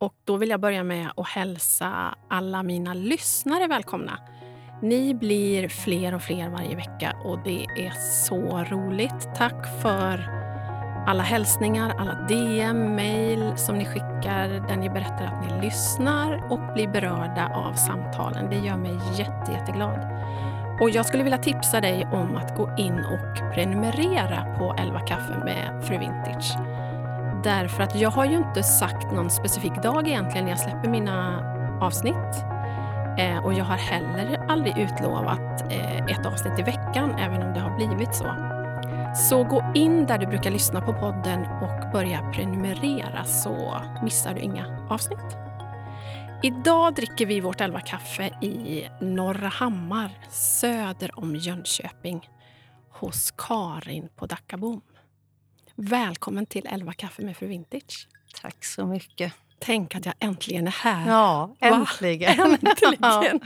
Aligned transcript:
Och 0.00 0.14
då 0.24 0.36
vill 0.36 0.50
jag 0.50 0.60
börja 0.60 0.84
med 0.84 1.10
att 1.16 1.28
hälsa 1.28 2.14
alla 2.28 2.62
mina 2.62 2.94
lyssnare 2.94 3.66
välkomna. 3.66 4.18
Ni 4.82 5.14
blir 5.14 5.68
fler 5.68 6.14
och 6.14 6.22
fler 6.22 6.48
varje 6.48 6.76
vecka 6.76 7.16
och 7.24 7.38
det 7.44 7.64
är 7.64 7.90
så 8.26 8.64
roligt. 8.64 9.28
Tack 9.36 9.82
för 9.82 10.30
alla 11.06 11.22
hälsningar, 11.22 11.94
alla 11.98 12.26
DM, 12.28 12.96
mail 12.96 13.52
som 13.56 13.78
ni 13.78 13.84
skickar 13.84 14.68
där 14.68 14.76
ni 14.76 14.90
berättar 14.90 15.24
att 15.24 15.50
ni 15.50 15.66
lyssnar 15.66 16.52
och 16.52 16.74
blir 16.74 16.88
berörda 16.88 17.48
av 17.54 17.74
samtalen. 17.74 18.50
Det 18.50 18.66
gör 18.66 18.76
mig 18.76 18.98
jätte, 19.18 19.52
jätteglad. 19.52 19.98
Och 20.80 20.90
jag 20.90 21.06
skulle 21.06 21.22
vilja 21.22 21.38
tipsa 21.38 21.80
dig 21.80 22.06
om 22.12 22.36
att 22.36 22.56
gå 22.56 22.74
in 22.78 23.04
och 23.04 23.54
prenumerera 23.54 24.56
på 24.58 24.74
11 24.78 25.00
kaffe 25.00 25.44
med 25.44 25.84
Fru 25.84 25.98
Vintage. 25.98 26.79
Därför 27.44 27.82
att 27.82 28.00
jag 28.00 28.10
har 28.10 28.24
ju 28.24 28.36
inte 28.36 28.62
sagt 28.62 29.12
någon 29.12 29.30
specifik 29.30 29.82
dag 29.82 30.08
egentligen 30.08 30.44
när 30.44 30.52
jag 30.52 30.60
släpper 30.60 30.88
mina 30.88 31.40
avsnitt. 31.80 32.44
Eh, 33.18 33.44
och 33.44 33.52
jag 33.52 33.64
har 33.64 33.76
heller 33.76 34.38
aldrig 34.48 34.78
utlovat 34.78 35.72
eh, 35.72 36.04
ett 36.04 36.26
avsnitt 36.26 36.58
i 36.58 36.62
veckan, 36.62 37.14
även 37.18 37.42
om 37.42 37.54
det 37.54 37.60
har 37.60 37.76
blivit 37.76 38.14
så. 38.14 38.34
Så 39.14 39.44
gå 39.44 39.72
in 39.74 40.06
där 40.06 40.18
du 40.18 40.26
brukar 40.26 40.50
lyssna 40.50 40.80
på 40.80 40.92
podden 40.92 41.40
och 41.40 41.92
börja 41.92 42.30
prenumerera 42.32 43.24
så 43.24 43.82
missar 44.02 44.34
du 44.34 44.40
inga 44.40 44.86
avsnitt. 44.90 45.36
Idag 46.42 46.94
dricker 46.94 47.26
vi 47.26 47.40
vårt 47.40 47.60
elva 47.60 47.80
kaffe 47.80 48.24
i 48.42 48.88
Norra 49.00 49.48
Hammar 49.48 50.10
söder 50.28 51.18
om 51.18 51.36
Jönköping 51.36 52.28
hos 52.90 53.30
Karin 53.30 54.08
på 54.16 54.26
Dackabom. 54.26 54.80
Välkommen 55.82 56.46
till 56.46 56.66
Elva 56.66 56.92
kaffe 56.92 57.22
med 57.22 57.36
Fru 57.36 57.46
Vintage. 57.46 58.08
Tack 58.40 58.64
så 58.64 58.86
mycket. 58.86 59.32
Tänk 59.58 59.94
att 59.94 60.06
jag 60.06 60.14
äntligen 60.18 60.66
är 60.66 60.70
här. 60.70 61.08
Ja, 61.08 61.56
äntligen. 61.60 62.38
äntligen. 62.62 63.40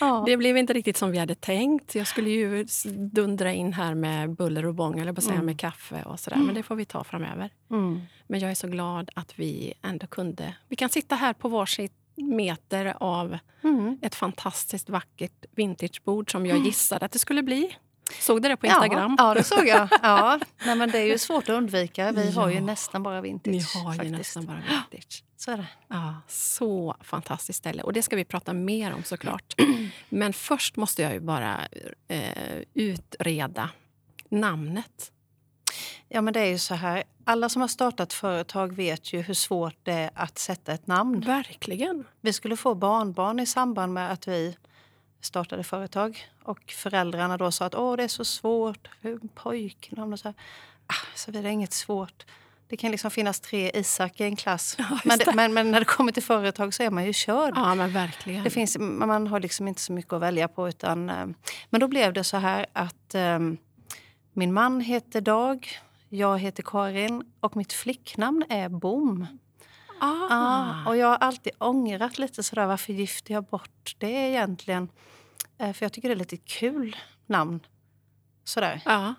Ja. 0.00 0.22
Det 0.26 0.36
blev 0.36 0.56
inte 0.56 0.72
riktigt 0.72 0.96
som 0.96 1.10
vi 1.10 1.18
hade 1.18 1.34
tänkt. 1.34 1.94
Jag 1.94 2.06
skulle 2.06 2.30
ju 2.30 2.66
dundra 3.12 3.52
in 3.52 3.72
här 3.72 3.94
med 3.94 4.30
buller 4.30 4.66
och 4.66 4.74
bång, 4.74 4.98
eller 4.98 5.12
på 5.12 5.20
säga 5.20 5.34
mm. 5.34 5.46
med 5.46 5.60
kaffe 5.60 6.02
och 6.02 6.20
sådär. 6.20 6.36
Men 6.36 6.54
det 6.54 6.62
får 6.62 6.74
vi 6.74 6.84
ta 6.84 7.04
framöver. 7.04 7.50
Mm. 7.70 8.00
Men 8.26 8.40
jag 8.40 8.50
är 8.50 8.54
så 8.54 8.68
glad 8.68 9.10
att 9.14 9.38
vi 9.38 9.74
ändå 9.82 10.06
kunde... 10.06 10.54
Vi 10.68 10.76
kan 10.76 10.88
sitta 10.88 11.14
här 11.14 11.32
på 11.32 11.48
varsitt 11.48 11.92
meter 12.16 12.96
av 13.00 13.38
mm. 13.64 13.98
ett 14.02 14.14
fantastiskt 14.14 14.90
vackert 14.90 15.44
vintagebord 15.50 16.32
som 16.32 16.46
jag 16.46 16.56
mm. 16.56 16.66
gissade 16.66 17.04
att 17.04 17.12
det 17.12 17.18
skulle 17.18 17.42
bli. 17.42 17.76
Såg 18.20 18.42
du 18.42 18.48
det 18.48 18.56
på 18.56 18.66
Instagram? 18.66 19.16
Ja, 19.18 19.28
ja 19.28 19.34
det 19.34 19.44
såg 19.44 19.66
jag. 19.66 19.88
Ja. 20.02 20.40
Nej, 20.66 20.76
men 20.76 20.90
det 20.90 20.98
är 20.98 21.06
ju 21.06 21.18
svårt 21.18 21.44
att 21.44 21.48
undvika. 21.48 22.12
Vi 22.12 22.30
ja. 22.30 22.40
har 22.40 22.50
ju 22.50 22.60
nästan 22.60 23.02
bara 23.02 23.20
vintage. 23.20 23.52
Ni 23.52 23.58
har 23.58 23.92
faktiskt. 23.92 24.14
ju 24.14 24.18
nästan 24.18 24.46
bara 24.46 24.56
vintage. 24.56 25.24
Så 25.36 25.50
är 25.50 25.56
det. 25.56 25.66
Ja, 25.88 26.14
så 26.28 26.96
fantastiskt 27.00 27.58
ställe. 27.58 27.82
Och 27.82 27.92
det 27.92 28.02
ska 28.02 28.16
vi 28.16 28.24
prata 28.24 28.52
mer 28.52 28.92
om 28.92 29.04
såklart. 29.04 29.54
Men 30.08 30.32
först 30.32 30.76
måste 30.76 31.02
jag 31.02 31.12
ju 31.12 31.20
bara 31.20 31.60
eh, 32.08 32.62
utreda 32.74 33.70
namnet. 34.28 35.12
Ja, 36.08 36.20
men 36.20 36.32
det 36.32 36.40
är 36.40 36.46
ju 36.46 36.58
så 36.58 36.74
här. 36.74 37.02
Alla 37.24 37.48
som 37.48 37.60
har 37.60 37.68
startat 37.68 38.12
företag 38.12 38.76
vet 38.76 39.12
ju 39.12 39.20
hur 39.20 39.34
svårt 39.34 39.76
det 39.82 39.92
är 39.92 40.10
att 40.14 40.38
sätta 40.38 40.72
ett 40.72 40.86
namn. 40.86 41.20
Verkligen. 41.20 42.04
Vi 42.20 42.32
skulle 42.32 42.56
få 42.56 42.74
barnbarn 42.74 43.40
i 43.40 43.46
samband 43.46 43.92
med 43.92 44.12
att 44.12 44.28
vi 44.28 44.56
startade 45.20 45.64
företag. 45.64 46.28
Och 46.42 46.72
föräldrarna 46.72 47.36
då 47.36 47.50
sa 47.50 47.64
att 47.64 47.74
Åh, 47.74 47.96
det 47.96 48.04
är 48.04 48.08
så 48.08 48.24
svårt, 48.24 48.88
pojknamn 49.34 50.12
och 50.12 50.18
så. 50.18 50.28
Här. 50.28 50.34
Ah, 50.86 51.06
så 51.14 51.30
det 51.30 51.38
är 51.38 51.46
inget 51.46 51.72
svårt. 51.72 52.24
Det 52.68 52.76
kan 52.76 52.90
liksom 52.90 53.10
finnas 53.10 53.40
tre 53.40 53.70
Isak 53.74 54.20
i 54.20 54.24
en 54.24 54.36
klass. 54.36 54.76
Ja, 54.78 54.98
men, 55.04 55.18
det, 55.18 55.34
men, 55.34 55.54
men, 55.54 55.70
när 55.70 55.80
det 55.80 55.86
kommer 55.86 56.12
till 56.12 56.22
företag 56.22 56.74
så 56.74 56.82
är 56.82 56.90
man 56.90 57.04
ju 57.04 57.12
körd. 57.12 57.52
Ja, 57.56 57.74
men 57.74 57.92
verkligen. 57.92 58.44
Det 58.44 58.50
finns, 58.50 58.78
man 58.78 59.26
har 59.26 59.40
liksom 59.40 59.68
inte 59.68 59.80
så 59.80 59.92
mycket 59.92 60.12
att 60.12 60.22
välja 60.22 60.48
på. 60.48 60.68
Utan, 60.68 61.10
eh, 61.10 61.26
men 61.70 61.80
då 61.80 61.88
blev 61.88 62.12
det 62.12 62.24
så 62.24 62.36
här 62.36 62.66
att 62.72 63.14
um, 63.14 63.58
min 64.32 64.52
man 64.52 64.80
heter 64.80 65.20
Dag, 65.20 65.68
jag 66.08 66.38
heter 66.38 66.62
Karin 66.62 67.22
och 67.40 67.56
mitt 67.56 67.72
flicknamn 67.72 68.44
är 68.48 68.68
Bom. 68.68 69.26
Ah. 70.00 70.26
ah. 70.30 70.88
och 70.88 70.96
jag 70.96 71.06
har 71.06 71.16
alltid 71.16 71.52
ångrat 71.58 72.18
lite 72.18 72.42
sådär 72.42 72.66
varför 72.66 72.92
gifte 72.92 73.32
jag 73.32 73.44
bort 73.44 73.94
det 73.98 74.10
egentligen. 74.10 74.88
Eh, 75.58 75.72
för 75.72 75.84
jag 75.84 75.92
tycker 75.92 76.08
det 76.08 76.14
är 76.14 76.16
lite 76.16 76.36
kul 76.36 76.96
namn. 77.26 77.60
Sådär. 78.44 78.82
Ah. 78.84 79.14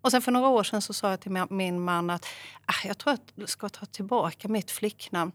Och 0.00 0.10
sen 0.10 0.22
för 0.22 0.32
några 0.32 0.48
år 0.48 0.62
sedan 0.62 0.82
så 0.82 0.92
sa 0.92 1.10
jag 1.10 1.20
till 1.20 1.46
min 1.50 1.80
man 1.80 2.10
att 2.10 2.26
ah, 2.66 2.86
jag 2.86 2.98
tror 2.98 3.12
att 3.12 3.32
jag 3.34 3.48
ska 3.48 3.68
ta 3.68 3.86
tillbaka 3.86 4.48
mitt 4.48 4.70
flicknamn. 4.70 5.32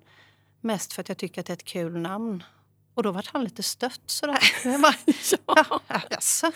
Mest 0.61 0.93
för 0.93 1.01
att 1.01 1.09
jag 1.09 1.17
tycker 1.17 1.41
att 1.41 1.47
det 1.47 1.53
är 1.53 1.57
ett 1.57 1.65
kul 1.65 1.97
namn. 1.97 2.43
Och 2.93 3.03
då 3.03 3.11
var 3.11 3.25
han 3.33 3.43
lite 3.43 3.63
stött 3.63 4.01
sådär. 4.05 4.39
Jag 4.63 4.81
bara, 4.81 4.93
ja. 5.45 5.81
ja, 5.87 6.01
jaså? 6.09 6.51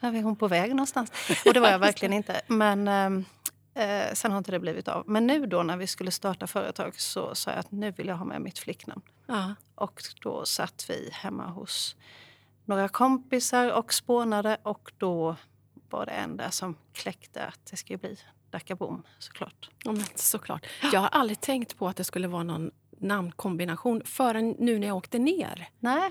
Är 0.00 0.22
hon 0.22 0.36
på 0.36 0.48
väg 0.48 0.70
någonstans? 0.70 1.12
Och 1.46 1.54
det 1.54 1.60
var 1.60 1.70
jag 1.70 1.78
verkligen 1.78 2.12
inte. 2.12 2.40
Men 2.46 2.88
ehm, 2.88 3.24
eh, 3.74 4.14
sen 4.14 4.30
har 4.30 4.38
inte 4.38 4.50
det 4.50 4.60
blivit 4.60 4.88
av. 4.88 5.04
Men 5.06 5.26
nu 5.26 5.46
då 5.46 5.62
när 5.62 5.76
vi 5.76 5.86
skulle 5.86 6.10
starta 6.10 6.46
företag 6.46 7.00
så 7.00 7.34
sa 7.34 7.50
jag 7.50 7.60
att 7.60 7.70
nu 7.70 7.90
vill 7.90 8.08
jag 8.08 8.16
ha 8.16 8.24
med 8.24 8.42
mitt 8.42 8.58
flicknamn. 8.58 9.02
Ja. 9.26 9.54
Och 9.74 10.02
då 10.22 10.44
satt 10.44 10.86
vi 10.88 11.10
hemma 11.12 11.46
hos 11.46 11.96
några 12.64 12.88
kompisar 12.88 13.72
och 13.72 13.94
spånade 13.94 14.56
och 14.62 14.92
då 14.98 15.36
var 15.90 16.06
det 16.06 16.12
en 16.12 16.36
där 16.36 16.50
som 16.50 16.76
kläckte 16.92 17.46
att 17.46 17.66
det 17.70 17.76
skulle 17.76 17.98
bli 17.98 18.16
Dackabom 18.50 19.02
såklart. 19.18 19.70
Ja, 19.84 19.92
men 19.92 20.04
såklart. 20.14 20.66
Jag 20.92 21.00
har 21.00 21.08
aldrig 21.08 21.40
tänkt 21.40 21.78
på 21.78 21.88
att 21.88 21.96
det 21.96 22.04
skulle 22.04 22.28
vara 22.28 22.42
någon 22.42 22.70
namnkombination 22.98 24.02
förrän 24.04 24.56
nu 24.58 24.78
när 24.78 24.86
jag 24.86 24.96
åkte 24.96 25.18
ner. 25.18 25.68
Nej. 25.78 26.10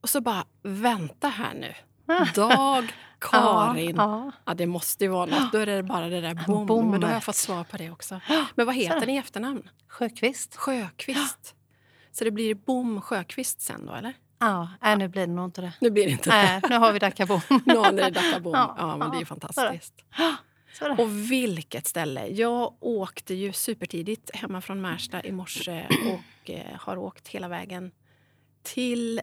Och 0.00 0.08
så 0.08 0.20
bara, 0.20 0.44
vänta 0.62 1.28
här 1.28 1.54
nu. 1.54 1.74
Dag, 2.34 2.92
Karin. 3.18 3.96
Ja, 3.96 4.32
ja. 4.46 4.54
det 4.54 4.66
måste 4.66 5.04
ju 5.04 5.10
vara 5.10 5.26
något. 5.26 5.52
Då 5.52 5.58
är 5.58 5.66
det 5.66 5.82
bara 5.82 6.08
det 6.08 6.20
där 6.20 6.46
bom. 6.46 6.66
Bommet. 6.66 6.90
Men 6.90 7.00
då 7.00 7.06
har 7.06 7.14
jag 7.14 7.24
fått 7.24 7.36
svar 7.36 7.64
på 7.64 7.76
det 7.76 7.90
också. 7.90 8.20
Men 8.54 8.66
vad 8.66 8.74
heter 8.74 9.06
ni 9.06 9.14
i 9.14 9.18
efternamn? 9.18 9.68
Sjöqvist. 9.88 10.56
Sjöqvist. 10.56 11.54
Så 12.12 12.24
det 12.24 12.30
blir 12.30 12.54
Bom 12.54 13.00
Sjöqvist 13.00 13.60
sen 13.60 13.86
då, 13.86 13.94
eller? 13.94 14.14
Ja, 14.38 14.68
nej, 14.82 14.96
nu 14.96 15.08
blir 15.08 15.26
det 15.26 15.32
nog 15.32 15.44
inte 15.44 15.60
det. 15.60 15.72
Nu 15.80 15.90
blir 15.90 16.04
det 16.04 16.10
inte 16.10 16.30
nej, 16.30 16.60
nu 16.70 16.76
har 16.76 16.92
vi 16.92 16.98
Dackabom. 16.98 17.40
nu 17.66 17.76
har 17.76 17.92
ni 17.92 18.10
Dackabom. 18.10 18.52
Ja, 18.56 18.74
ja, 18.78 18.96
men 18.96 19.10
det 19.10 19.16
är 19.16 19.20
ju 19.20 19.26
fantastiskt. 19.26 19.94
Och 20.98 21.30
vilket 21.30 21.86
ställe! 21.86 22.26
Jag 22.26 22.74
åkte 22.80 23.34
ju 23.34 23.52
supertidigt 23.52 24.36
hemma 24.36 24.60
från 24.60 24.80
Märsta 24.80 25.22
i 25.22 25.32
morse 25.32 25.86
och 26.12 26.50
eh, 26.50 26.76
har 26.80 26.96
åkt 26.96 27.28
hela 27.28 27.48
vägen 27.48 27.90
till 28.62 29.20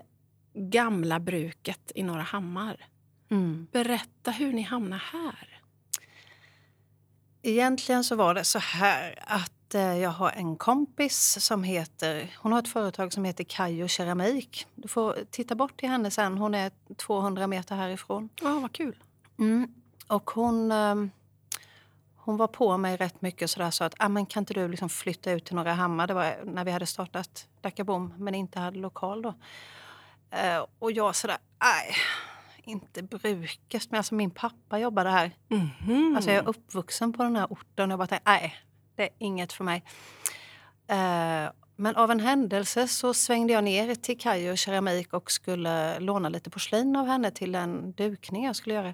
gamla 0.53 1.19
bruket 1.19 1.91
i 1.95 2.03
Norra 2.03 2.21
Hammar. 2.21 2.85
Mm. 3.31 3.67
Berätta 3.71 4.31
hur 4.31 4.53
ni 4.53 4.61
hamnade 4.61 5.01
här. 5.11 5.61
Egentligen 7.41 8.03
så 8.03 8.15
var 8.15 8.33
det 8.33 8.43
så 8.43 8.59
här 8.59 9.19
att 9.27 9.75
eh, 9.75 9.97
jag 9.97 10.09
har 10.09 10.31
en 10.31 10.55
kompis 10.55 11.37
som 11.39 11.63
heter... 11.63 12.35
Hon 12.37 12.51
har 12.51 12.59
ett 12.59 12.67
företag 12.67 13.13
som 13.13 13.25
heter 13.25 13.43
Kajo 13.43 13.87
Keramik. 13.87 14.67
Du 14.75 14.87
får 14.87 15.15
titta 15.31 15.55
bort 15.55 15.79
till 15.79 15.89
henne 15.89 16.11
sen. 16.11 16.37
Hon 16.37 16.55
är 16.55 16.71
200 16.97 17.47
meter 17.47 17.75
härifrån. 17.75 18.29
Ja, 18.41 18.59
vad 18.59 18.71
kul. 18.71 18.95
Mm. 19.39 19.73
Och 20.07 20.31
hon, 20.31 20.71
ehm, 20.71 21.11
hon 22.15 22.37
var 22.37 22.47
på 22.47 22.77
mig 22.77 22.97
rätt 22.97 23.21
mycket 23.21 23.49
sådär 23.49 23.71
så 23.71 23.83
att 23.83 23.93
ah, 23.97 24.09
men 24.09 24.25
kan 24.25 24.41
inte 24.41 24.53
du 24.53 24.67
liksom 24.67 24.89
flytta 24.89 25.31
ut 25.31 25.45
till 25.45 25.55
Norra 25.55 25.73
Hammar? 25.73 26.07
Det 26.07 26.13
var 26.13 26.35
när 26.45 26.63
vi 26.63 26.71
hade 26.71 26.85
startat 26.85 27.47
Dackabom 27.61 28.13
men 28.17 28.35
inte 28.35 28.59
hade 28.59 28.79
lokal 28.79 29.21
då. 29.21 29.33
Eh, 30.31 30.65
och 30.79 30.91
jag 30.91 31.15
sådär, 31.15 31.37
nej, 31.63 31.95
inte 32.63 33.03
bruket. 33.03 33.91
Men 33.91 33.97
alltså 33.97 34.15
min 34.15 34.31
pappa 34.31 34.79
jobbade 34.79 35.09
här. 35.09 35.31
Mm 35.49 35.67
-hmm. 35.67 36.15
Alltså 36.15 36.31
jag 36.31 36.43
är 36.43 36.49
uppvuxen 36.49 37.13
på 37.13 37.23
den 37.23 37.35
här 37.35 37.47
orten 37.49 37.89
och 37.89 37.91
jag 37.91 37.99
bara 37.99 38.07
tänkte, 38.07 38.31
nej, 38.31 38.55
det 38.95 39.03
är 39.03 39.09
inget 39.17 39.53
för 39.53 39.63
mig. 39.63 39.83
Eh, 40.87 41.51
men 41.75 41.95
av 41.95 42.11
en 42.11 42.19
händelse 42.19 42.87
så 42.87 43.13
svängde 43.13 43.53
jag 43.53 43.63
ner 43.63 43.95
till 43.95 44.19
Kajo 44.19 44.55
Keramik 44.55 45.13
och 45.13 45.31
skulle 45.31 45.99
låna 45.99 46.29
lite 46.29 46.49
porslin 46.49 46.95
av 46.95 47.07
henne 47.07 47.31
till 47.31 47.55
en 47.55 47.91
dukning 47.91 48.45
jag 48.45 48.55
skulle 48.55 48.75
göra. 48.75 48.93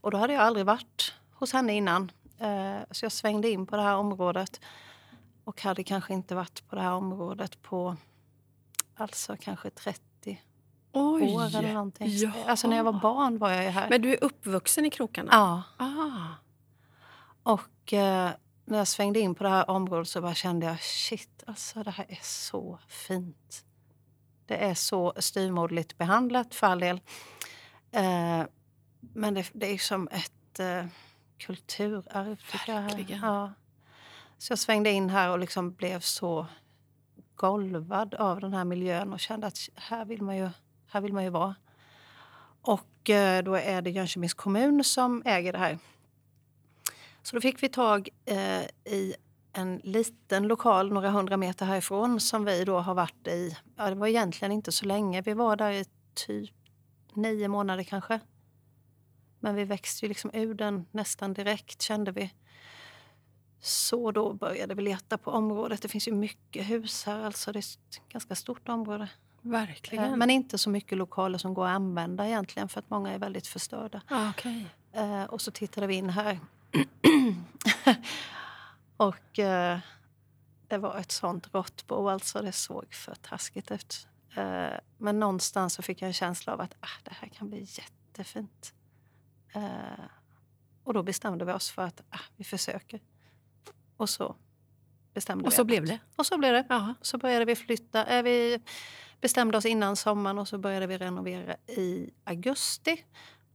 Och 0.00 0.10
då 0.10 0.18
hade 0.18 0.32
jag 0.32 0.42
aldrig 0.42 0.66
varit 0.66 1.14
hos 1.32 1.52
henne 1.52 1.74
innan. 1.74 2.12
Eh, 2.38 2.78
så 2.90 3.04
jag 3.04 3.12
svängde 3.12 3.50
in 3.50 3.66
på 3.66 3.76
det 3.76 3.82
här 3.82 3.96
området 3.96 4.60
och 5.44 5.62
hade 5.62 5.84
kanske 5.84 6.14
inte 6.14 6.34
varit 6.34 6.68
på 6.68 6.76
det 6.76 6.82
här 6.82 6.92
området 6.92 7.62
på 7.62 7.96
alltså 8.94 9.36
kanske 9.40 9.70
30 9.70 10.05
Oj, 10.98 11.34
år 11.34 11.56
eller 11.56 11.74
någonting. 11.74 12.08
Ja. 12.10 12.30
Alltså 12.46 12.68
när 12.68 12.76
jag 12.76 12.84
var 12.84 12.92
barn 12.92 13.38
var 13.38 13.50
jag 13.50 13.64
ju 13.64 13.70
här. 13.70 13.90
Men 13.90 14.02
du 14.02 14.12
är 14.12 14.24
uppvuxen 14.24 14.86
i 14.86 14.90
krokarna? 14.90 15.28
Ja. 15.32 15.62
Ah. 15.76 16.34
Och 17.42 17.92
eh, 17.92 18.30
när 18.64 18.78
jag 18.78 18.88
svängde 18.88 19.20
in 19.20 19.34
på 19.34 19.44
det 19.44 19.50
här 19.50 19.70
området 19.70 20.08
så 20.08 20.20
bara 20.20 20.34
kände 20.34 20.66
jag 20.66 20.80
shit, 20.80 21.44
alltså 21.46 21.82
det 21.82 21.90
här 21.90 22.06
är 22.08 22.18
så 22.22 22.78
fint. 22.88 23.64
Det 24.46 24.56
är 24.56 24.74
så 24.74 25.12
styrmodligt 25.18 25.98
behandlat 25.98 26.54
för 26.54 26.66
all 26.66 26.80
del. 26.80 27.00
Eh, 27.92 28.42
men 29.00 29.34
det, 29.34 29.50
det, 29.52 29.66
är 29.66 29.78
som 29.78 30.08
ett 30.08 30.60
eh, 30.60 30.86
kulturarv. 31.38 32.40
Verkligen. 32.66 33.20
Ja. 33.20 33.52
Så 34.38 34.52
jag 34.52 34.58
svängde 34.58 34.90
in 34.90 35.10
här 35.10 35.30
och 35.30 35.38
liksom 35.38 35.72
blev 35.72 36.00
så 36.00 36.46
golvad 37.34 38.14
av 38.14 38.40
den 38.40 38.54
här 38.54 38.64
miljön 38.64 39.12
och 39.12 39.20
kände 39.20 39.46
att 39.46 39.58
här 39.74 40.04
vill 40.04 40.22
man 40.22 40.36
ju, 40.36 40.50
här 40.96 41.00
vill 41.00 41.12
man 41.12 41.24
ju 41.24 41.30
vara. 41.30 41.54
Och 42.60 43.10
eh, 43.10 43.42
då 43.42 43.54
är 43.54 43.82
det 43.82 43.90
Jönköpings 43.90 44.34
kommun 44.34 44.84
som 44.84 45.22
äger 45.24 45.52
det 45.52 45.58
här. 45.58 45.78
Så 47.22 47.36
då 47.36 47.40
fick 47.40 47.62
vi 47.62 47.68
tag 47.68 48.08
eh, 48.24 48.62
i 48.84 49.14
en 49.52 49.80
liten 49.84 50.48
lokal 50.48 50.92
några 50.92 51.10
hundra 51.10 51.36
meter 51.36 51.66
härifrån 51.66 52.20
som 52.20 52.44
vi 52.44 52.64
då 52.64 52.78
har 52.78 52.94
varit 52.94 53.26
i. 53.26 53.56
Ja, 53.76 53.90
det 53.90 53.94
var 53.94 54.06
egentligen 54.06 54.52
inte 54.52 54.72
så 54.72 54.84
länge. 54.84 55.22
Vi 55.22 55.34
var 55.34 55.56
där 55.56 55.70
i 55.70 55.84
typ 56.14 56.54
nio 57.12 57.48
månader 57.48 57.82
kanske. 57.82 58.20
Men 59.40 59.54
vi 59.54 59.64
växte 59.64 60.04
ju 60.04 60.08
liksom 60.08 60.30
ur 60.34 60.54
den 60.54 60.86
nästan 60.90 61.34
direkt 61.34 61.82
kände 61.82 62.12
vi. 62.12 62.32
Så 63.60 64.10
då 64.10 64.32
började 64.32 64.74
vi 64.74 64.82
leta 64.82 65.18
på 65.18 65.30
området. 65.30 65.82
Det 65.82 65.88
finns 65.88 66.08
ju 66.08 66.12
mycket 66.12 66.70
hus 66.70 67.04
här, 67.04 67.24
alltså 67.24 67.52
det 67.52 67.58
är 67.58 67.60
ett 67.60 68.00
ganska 68.08 68.34
stort 68.34 68.68
område. 68.68 69.08
Verkligen. 69.50 70.04
Eh, 70.04 70.16
Men 70.16 70.30
inte 70.30 70.58
så 70.58 70.70
mycket 70.70 70.98
lokaler 70.98 71.38
som 71.38 71.54
går 71.54 71.66
att 71.66 71.70
använda 71.74 72.26
egentligen 72.26 72.68
för 72.68 72.78
att 72.78 72.90
många 72.90 73.10
är 73.12 73.18
väldigt 73.18 73.46
förstörda. 73.46 74.02
ah, 74.08 74.30
okay. 74.30 74.64
Eh, 74.92 75.24
och 75.24 75.40
så 75.40 75.50
tittade 75.50 75.86
vi 75.86 75.94
in 75.94 76.10
här. 76.10 76.40
och 78.96 79.38
eh, 79.38 79.78
det 80.68 80.78
var 80.78 80.98
ett 80.98 81.12
sånt 81.12 81.54
råttbo, 81.54 82.08
alltså 82.08 82.42
det 82.42 82.52
såg 82.52 82.94
för 82.94 83.14
taskigt 83.14 83.70
ut. 83.70 84.06
Eh, 84.36 84.78
men 84.98 85.20
någonstans 85.20 85.74
så 85.74 85.82
fick 85.82 86.02
jag 86.02 86.06
en 86.06 86.12
känsla 86.12 86.52
av 86.52 86.60
att 86.60 86.74
ah, 86.80 87.00
det 87.04 87.12
här 87.14 87.28
kan 87.28 87.48
bli 87.50 87.66
jättefint. 87.70 88.74
Eh, 89.52 90.04
och 90.84 90.94
då 90.94 91.02
bestämde 91.02 91.44
vi 91.44 91.52
oss 91.52 91.70
för 91.70 91.82
att 91.82 92.02
ah, 92.10 92.18
vi 92.36 92.44
försöker. 92.44 93.00
Och 93.96 94.08
så 94.10 94.36
bestämde 95.14 95.44
Och 95.44 95.52
vi 95.52 95.56
så 95.56 95.62
att- 95.62 95.66
blev 95.66 95.84
det. 95.86 95.98
Och 96.16 96.26
så 96.26 96.38
blev 96.38 96.52
det. 96.52 96.66
Ja. 96.68 96.94
Så 97.02 97.18
började 97.18 97.44
vi 97.44 97.56
flytta. 97.56 98.04
Eh, 98.06 98.22
vi 98.22 98.60
bestämde 99.20 99.58
oss 99.58 99.66
innan 99.66 99.96
sommaren 99.96 100.38
och 100.38 100.48
så 100.48 100.58
började 100.58 100.86
vi 100.86 100.98
renovera 100.98 101.56
i 101.66 102.10
augusti. 102.24 103.04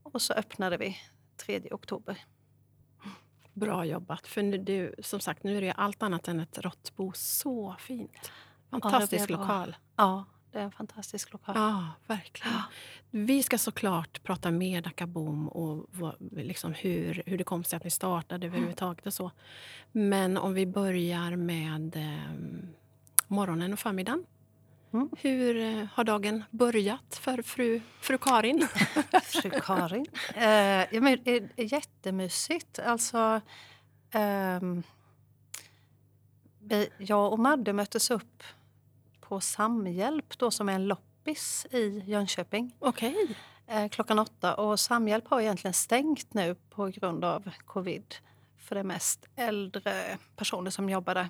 Och 0.02 0.22
så 0.22 0.32
öppnade 0.32 0.76
vi 0.76 0.96
3 1.36 1.68
oktober. 1.70 2.24
Bra 3.52 3.84
jobbat. 3.84 4.26
För 4.26 4.42
nu, 4.42 4.58
du, 4.58 4.94
som 4.98 5.20
sagt, 5.20 5.42
nu 5.42 5.56
är 5.56 5.60
det 5.60 5.72
allt 5.72 6.02
annat 6.02 6.28
än 6.28 6.40
ett 6.40 6.58
råttbo. 6.58 7.12
Så 7.14 7.76
fint. 7.78 8.32
Fantastisk 8.70 9.28
bra. 9.28 9.36
lokal. 9.36 9.76
Ja, 9.96 10.24
det 10.52 10.58
är 10.58 10.62
en 10.62 10.72
fantastisk 10.72 11.32
lokal. 11.32 11.54
Ja, 11.58 11.88
verkligen. 12.06 12.52
Vi 13.10 13.42
ska 13.42 13.58
såklart 13.58 14.22
prata 14.22 14.50
mer 14.50 14.82
Dacabom 14.82 15.48
och 15.48 15.86
vad, 15.90 16.16
liksom 16.32 16.72
hur, 16.72 17.22
hur 17.26 17.38
det 17.38 17.44
kom 17.44 17.64
sig 17.64 17.76
att 17.76 17.84
ni 17.84 17.90
startade 17.90 18.46
överhuvudtaget 18.46 19.06
och 19.06 19.14
så. 19.14 19.30
Men 19.92 20.36
om 20.36 20.54
vi 20.54 20.66
börjar 20.66 21.36
med 21.36 21.96
eh, 21.96 22.34
morgonen 23.26 23.72
och 23.72 23.78
förmiddagen. 23.78 24.24
Mm. 24.92 25.10
Hur 25.18 25.56
eh, 25.56 25.86
har 25.94 26.04
dagen 26.04 26.44
börjat 26.50 27.16
för 27.16 27.42
fru, 27.42 27.80
fru 28.00 28.18
Karin? 28.18 28.68
Fru 29.22 29.50
Karin. 29.50 30.06
Eh, 30.34 30.46
ja, 30.94 31.00
men, 31.00 31.18
det 31.24 31.36
är 31.56 31.72
jättemysigt. 31.72 32.78
Alltså, 32.78 33.40
vi, 36.58 36.88
jag 36.98 37.32
och 37.32 37.38
Madde 37.38 37.72
möttes 37.72 38.10
upp 38.10 38.42
på 39.20 39.40
Samhjälp 39.40 40.38
då, 40.38 40.50
som 40.50 40.68
är 40.68 40.72
en 40.72 40.86
loppis 40.88 41.66
i 41.70 42.02
Jönköping. 42.06 42.76
Okej. 42.78 43.36
eh, 43.66 43.88
klockan 43.88 44.18
åtta. 44.18 44.54
Och 44.54 44.80
Samhjälp 44.80 45.28
har 45.28 45.40
egentligen 45.40 45.74
stängt 45.74 46.34
nu 46.34 46.54
på 46.70 46.86
grund 46.86 47.24
av 47.24 47.50
covid. 47.66 48.14
För 48.58 48.74
det 48.74 48.82
mest 48.84 49.26
äldre 49.36 50.18
personer 50.36 50.70
som 50.70 50.90
jobbar 50.90 51.14
där. 51.14 51.28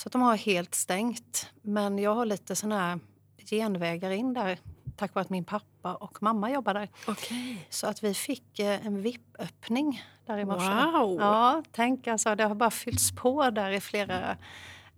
Så 0.00 0.08
att 0.08 0.12
de 0.12 0.22
har 0.22 0.36
helt 0.36 0.74
stängt. 0.74 1.50
Men 1.62 1.98
jag 1.98 2.14
har 2.14 2.26
lite 2.26 2.56
såna 2.56 2.78
här 2.78 3.00
genvägar 3.38 4.10
in 4.10 4.34
där 4.34 4.58
tack 4.96 5.14
vare 5.14 5.22
att 5.22 5.30
min 5.30 5.44
pappa 5.44 5.94
och 5.94 6.22
mamma 6.22 6.50
jobbar 6.50 6.74
där. 6.74 6.88
Okej. 7.06 7.66
Så 7.70 7.86
att 7.86 8.02
vi 8.04 8.14
fick 8.14 8.58
eh, 8.58 8.86
en 8.86 9.02
VIP-öppning 9.02 10.04
där 10.26 10.38
i 10.38 10.44
morse. 10.44 10.68
Wow! 10.68 11.20
Ja, 11.20 11.62
tänk 11.72 12.06
alltså, 12.06 12.34
det 12.34 12.44
har 12.44 12.54
bara 12.54 12.70
fyllts 12.70 13.12
på 13.12 13.50
där 13.50 13.70
i 13.70 13.80
flera 13.80 14.36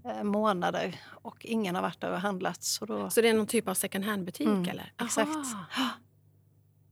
eh, 0.05 0.23
månader 0.23 1.01
och 1.07 1.45
ingen 1.45 1.75
har 1.75 1.83
varit 1.83 2.01
där 2.01 2.13
och 2.13 2.21
handlat. 2.21 2.63
Så 2.63 2.87
då, 2.87 3.11
Så 3.11 3.21
det 3.21 3.29
är 3.29 3.35
någon 3.35 3.47
typ 3.47 3.69
av 3.69 3.75
second 3.75 4.05
hand-butik? 4.05 4.47
Mm, 4.47 4.69
eller? 4.69 4.93
exakt. 5.03 5.31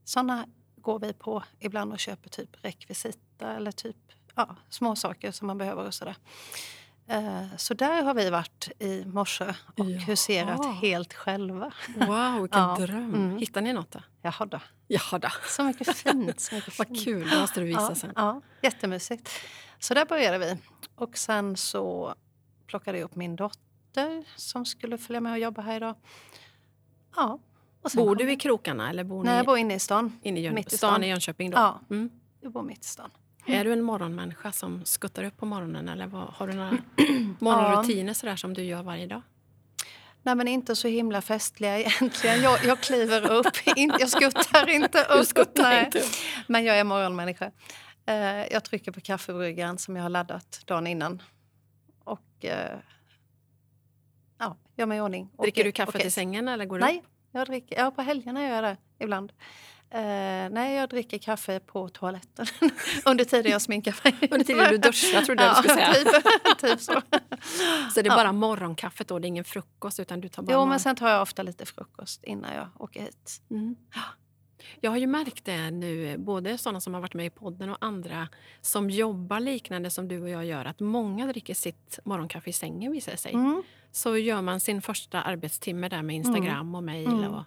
Såna 0.03 0.45
går 0.75 0.99
vi 0.99 1.13
på 1.13 1.43
ibland 1.59 1.93
och 1.93 1.99
köper 1.99 2.29
typ 2.29 2.49
rekvisita 2.65 3.53
eller 3.55 3.71
typ 3.71 3.97
ja, 4.35 4.55
små 4.69 4.95
saker 4.95 5.31
som 5.31 5.47
man 5.47 5.57
behöver 5.57 5.87
och 5.87 5.93
sådär. 5.93 6.15
Eh, 7.07 7.45
Så 7.57 7.73
där 7.73 8.03
har 8.03 8.13
vi 8.13 8.29
varit 8.29 8.69
i 8.79 9.05
morse 9.05 9.45
och 9.45 9.55
Jaha. 9.75 9.99
huserat 9.99 10.65
helt 10.75 11.13
själva. 11.13 11.71
Wow, 11.95 12.41
vilken 12.41 12.61
Ja, 12.61 12.75
dröm. 12.79 13.13
mm. 13.15 13.37
Hittar 13.37 13.61
ni 13.61 13.73
något 13.73 13.91
då? 13.91 13.99
Jaha 14.21 14.45
då. 14.45 14.59
Jaha 14.87 15.19
då. 15.19 15.29
Så 15.47 15.63
mycket 15.63 15.95
fint. 15.97 16.39
Så 16.39 16.55
mycket 16.55 16.77
Vad 16.79 16.87
fint. 16.87 17.03
kul, 17.03 17.29
det 17.29 17.39
måste 17.41 17.59
du 17.59 17.65
visa 17.65 17.81
ja, 17.81 17.95
sen. 17.95 18.13
Ja, 18.15 18.41
jättemysigt. 18.61 19.29
Så 19.79 19.93
där 19.93 20.05
började 20.05 20.37
vi. 20.37 20.57
Och 20.95 21.17
sen 21.17 21.57
så 21.57 22.15
plockade 22.67 22.97
jag 22.97 23.05
upp 23.05 23.15
min 23.15 23.35
dotter 23.35 24.23
som 24.35 24.65
skulle 24.65 24.97
följa 24.97 25.21
med 25.21 25.31
och 25.31 25.39
jobba 25.39 25.61
här 25.61 25.75
idag. 25.77 25.95
Ja. 27.15 27.39
Bor 27.95 28.15
du 28.15 28.31
i 28.31 28.35
krokarna 28.35 28.89
eller 28.89 29.03
bor 29.03 29.23
Nej, 29.23 29.33
jag 29.33 29.41
ni 29.41 29.45
bor 29.45 29.57
inne 29.57 29.73
i 29.75 29.79
stan. 29.79 30.19
inne 30.23 30.39
i 30.39 30.43
Jön- 30.43 30.53
mitt 30.55 30.73
i 30.73 30.77
stan 30.77 30.89
stan. 30.91 31.03
i 31.03 31.07
Jönköping? 31.09 31.51
Då? 31.51 31.57
Ja, 31.57 31.79
Mm. 31.89 32.09
jag 32.41 32.51
bor 32.51 32.63
mitt 32.63 32.85
i 32.85 32.87
stan. 32.87 33.11
Är 33.45 33.63
du 33.65 33.73
en 33.73 33.81
morgonmänniska 33.81 34.51
som 34.51 34.85
skuttar 34.85 35.23
upp 35.23 35.37
på 35.37 35.45
morgonen 35.45 35.89
eller 35.89 36.07
vad, 36.07 36.21
har 36.27 36.47
du 36.47 36.53
några 36.53 36.71
morgonrutiner 37.39 38.13
sådär 38.13 38.35
som 38.35 38.53
du 38.53 38.63
gör 38.63 38.83
varje 38.83 39.07
dag? 39.07 39.21
Nej, 40.23 40.35
men 40.35 40.47
inte 40.47 40.75
så 40.75 40.87
himla 40.87 41.21
festliga 41.21 41.79
egentligen. 41.79 42.41
Jag, 42.41 42.65
jag 42.65 42.79
kliver 42.79 43.31
upp, 43.31 43.47
In- 43.75 43.93
jag 43.99 44.09
skuttar 44.09 44.69
inte 44.69 45.03
upp. 45.03 45.25
Skuttar 45.25 45.85
inte 45.85 45.99
upp. 45.99 46.05
Men 46.47 46.63
jag 46.65 46.79
är 46.79 46.83
morgonmänniska. 46.83 47.51
Eh, 48.05 48.15
jag 48.51 48.63
trycker 48.63 48.91
på 48.91 49.01
kaffebryggaren 49.01 49.77
som 49.77 49.95
jag 49.95 50.03
har 50.03 50.09
laddat 50.09 50.61
dagen 50.65 50.87
innan. 50.87 51.21
Och 52.03 52.45
eh, 52.45 52.77
ja, 54.39 54.57
gör 54.75 54.85
mig 54.85 54.97
i 54.97 55.01
ordning. 55.01 55.29
Dricker 55.41 55.63
du 55.63 55.71
kaffe 55.71 55.89
åker- 55.89 55.99
till 55.99 56.11
sängen 56.11 56.47
eller 56.47 56.65
går 56.65 56.77
du 56.79 56.85
Nej, 56.85 57.03
jag 57.31 57.47
dricker, 57.47 57.77
ja, 57.79 57.91
på 57.91 58.01
helgerna 58.01 58.43
gör 58.47 58.55
jag 58.55 58.63
det 58.63 58.77
ibland. 58.99 59.33
Eh, 59.93 60.49
nej, 60.51 60.75
jag 60.75 60.89
dricker 60.89 61.17
kaffe 61.17 61.59
på 61.59 61.89
toaletten 61.89 62.45
under 63.05 63.25
tiden 63.25 63.51
jag 63.51 63.61
sminkar 63.61 63.95
mig. 64.03 64.29
Under 64.31 64.45
tiden 64.45 64.69
du 64.71 64.77
duschar, 64.77 65.21
trodde 65.21 65.43
jag 65.43 65.55
du 65.55 65.69
skulle 65.69 65.73
säga. 65.73 65.93
Typ, 65.93 66.57
typ 66.59 66.81
så. 66.81 67.01
Så 67.93 68.01
det 68.01 68.07
är 68.07 68.11
Ja. 68.11 68.15
bara 68.15 68.31
morgonkaffet 68.31 69.07
då, 69.07 69.19
det 69.19 69.25
är 69.25 69.27
ingen 69.27 69.43
frukost 69.43 69.99
utan 69.99 70.21
du 70.21 70.29
tar 70.29 70.43
bara 70.43 70.53
Jo, 70.53 70.65
men 70.65 70.79
sen 70.79 70.95
tar 70.95 71.09
jag 71.09 71.21
ofta 71.21 71.43
lite 71.43 71.65
frukost 71.65 72.23
innan 72.23 72.55
jag 72.55 72.67
åker 72.79 73.01
hit. 73.01 73.41
Mm. 73.51 73.75
Jag 74.81 74.91
har 74.91 74.97
ju 74.97 75.07
märkt 75.07 75.45
det 75.45 75.71
nu, 75.71 76.17
både 76.17 76.57
sådana 76.57 76.81
som 76.81 76.93
har 76.93 77.01
varit 77.01 77.13
med 77.13 77.25
i 77.25 77.29
podden 77.29 77.69
och 77.69 77.77
andra 77.81 78.27
som 78.61 78.89
jobbar 78.89 79.39
liknande 79.39 79.89
som 79.89 80.07
du 80.07 80.21
och 80.21 80.29
jag 80.29 80.45
gör, 80.45 80.65
att 80.65 80.79
många 80.79 81.27
dricker 81.27 81.53
sitt 81.53 81.99
morgonkaffe 82.05 82.49
i 82.49 82.53
sängen 82.53 82.91
visar 82.91 83.11
det 83.11 83.17
sig. 83.17 83.33
Mm. 83.33 83.63
Så 83.91 84.17
gör 84.17 84.41
man 84.41 84.59
sin 84.59 84.81
första 84.81 85.21
arbetstimme 85.21 85.89
där 85.89 86.01
med 86.01 86.15
Instagram 86.15 86.75
och 86.75 86.83
mejl. 86.83 87.07
Mm. 87.07 87.31
Och... 87.33 87.43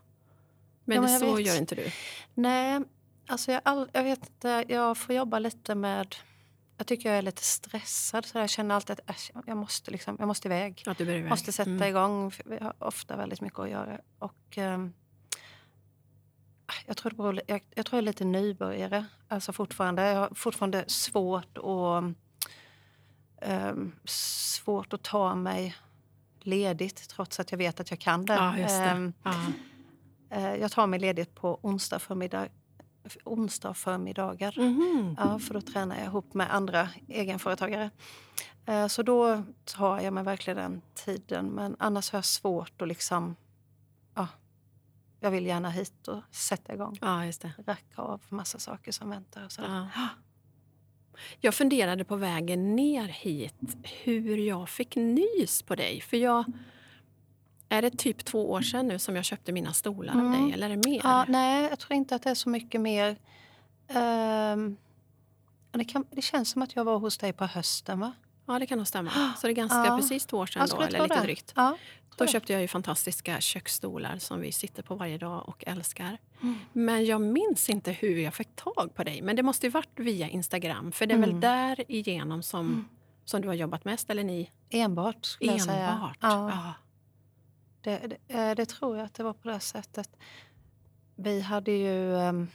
Men, 0.84 1.02
Ja, 1.02 1.18
så 1.18 1.34
vet. 1.34 1.46
gör 1.46 1.56
inte 1.56 1.74
du. 1.74 1.90
Nej, 2.34 2.80
alltså 3.26 3.52
jag, 3.52 3.60
all, 3.64 3.90
jag 3.92 4.04
vet 4.04 4.26
inte. 4.28 4.64
Jag 4.68 4.98
får 4.98 5.14
jobba 5.14 5.38
lite 5.38 5.74
med... 5.74 6.16
Jag 6.76 6.86
tycker 6.86 7.08
jag 7.08 7.18
är 7.18 7.22
lite 7.22 7.42
stressad. 7.42 8.24
Så 8.26 8.38
jag 8.38 8.50
känner 8.50 8.74
alltid 8.74 8.90
att 9.00 9.10
äsch, 9.10 9.30
jag, 9.46 9.56
måste 9.56 9.90
liksom, 9.90 10.16
jag 10.18 10.26
måste 10.28 10.48
iväg. 10.48 10.82
Att 10.86 10.98
du 10.98 11.04
iväg. 11.04 11.24
måste 11.28 11.52
sätta 11.52 11.70
Mm. 11.70 11.88
igång. 11.88 12.32
Vi 12.44 12.58
har 12.58 12.74
ofta 12.78 13.16
väldigt 13.16 13.40
mycket 13.40 13.58
att 13.58 13.70
göra. 13.70 13.98
Och, 14.18 14.58
ehm, 14.58 14.92
jag, 16.86 16.96
tror 16.96 17.10
det 17.10 17.16
beror, 17.16 17.40
jag, 17.46 17.60
jag 17.74 17.86
tror 17.86 17.96
jag 17.98 18.02
är 18.02 18.06
lite 18.06 18.24
nybörjare. 18.24 19.04
Alltså 19.28 19.52
fortfarande. 19.52 20.02
Jag 20.02 20.20
har 20.20 20.34
fortfarande 20.34 20.84
svårt 20.86 21.58
att, 21.58 22.14
ehm, 23.42 23.92
svårt 24.04 24.92
att 24.92 25.02
ta 25.02 25.34
mig 25.34 25.74
ledigt 26.40 27.08
trots 27.08 27.40
att 27.40 27.50
jag 27.50 27.58
vet 27.58 27.80
att 27.80 27.90
jag 27.90 28.00
kan 28.00 28.26
det. 28.26 28.34
Ja, 28.34 28.52
det. 28.56 28.62
Ehm, 28.84 29.12
Ja. 29.22 29.32
Eh, 30.34 30.54
Jag 30.54 30.72
tar 30.72 30.86
mig 30.86 30.98
ledigt 31.00 31.34
på 31.34 31.58
onsdag 31.62 31.98
förmiddag, 31.98 32.48
onsdag 33.24 33.74
förmiddagar. 33.74 34.54
Mhm. 34.58 35.16
Ja, 35.18 35.38
för 35.38 35.54
då 35.54 35.60
tränar 35.60 35.96
jag 35.96 36.04
ihop 36.04 36.34
med 36.34 36.54
andra 36.54 36.88
egenföretagare. 37.08 37.90
Eh, 38.66 38.86
Så 38.86 39.02
då 39.02 39.42
tar 39.64 40.00
jag 40.00 40.12
mig 40.12 40.24
verkligen 40.24 40.56
den 40.56 40.82
tiden. 40.94 41.46
Men 41.46 41.76
annars 41.78 42.10
har 42.12 42.16
jag 42.16 42.24
svårt 42.24 42.82
att 42.82 42.88
liksom... 42.88 43.36
Ja, 44.14 44.28
jag 45.20 45.30
vill 45.30 45.46
gärna 45.46 45.70
hit 45.70 46.08
och 46.08 46.20
sätta 46.30 46.74
igång. 46.74 46.98
ja, 47.00 47.26
just 47.26 47.40
det. 47.42 47.52
Racka 47.66 48.02
av 48.02 48.20
massa 48.28 48.58
saker 48.58 48.92
som 48.92 49.10
väntar. 49.10 49.44
Och 49.44 49.52
sådär. 49.52 49.88
Ja. 49.96 50.08
Jag 51.40 51.54
funderade 51.54 52.04
på 52.04 52.16
vägen 52.16 52.76
ner 52.76 53.08
hit 53.08 53.76
hur 54.04 54.36
jag 54.36 54.68
fick 54.68 54.96
nys 54.96 55.62
på 55.62 55.74
dig. 55.74 56.00
För 56.00 56.16
jag... 56.16 56.44
Är 57.74 57.82
det 57.82 57.90
typ 57.90 58.24
två 58.24 58.50
år 58.50 58.60
sedan 58.62 58.88
nu 58.88 58.98
som 58.98 59.16
jag 59.16 59.24
köpte 59.24 59.52
mina 59.52 59.72
stolar 59.72 60.12
av 60.14 60.20
Mm. 60.20 60.42
dig? 60.44 60.52
Eller 60.52 60.70
är 60.70 60.76
det 60.76 60.88
mer? 60.88 61.00
Ja, 61.04 61.24
nej, 61.28 61.62
jag 61.70 61.78
tror 61.78 61.92
inte 61.96 62.14
att 62.14 62.22
det 62.22 62.30
är 62.30 62.34
så 62.34 62.48
mycket 62.48 62.80
mer. 62.80 63.16
Ehm, 63.88 64.76
det, 65.70 65.84
kan, 65.84 66.04
det 66.10 66.22
känns 66.22 66.50
som 66.50 66.62
att 66.62 66.76
jag 66.76 66.84
var 66.84 66.98
hos 66.98 67.18
dig 67.18 67.32
på 67.32 67.44
hösten, 67.46 68.00
va? 68.00 68.12
Ja, 68.46 68.58
det 68.58 68.66
kan 68.66 68.78
nog 68.78 68.86
stämma. 68.86 69.10
Så 69.38 69.46
det 69.46 69.52
är 69.52 69.54
ganska 69.54 69.84
Ja. 69.86 69.96
precis 70.00 70.26
två 70.26 70.36
år 70.38 70.46
sedan 70.46 70.66
då, 70.70 70.80
eller 70.80 71.02
lite 71.02 71.14
det. 71.14 71.20
drygt. 71.22 71.52
Ja, 71.56 71.76
Då 72.16 72.26
köpte 72.26 72.52
jag 72.52 72.62
ju 72.62 72.68
fantastiska 72.68 73.40
köksstolar 73.40 74.18
som 74.18 74.40
vi 74.40 74.52
sitter 74.52 74.82
på 74.82 74.94
varje 74.94 75.18
dag 75.18 75.48
och 75.48 75.64
älskar. 75.66 76.18
Mm. 76.42 76.58
Men 76.72 77.04
jag 77.04 77.20
minns 77.20 77.68
inte 77.70 77.92
hur 77.92 78.16
jag 78.18 78.34
fick 78.34 78.56
tag 78.56 78.90
på 78.94 79.04
dig. 79.04 79.22
Men 79.22 79.36
det 79.36 79.42
måste 79.42 79.66
ju 79.66 79.70
varit 79.70 79.98
via 80.00 80.28
Instagram. 80.28 80.92
För 80.92 81.06
det 81.06 81.14
är 81.14 81.18
väl 81.18 81.28
Mm. 81.30 81.40
där 81.40 81.84
igenom 81.90 82.42
som, 82.42 82.88
som 83.24 83.40
du 83.42 83.48
har 83.48 83.54
jobbat 83.54 83.84
mest? 83.84 84.10
Eller 84.10 84.24
ni? 84.24 84.50
Enbart 84.70 85.24
skulle 85.24 85.50
jag 85.52 85.60
säga. 85.62 85.88
Enbart? 85.90 86.18
Ja. 86.20 86.50
Ja. 86.50 86.72
Det, 87.84 87.98
det, 88.06 88.34
eh, 88.34 88.54
det 88.54 88.66
tror 88.66 88.96
jag 88.96 89.04
att 89.04 89.14
det 89.14 89.22
var 89.22 89.32
på 89.32 89.48
det 89.48 89.60
sättet. 89.60 90.16
Vi 91.16 91.40
hade 91.40 91.72
ju... 91.72 92.16
Ehm, 92.16 92.48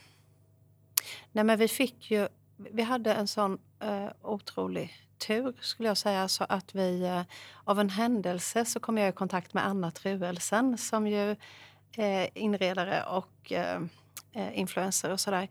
nej 1.31 1.43
men 1.43 1.59
vi 1.59 1.67
fick 1.67 2.11
ju... 2.11 2.27
Vi 2.57 2.81
hade 2.81 3.13
en 3.13 3.27
sån 3.27 3.59
eh, 3.79 4.07
otrolig 4.21 4.93
tur, 5.17 5.53
skulle 5.61 5.89
jag 5.89 5.97
säga. 5.97 6.27
Så 6.27 6.45
att 6.49 6.75
vi, 6.75 7.01
eh, 7.03 7.21
av 7.63 7.79
en 7.79 7.89
händelse 7.89 8.65
så 8.65 8.79
kom 8.79 8.97
jag 8.97 9.09
i 9.09 9.11
kontakt 9.11 9.53
med 9.53 9.65
Anna 9.65 9.91
Truelsen 9.91 10.77
som 10.77 11.07
ju 11.07 11.35
är 11.95 12.37
inredare 12.37 13.03
och 13.03 13.51
eh, 13.51 13.81
eh, 14.31 14.59
influencer 14.59 15.11
och 15.11 15.19
sådär. 15.19 15.47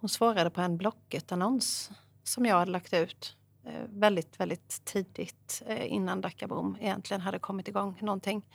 Hon 0.00 0.08
svarade 0.08 0.50
på 0.50 0.60
en 0.60 0.76
Blocket-annons 0.76 1.90
som 2.24 2.46
jag 2.46 2.58
hade 2.58 2.70
lagt 2.70 2.92
ut 2.92 3.36
eh, 3.64 3.82
väldigt, 3.88 4.40
väldigt 4.40 4.84
tidigt 4.84 5.62
eh, 5.66 5.92
innan 5.92 6.20
Dackabom 6.20 6.76
egentligen 6.80 7.20
hade 7.20 7.38
kommit 7.38 7.68
igång 7.68 7.98
någonting. 8.00 8.36
Eh, 8.36 8.52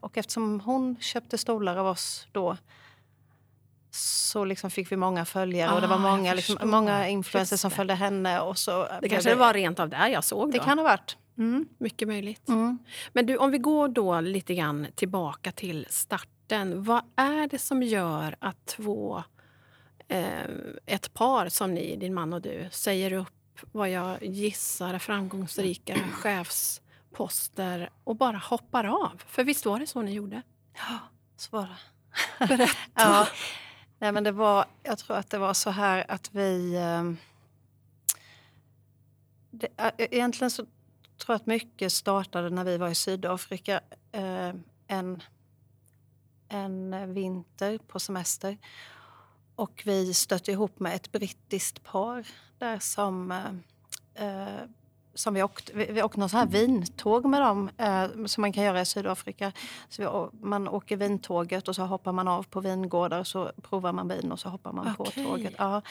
och 0.00 0.18
eftersom 0.18 0.60
hon 0.60 0.96
köpte 1.00 1.38
stolar 1.38 1.76
av 1.76 1.86
oss 1.86 2.26
då 2.32 2.56
så 3.90 4.44
liksom 4.44 4.70
fick 4.70 4.92
vi 4.92 4.96
många 4.96 5.24
följare 5.24 5.74
och 5.74 5.80
det 5.80 5.86
var 5.86 5.96
Ah, 5.96 5.98
många, 5.98 6.34
liksom, 6.34 6.70
många 6.70 7.08
influencers 7.08 7.60
som 7.60 7.70
det. 7.70 7.76
följde 7.76 7.94
henne. 7.94 8.40
Och 8.40 8.58
så 8.58 8.86
Det 9.02 9.08
kanske 9.08 9.30
det 9.30 9.34
var 9.36 9.54
rent 9.54 9.80
av 9.80 9.88
där 9.88 10.08
jag 10.08 10.24
såg 10.24 10.52
Det 10.52 10.58
då. 10.58 10.64
kan 10.64 10.78
ha 10.78 10.82
varit. 10.84 11.16
Mm. 11.38 11.68
Mycket 11.78 12.08
möjligt. 12.08 12.48
Mm. 12.48 12.78
Men 13.12 13.26
du, 13.26 13.36
om 13.36 13.50
vi 13.50 13.58
går 13.58 13.88
då 13.88 14.20
lite 14.20 14.54
grann 14.54 14.86
tillbaka 14.94 15.52
till 15.52 15.86
starten. 15.90 16.82
Vad 16.82 17.02
är 17.16 17.48
det 17.48 17.58
som 17.58 17.82
gör 17.82 18.36
att 18.38 18.66
två, 18.66 19.22
eh, 20.08 20.28
ett 20.86 21.14
par 21.14 21.48
som 21.48 21.74
ni, 21.74 21.96
din 21.96 22.14
man 22.14 22.32
och 22.32 22.42
du, 22.42 22.68
säger 22.72 23.12
upp 23.12 23.28
vad 23.72 23.90
jag 23.90 24.22
gissar 24.22 24.94
är 24.94 24.98
framgångsrika 24.98 25.96
chefsposter 27.20 27.90
och 28.04 28.16
bara 28.16 28.36
hoppar 28.38 28.84
av? 28.84 29.22
För 29.26 29.44
visst 29.44 29.66
var 29.66 29.78
det 29.80 29.86
så 29.86 30.02
ni 30.02 30.12
gjorde? 30.12 30.42
Ja, 30.74 30.98
så 31.36 31.56
var 31.56 31.62
det. 32.38 32.46
Berätta. 32.46 32.72
Ja. 32.94 33.28
Nej, 33.98 34.12
men 34.12 34.24
det 34.24 34.32
var, 34.32 34.64
jag 34.82 34.98
tror 34.98 35.16
att 35.16 35.30
det 35.30 35.38
var 35.38 35.54
så 35.54 35.70
här 35.70 36.10
att 36.10 36.34
vi... 36.34 36.76
ehm, 36.76 37.16
Det, 39.50 39.66
ä- 39.76 39.92
egentligen 39.98 40.50
så 40.50 40.62
tror 40.64 40.70
jag 41.28 41.34
att 41.36 41.46
mycket 41.46 41.92
startade 41.92 42.50
när 42.50 42.64
vi 42.64 42.76
var 42.78 42.88
i 42.88 42.94
Sydafrika 42.94 43.80
eh, 44.12 44.52
en, 44.86 45.22
en 46.48 47.14
vinter 47.14 47.78
på 47.78 48.00
semester. 48.00 48.58
Och 49.56 49.82
vi 49.86 50.14
stötte 50.14 50.52
ihop 50.52 50.80
med 50.80 50.94
ett 50.96 51.12
brittiskt 51.12 51.82
par 51.82 52.26
där 52.58 52.78
som, 52.78 53.32
eh, 53.32 54.26
eh, 54.26 54.62
som 55.16 55.34
vi 55.34 55.42
åkte, 55.42 55.72
vi, 55.74 55.86
vi 55.92 56.02
åkte 56.02 56.20
någon 56.20 56.28
sån 56.28 56.38
här 56.40 56.46
vintåg 56.46 57.24
med 57.24 57.42
dem 57.42 57.70
eh, 57.78 58.06
som 58.26 58.40
man 58.40 58.52
kan 58.52 58.64
göra 58.64 58.80
i 58.80 58.84
Sydafrika. 58.86 59.52
Så 59.88 60.02
vi, 60.02 60.38
man 60.46 60.68
åker 60.68 60.96
vintåget 60.96 61.68
och 61.68 61.74
så 61.74 61.82
hoppar 61.82 62.12
man 62.12 62.28
av 62.28 62.42
på 62.42 62.60
vingårdar 62.60 63.18
och 63.20 63.26
så 63.26 63.50
provar 63.62 63.92
man 63.92 64.08
vin 64.08 64.32
och 64.32 64.40
så 64.40 64.48
hoppar 64.48 64.72
man 64.72 64.94
Okej. 64.98 65.24
på 65.24 65.30
tåget. 65.30 65.54
Ja. 65.58 65.82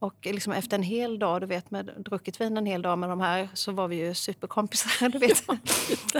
Och 0.00 0.14
liksom 0.22 0.52
efter 0.52 0.76
en 0.76 0.82
hel 0.82 1.18
dag, 1.18 1.40
du 1.40 1.46
vet 1.46 1.70
med 1.70 1.90
druckit 1.96 2.40
vin 2.40 2.56
en 2.56 2.66
hel 2.66 2.82
dag 2.82 2.98
med 2.98 3.08
de 3.08 3.20
här 3.20 3.48
så 3.54 3.72
var 3.72 3.88
vi 3.88 3.96
ju 3.96 4.14
superkompisar. 4.14 5.08
Du 5.12 5.18
vet. 5.18 5.44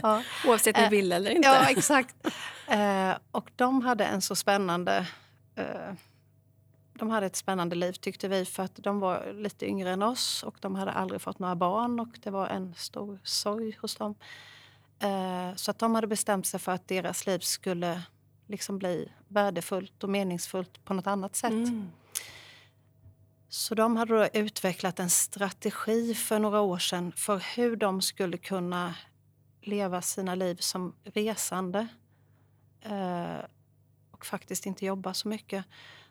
ja. 0.02 0.22
Oavsett 0.46 0.76
om 0.76 0.80
ni 0.82 0.86
Eh, 0.86 0.90
vill 0.90 1.12
eller 1.12 1.30
inte. 1.30 1.48
Ja, 1.48 1.68
exakt. 1.68 2.16
Eh, 2.66 3.10
och 3.30 3.50
de 3.56 3.82
hade 3.82 4.04
en 4.04 4.22
så 4.22 4.36
spännande... 4.36 5.06
Eh, 5.54 5.64
de 6.98 7.10
hade 7.10 7.26
ett 7.26 7.36
spännande 7.36 7.76
liv 7.76 7.92
tyckte 7.92 8.28
vi 8.28 8.44
för 8.44 8.62
att 8.62 8.76
de 8.76 9.00
var 9.00 9.32
lite 9.32 9.66
yngre 9.66 9.90
än 9.90 10.02
oss 10.02 10.42
och 10.42 10.56
de 10.60 10.74
hade 10.74 10.90
aldrig 10.90 11.20
fått 11.20 11.38
några 11.38 11.56
barn 11.56 12.00
och 12.00 12.18
det 12.22 12.30
var 12.30 12.46
en 12.46 12.74
stor 12.74 13.18
sorg 13.22 13.76
hos 13.80 13.96
dem. 13.96 14.14
Eh, 14.98 15.54
så 15.54 15.70
att 15.70 15.78
de 15.78 15.94
hade 15.94 16.06
bestämt 16.06 16.46
sig 16.46 16.60
för 16.60 16.72
att 16.72 16.88
deras 16.88 17.26
liv 17.26 17.38
skulle 17.38 18.02
liksom 18.46 18.78
bli 18.78 19.12
värdefullt 19.28 20.04
och 20.04 20.10
meningsfullt 20.10 20.84
på 20.84 20.94
något 20.94 21.06
annat 21.06 21.36
sätt. 21.36 21.52
Mm. 21.52 21.90
Så 23.48 23.74
de 23.74 23.96
hade 23.96 24.14
då 24.18 24.26
utvecklat 24.32 25.00
en 25.00 25.10
strategi 25.10 26.14
för 26.14 26.38
några 26.38 26.60
år 26.60 26.78
sedan 26.78 27.12
för 27.12 27.56
hur 27.56 27.76
de 27.76 28.02
skulle 28.02 28.36
kunna 28.36 28.94
leva 29.62 30.02
sina 30.02 30.34
liv 30.34 30.56
som 30.56 30.94
resande 31.04 31.88
eh, 32.82 33.38
och 34.10 34.26
faktiskt 34.26 34.66
inte 34.66 34.86
jobba 34.86 35.14
så 35.14 35.28
mycket. 35.28 35.64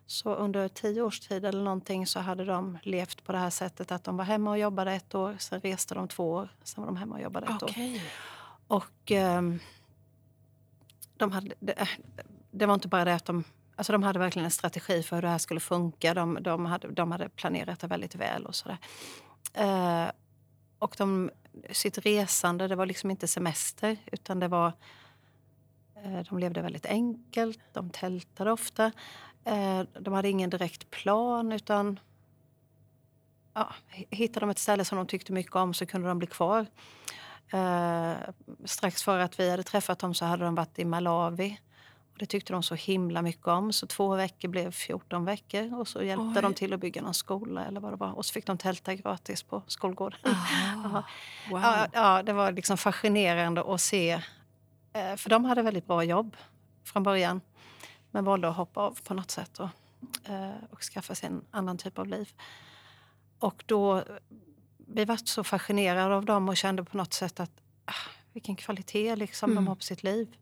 Så 0.08 0.36
under 0.36 0.68
tio 0.68 1.02
års 1.02 1.20
tid 1.20 1.46
eller 1.46 1.64
någonting 1.64 2.08
så 2.08 2.20
hade 2.20 2.46
de 2.46 2.78
levt 2.82 3.24
på 3.24 3.32
det 3.32 3.38
här 3.38 3.50
sättet 3.50 3.92
att 3.92 4.04
de 4.04 4.18
var 4.18 4.26
hemma 4.26 4.50
och 4.50 4.60
jobbade 4.60 4.92
ett 4.92 5.16
år, 5.16 5.36
sen 5.40 5.62
reste 5.62 5.96
de 5.96 6.08
två 6.08 6.32
år, 6.32 6.50
sen 6.64 6.82
var 6.84 6.88
de 6.88 6.98
hemma 6.98 7.16
och 7.16 7.22
jobbade 7.22 7.46
ett 7.46 7.64
år. 7.64 7.70
Okej. 7.70 8.02
Och 8.68 9.12
ehm, 9.12 9.60
de 11.18 11.32
hade, 11.32 11.56
det, 11.60 11.72
äh, 11.72 11.88
det 12.52 12.66
var 12.66 12.74
inte 12.74 12.88
bara 12.88 13.06
det 13.06 13.16
att 13.16 13.26
de... 13.26 13.44
Alltså 13.76 13.94
de 13.94 14.04
hade 14.04 14.20
verkligen 14.20 14.46
en 14.46 14.52
strategi 14.52 15.04
för 15.04 15.16
hur 15.16 15.22
det 15.22 15.30
här 15.30 15.38
skulle 15.38 15.60
funka. 15.60 16.14
De, 16.14 16.38
de, 16.42 16.66
hade, 16.66 16.88
de 16.88 17.12
hade 17.12 17.30
planerat 17.30 17.80
det 17.80 17.88
väldigt 17.88 18.16
väl 18.16 18.46
och 18.46 18.56
sådär. 18.56 18.78
Eh, 19.54 20.12
och 20.80 20.96
de, 20.98 21.32
sitt 21.72 21.98
resande, 21.98 22.68
det 22.68 22.76
var 22.76 22.86
liksom 22.86 23.12
inte 23.12 23.28
semester 23.28 23.98
utan 24.06 24.40
det 24.40 24.48
var... 24.48 24.74
Eh, 26.04 26.20
de 26.30 26.40
levde 26.40 26.62
väldigt 26.62 26.86
enkelt, 26.86 27.60
de 27.74 27.90
tältade 27.90 28.52
ofta. 28.52 28.92
Eh, 29.48 29.82
de 30.00 30.14
hade 30.14 30.30
ingen 30.30 30.50
direkt 30.50 30.92
plan 30.92 31.52
utan... 31.52 32.00
Ja, 33.54 33.74
hittade 34.10 34.40
de 34.40 34.50
ett 34.50 34.60
ställe 34.60 34.86
som 34.86 34.98
de 34.98 35.08
tyckte 35.08 35.34
mycket 35.34 35.56
om 35.56 35.74
så 35.74 35.86
kunde 35.86 36.08
de 36.08 36.18
bli 36.20 36.28
kvar. 36.28 36.66
Eh, 37.52 38.14
strax 38.66 39.04
före 39.04 39.24
att 39.24 39.40
vi 39.40 39.50
hade 39.50 39.64
träffat 39.64 40.00
dem 40.00 40.14
så 40.14 40.26
hade 40.26 40.46
de 40.46 40.56
varit 40.56 40.80
i 40.80 40.86
Malawi. 40.86 41.60
Och 42.12 42.18
det 42.20 42.26
tyckte 42.26 42.54
de 42.54 42.64
så 42.64 42.76
himla 42.76 43.22
mycket 43.22 43.48
om. 43.48 43.74
Så 43.74 43.88
två 43.88 44.16
veckor 44.16 44.50
blev 44.50 44.72
14 44.72 45.26
veckor. 45.26 45.80
Och 45.80 45.88
så 45.88 46.04
hjälpte 46.04 46.40
Oj. 46.40 46.42
de 46.42 46.54
till 46.54 46.74
att 46.74 46.80
bygga 46.80 47.02
någon 47.02 47.14
skola 47.14 47.66
eller 47.66 47.80
vad 47.80 47.94
det 47.94 47.98
var. 47.98 48.12
Och 48.12 48.26
så 48.26 48.34
fick 48.34 48.46
de 48.46 48.58
tälta 48.58 48.96
gratis 48.96 49.44
på 49.44 49.64
skolgården. 49.68 50.20
Aha. 50.86 51.04
Wow. 51.52 51.62
Ja, 51.62 51.88
ja, 51.94 52.24
det 52.24 52.34
var 52.34 52.52
liksom 52.52 52.78
fascinerande 52.78 53.74
att 53.74 53.82
se. 53.82 54.12
Eh, 54.94 55.16
för 55.16 55.30
de 55.30 55.46
hade 55.46 55.62
väldigt 55.62 55.88
bra 55.88 56.04
jobb 56.04 56.38
från 56.84 57.04
början. 57.04 57.42
Men 58.12 58.26
valde 58.26 58.50
att 58.50 58.56
hoppa 58.56 58.82
av 58.82 59.00
på 59.04 59.14
något 59.14 59.32
sätt 59.32 59.60
och, 59.60 59.70
eh, 60.30 60.52
och 60.72 60.82
skaffa 60.82 61.16
sig 61.16 61.28
en 61.30 61.46
annan 61.52 61.78
typ 61.78 62.00
av 62.00 62.08
liv. 62.08 62.34
Och 63.40 63.64
då, 63.66 64.04
vi 64.78 65.06
var 65.06 65.18
så 65.18 65.44
fascinerade 65.44 66.16
av 66.16 66.26
dem 66.26 66.50
och 66.50 66.58
kände 66.58 66.84
på 66.84 66.98
något 66.98 67.14
sätt 67.14 67.40
att 67.40 67.52
ah, 67.86 68.10
vilken 68.34 68.56
kvalitet 68.56 69.16
liksom 69.16 69.52
Mm. 69.52 69.64
de 69.64 69.68
har 69.68 69.76
på 69.76 69.82
sitt 69.82 70.04
liv. 70.04 70.38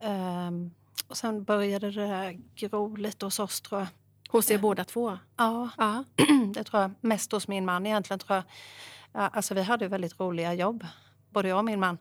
Ehm, 0.00 0.70
och 1.08 1.16
sen 1.16 1.44
började 1.44 1.90
det 1.90 2.06
där 2.06 2.38
gro 2.54 2.96
lite 2.96 3.26
hos 3.26 3.38
oss 3.38 3.60
tror 3.60 3.80
jag. 3.80 3.88
Hos 4.28 4.50
er 4.50 4.58
båda 4.58 4.84
två? 4.84 5.18
Ja, 5.36 5.68
Ja. 5.78 6.04
det 6.54 6.64
tror 6.64 6.82
jag. 6.82 6.90
Mest 7.00 7.32
hos 7.32 7.48
min 7.48 7.64
man 7.64 7.86
egentligen 7.86 8.18
tror 8.18 8.36
jag. 8.36 8.44
Ja, 9.12 9.28
alltså 9.28 9.54
vi 9.54 9.62
hade 9.62 9.88
väldigt 9.88 10.20
roliga 10.20 10.54
jobb, 10.54 10.86
både 11.30 11.48
jag 11.48 11.58
och 11.58 11.64
min 11.64 11.80
man. 11.80 11.98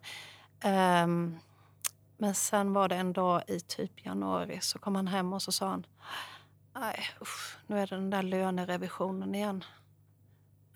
Ehm, 0.62 1.38
men 2.22 2.36
sen 2.36 2.74
var 2.74 2.88
det 2.90 2.96
en 2.96 3.14
dag 3.14 3.44
i 3.48 3.60
typ 3.60 4.06
januari 4.06 4.60
så 4.62 4.80
kom 4.80 4.96
han 4.96 5.08
hem 5.08 5.34
och 5.34 5.42
så 5.42 5.52
sa 5.52 5.70
han 5.70 5.86
Nej, 6.74 7.06
usch, 7.22 7.58
nu 7.68 7.80
är 7.80 7.88
det 7.88 7.96
den 7.96 8.10
där 8.10 8.24
lönerevisionen 8.24 9.36
igen. 9.36 9.64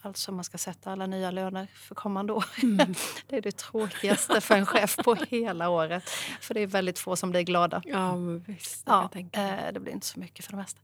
Alltså 0.02 0.32
man 0.32 0.44
ska 0.44 0.58
sätta 0.58 0.92
alla 0.92 1.06
nya 1.08 1.32
löner 1.32 1.68
för 1.74 1.96
kommande 1.96 2.34
år. 2.34 2.46
Det 3.28 3.38
är 3.38 3.42
det 3.42 3.58
tråkigaste 3.58 4.42
för 4.42 4.56
en 4.56 4.66
chef 4.66 4.96
på 4.96 5.16
hela 5.16 5.70
året. 5.70 6.10
För 6.42 6.54
det 6.54 6.60
är 6.60 6.68
väldigt 6.68 7.00
få 7.00 7.16
som 7.16 7.32
blir 7.32 7.42
glada. 7.42 7.82
Ja, 7.86 8.16
men 8.16 8.40
visst. 8.40 8.86
det 8.86 8.92
Ja, 8.92 9.10
mig. 9.14 9.30
eh, 9.32 9.74
det 9.74 9.80
blir 9.80 9.94
inte 9.94 10.08
så 10.08 10.20
mycket 10.20 10.46
för 10.46 10.52
det 10.52 10.58
mesta. 10.58 10.82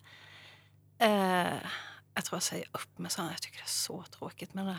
Eh, 0.98 1.53
jag 2.13 2.25
tror 2.25 2.36
jag 2.36 2.44
säger 2.44 2.68
upp 2.72 2.98
med 3.00 3.12
sådana. 3.12 3.32
Jag 3.32 3.41
tycker 3.41 3.58
det 3.58 3.63
är 3.63 3.68
så 3.68 4.03
tråkigt. 4.03 4.53
Men, 4.53 4.75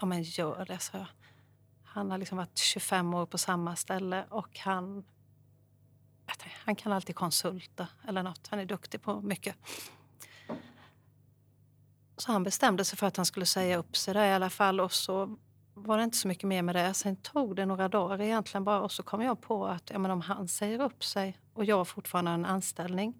ja, 0.00 0.06
men 0.06 0.22
gör 0.22 0.64
det, 0.64 0.78
så 0.78 0.96
jag. 0.96 1.06
Han 1.92 2.10
har 2.10 2.18
liksom 2.18 2.38
varit 2.38 2.58
25 2.58 3.14
år 3.14 3.26
på 3.26 3.38
samma 3.38 3.76
ställe 3.76 4.24
och 4.30 4.58
han, 4.58 5.04
han 6.64 6.76
kan 6.76 6.92
alltid 6.92 7.16
konsulta 7.16 7.88
eller 8.08 8.22
något. 8.22 8.48
Han 8.50 8.58
är 8.58 8.64
duktig 8.64 9.02
på 9.02 9.20
mycket. 9.20 9.56
Så 12.16 12.32
han 12.32 12.42
bestämde 12.42 12.84
sig 12.84 12.98
för 12.98 13.06
att 13.06 13.16
han 13.16 13.26
skulle 13.26 13.46
säga 13.46 13.76
upp 13.76 13.96
sig 13.96 14.14
där 14.14 14.24
i 14.24 14.32
alla 14.32 14.50
fall 14.50 14.80
och 14.80 14.92
så 14.92 15.36
var 15.74 15.98
det 15.98 16.04
inte 16.04 16.16
så 16.16 16.28
mycket 16.28 16.44
mer 16.44 16.62
med 16.62 16.74
det. 16.74 16.94
Sen 16.94 17.16
tog 17.16 17.56
det 17.56 17.66
några 17.66 17.88
dagar 17.88 18.20
egentligen 18.20 18.64
bara 18.64 18.80
och 18.80 18.92
så 18.92 19.02
kom 19.02 19.22
jag 19.22 19.40
på 19.40 19.66
att 19.66 19.90
ja, 19.90 19.98
men 19.98 20.10
om 20.10 20.20
han 20.20 20.48
säger 20.48 20.80
upp 20.80 21.04
sig 21.04 21.38
och 21.54 21.64
jag 21.64 21.88
fortfarande 21.88 22.30
har 22.30 22.34
en 22.34 22.44
anställning 22.44 23.14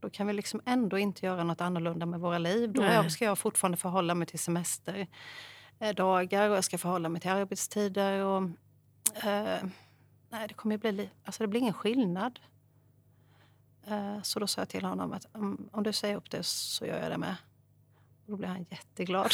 då 0.00 0.10
kan 0.10 0.26
vi 0.26 0.32
liksom 0.32 0.60
ändå 0.66 0.98
inte 0.98 1.26
göra 1.26 1.44
något 1.44 1.60
annorlunda 1.60 2.06
med 2.06 2.20
våra 2.20 2.38
liv. 2.38 2.72
Då 2.72 2.82
Nej. 2.82 3.10
ska 3.10 3.24
jag 3.24 3.38
fortfarande 3.38 3.76
förhålla 3.76 4.14
mig 4.14 4.26
till 4.26 4.38
semester. 4.38 5.06
Eh, 5.80 5.94
dagar 5.94 6.50
och 6.50 6.56
jag 6.56 6.64
ska 6.64 6.78
förhålla 6.78 7.08
mig 7.08 7.20
till 7.20 7.30
arbetstider. 7.30 8.24
Och, 8.24 8.42
eh, 9.24 9.62
nej, 10.30 10.48
det 10.48 10.54
kommer 10.54 10.78
bli, 10.78 11.10
alltså 11.24 11.42
det 11.42 11.48
blir 11.48 11.60
ingen 11.60 11.74
skillnad. 11.74 12.40
Eh, 13.86 14.22
så 14.22 14.40
då 14.40 14.46
sa 14.46 14.60
jag 14.60 14.68
till 14.68 14.84
honom 14.84 15.12
att 15.12 15.26
om, 15.32 15.68
om, 15.72 15.82
du 15.82 15.92
säger 15.92 16.16
upp 16.16 16.30
det 16.30 16.42
så 16.42 16.86
gör 16.86 17.02
jag 17.02 17.10
det 17.10 17.18
med. 17.18 17.36
Och 18.24 18.30
då 18.30 18.36
blev 18.36 18.50
han 18.50 18.66
jätteglad. 18.70 19.30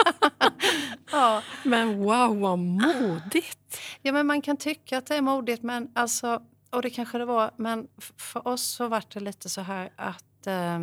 ja. 1.12 1.42
Men 1.64 1.98
wow, 1.98 2.40
vad 2.40 2.58
modigt! 2.58 3.80
Ja, 4.02 4.12
men 4.12 4.26
man 4.26 4.42
kan 4.42 4.56
tycka 4.56 4.98
att 4.98 5.06
det 5.06 5.16
är 5.16 5.22
modigt, 5.22 5.62
men 5.62 5.90
alltså, 5.94 6.42
och 6.70 6.82
det 6.82 6.90
kanske 6.90 7.18
det 7.18 7.24
var, 7.24 7.50
men 7.56 7.88
för 8.16 8.48
oss 8.48 8.62
så 8.62 8.88
var 8.88 9.04
det 9.08 9.20
lite 9.20 9.48
så 9.48 9.60
här 9.60 9.92
att 9.96 10.46
eh, 10.46 10.78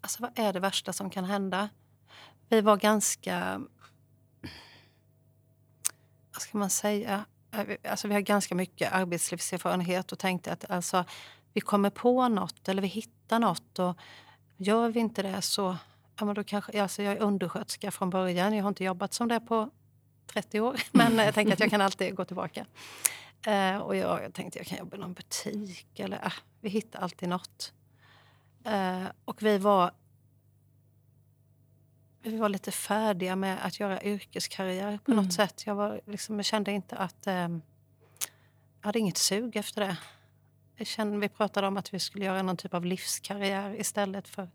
alltså 0.00 0.22
vad 0.22 0.38
är 0.38 0.52
det 0.52 0.60
värsta 0.60 0.92
som 0.92 1.10
kan 1.10 1.24
hända? 1.24 1.68
Vi 2.54 2.60
var 2.60 2.76
ganska, 2.76 3.60
vad 6.32 6.42
ska 6.42 6.58
man 6.58 6.70
säga, 6.70 7.24
äh, 7.52 7.90
alltså 7.90 8.08
vi 8.08 8.14
har 8.14 8.20
ganska 8.20 8.54
mycket 8.54 8.92
arbetslivserfarenhet 8.92 10.12
och 10.12 10.18
tänkte 10.18 10.52
att 10.52 10.70
alltså, 10.70 11.04
vi 11.52 11.60
kommer 11.60 11.90
på 11.90 12.28
något 12.28 12.68
eller 12.68 12.82
vi 12.82 12.88
hittar 12.88 13.38
något 13.38 13.78
och 13.78 13.98
gör 14.56 14.88
vi 14.88 15.00
inte 15.00 15.22
det 15.22 15.42
så 15.42 15.76
ja, 16.18 16.24
men 16.24 16.34
då 16.34 16.44
kanske, 16.44 16.82
alltså 16.82 17.02
jag 17.02 17.12
är 17.12 17.20
undersköterska 17.20 17.90
från 17.90 18.10
början. 18.10 18.54
Jag 18.56 18.64
har 18.64 18.68
inte 18.68 18.84
jobbat 18.84 19.14
som 19.14 19.28
det 19.28 19.40
på 19.40 19.70
30 20.26 20.60
år, 20.60 20.80
men 20.92 21.18
jag 21.18 21.34
tänker 21.34 21.52
att 21.52 21.60
jag 21.60 21.70
kan 21.70 21.80
alltid 21.80 22.14
gå 22.14 22.24
tillbaka. 22.24 22.66
Eh, 23.46 23.76
och 23.76 23.96
jag, 23.96 24.22
jag 24.22 24.34
tänkte 24.34 24.58
jag 24.58 24.66
kan 24.66 24.78
jobba 24.78 24.96
i 24.96 25.00
någon 25.00 25.14
butik 25.14 26.00
eller 26.00 26.16
eh, 26.24 26.32
vi 26.60 26.68
hittar 26.68 27.00
alltid 27.00 27.28
något. 27.28 27.72
Eh, 28.64 29.04
och 29.24 29.42
vi 29.42 29.58
var 29.58 29.90
vi 32.24 32.36
var 32.36 32.48
lite 32.48 32.70
färdiga 32.70 33.36
med 33.36 33.58
att 33.62 33.80
göra 33.80 34.02
yrkeskarriär 34.02 34.98
på 35.04 35.12
mm. 35.12 35.24
något 35.24 35.32
sätt. 35.32 35.62
Jag, 35.66 35.74
var, 35.74 36.00
liksom, 36.06 36.36
jag 36.36 36.44
kände 36.44 36.72
inte 36.72 36.96
att... 36.96 37.26
Eh, 37.26 37.48
jag 38.80 38.88
hade 38.88 38.98
inget 38.98 39.18
sug 39.18 39.56
efter 39.56 39.80
det. 39.80 39.96
Jag 40.76 40.86
kände, 40.86 41.18
vi 41.18 41.28
pratade 41.28 41.66
om 41.66 41.76
att 41.76 41.94
vi 41.94 41.98
skulle 41.98 42.24
göra 42.24 42.42
någon 42.42 42.56
typ 42.56 42.74
av 42.74 42.84
livskarriär 42.84 43.80
istället 43.80 44.28
för 44.28 44.48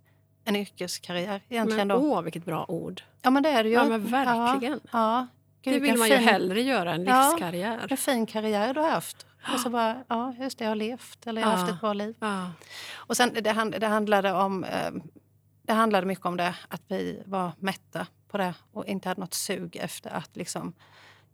en 0.44 0.56
yrkeskarriär. 0.56 1.42
Egentligen 1.50 1.88
men 1.88 1.98
åh, 1.98 2.22
vilket 2.22 2.46
bra 2.46 2.66
ord! 2.68 3.02
Ja, 3.22 3.30
men 3.30 3.44
det 3.44 3.50
är 3.50 3.64
det 3.64 3.70
ju. 3.70 3.76
Ja, 3.76 3.86
men 3.86 4.06
verkligen. 4.06 4.80
Ja, 4.84 4.90
ja. 4.92 5.28
Gud, 5.62 5.74
det 5.74 5.80
vill 5.80 5.98
man 5.98 6.08
fin... 6.08 6.18
ju 6.18 6.26
hellre 6.26 6.62
göra 6.62 6.94
än 6.94 7.04
livskarriär. 7.04 7.78
Ja, 7.82 7.88
en 7.90 7.98
fin 7.98 8.26
karriär 8.26 8.74
du 8.74 8.80
har 8.80 8.90
haft. 8.90 9.26
Och 9.54 9.60
så 9.60 9.70
bara, 9.70 10.04
ja, 10.08 10.36
just 10.40 10.58
det, 10.58 10.64
jag 10.64 10.72
har 10.72 10.76
levt 10.76 11.28
eller 11.28 11.42
jag 11.42 11.48
har 11.48 11.54
ja. 11.54 11.60
haft 11.60 11.74
ett 11.74 11.82
bra 11.82 11.94
liv. 11.94 12.16
Ja. 12.20 12.52
Och 12.96 13.18
sen, 13.18 13.34
det, 13.34 13.42
det 13.80 13.88
handlade 13.88 14.34
om... 14.34 14.64
Eh, 14.64 14.92
det 15.70 15.74
handlade 15.74 16.08
mycket 16.08 16.26
om 16.26 16.38
det, 16.38 16.56
att 16.68 16.82
vi 16.88 17.24
var 17.26 17.52
mätta 17.60 18.08
på 18.28 18.38
det 18.38 18.54
och 18.72 18.86
inte 18.86 19.10
hade 19.10 19.22
något 19.22 19.34
sug 19.34 19.76
efter 19.76 20.10
att 20.10 20.36
liksom 20.36 20.74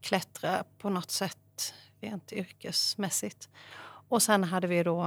klättra 0.02 0.64
på 0.78 0.90
något 0.90 1.12
sätt 1.12 1.74
rent 2.02 2.34
yrkesmässigt. 2.34 3.50
Och 4.10 4.22
sen 4.22 4.44
hade 4.44 4.68
vi 4.68 4.84
då 4.84 5.06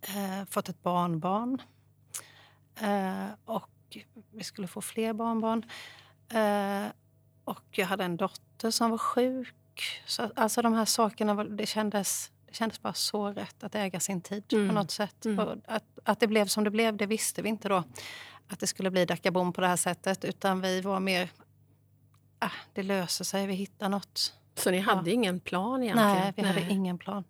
eh, 0.00 0.44
fått 0.50 0.68
ett 0.68 0.82
barnbarn. 0.82 1.62
Eh, 2.80 3.26
och 3.44 3.98
vi 4.30 4.44
skulle 4.44 4.68
få 4.68 4.80
fler 4.80 5.12
barnbarn. 5.12 5.64
Eh, 6.28 6.92
och 7.44 7.64
jag 7.70 7.86
hade 7.86 8.04
en 8.04 8.16
dotter 8.16 8.70
som 8.70 8.90
var 8.90 8.98
sjuk. 8.98 10.02
Så, 10.06 10.30
alltså 10.36 10.62
de 10.62 10.72
här 10.72 10.84
sakerna, 10.84 11.44
det, 11.44 11.66
kändes, 11.66 12.30
det 12.50 12.56
kändes 12.56 12.82
bara 12.82 12.92
så 12.92 13.28
rätt 13.28 13.64
att 13.64 13.74
äga 13.74 14.00
sin 14.00 14.20
tid 14.20 14.52
mm. 14.52 14.68
på 14.68 14.74
något 14.74 14.90
sätt. 14.90 15.24
Mm. 15.24 15.60
Att, 15.66 15.84
att 16.04 16.20
det 16.20 16.26
blev 16.26 16.46
som 16.46 16.64
det 16.64 16.70
blev, 16.70 16.96
det 16.96 17.06
visste 17.06 17.42
vi 17.42 17.48
inte 17.48 17.68
då. 17.68 17.84
Att 18.48 18.60
det 18.60 18.66
skulle 18.66 18.90
bli 18.90 19.04
Dacabom 19.04 19.52
på 19.52 19.60
det 19.60 19.66
här 19.66 19.76
sättet. 19.76 20.24
Utan 20.24 20.60
vi 20.60 20.80
var 20.80 21.00
mer, 21.00 21.30
ah, 22.38 22.50
det 22.72 22.82
löser 22.82 23.24
sig, 23.24 23.46
vi 23.46 23.54
hittar 23.54 23.88
något. 23.88 24.34
Så 24.54 24.70
ni 24.70 24.78
hade 24.78 25.10
ja. 25.10 25.14
ingen 25.14 25.40
plan 25.40 25.82
egentligen? 25.82 26.14
Nej, 26.14 26.32
vi 26.36 26.42
Nej. 26.42 26.52
hade 26.52 26.72
ingen 26.72 26.98
plan. 26.98 27.24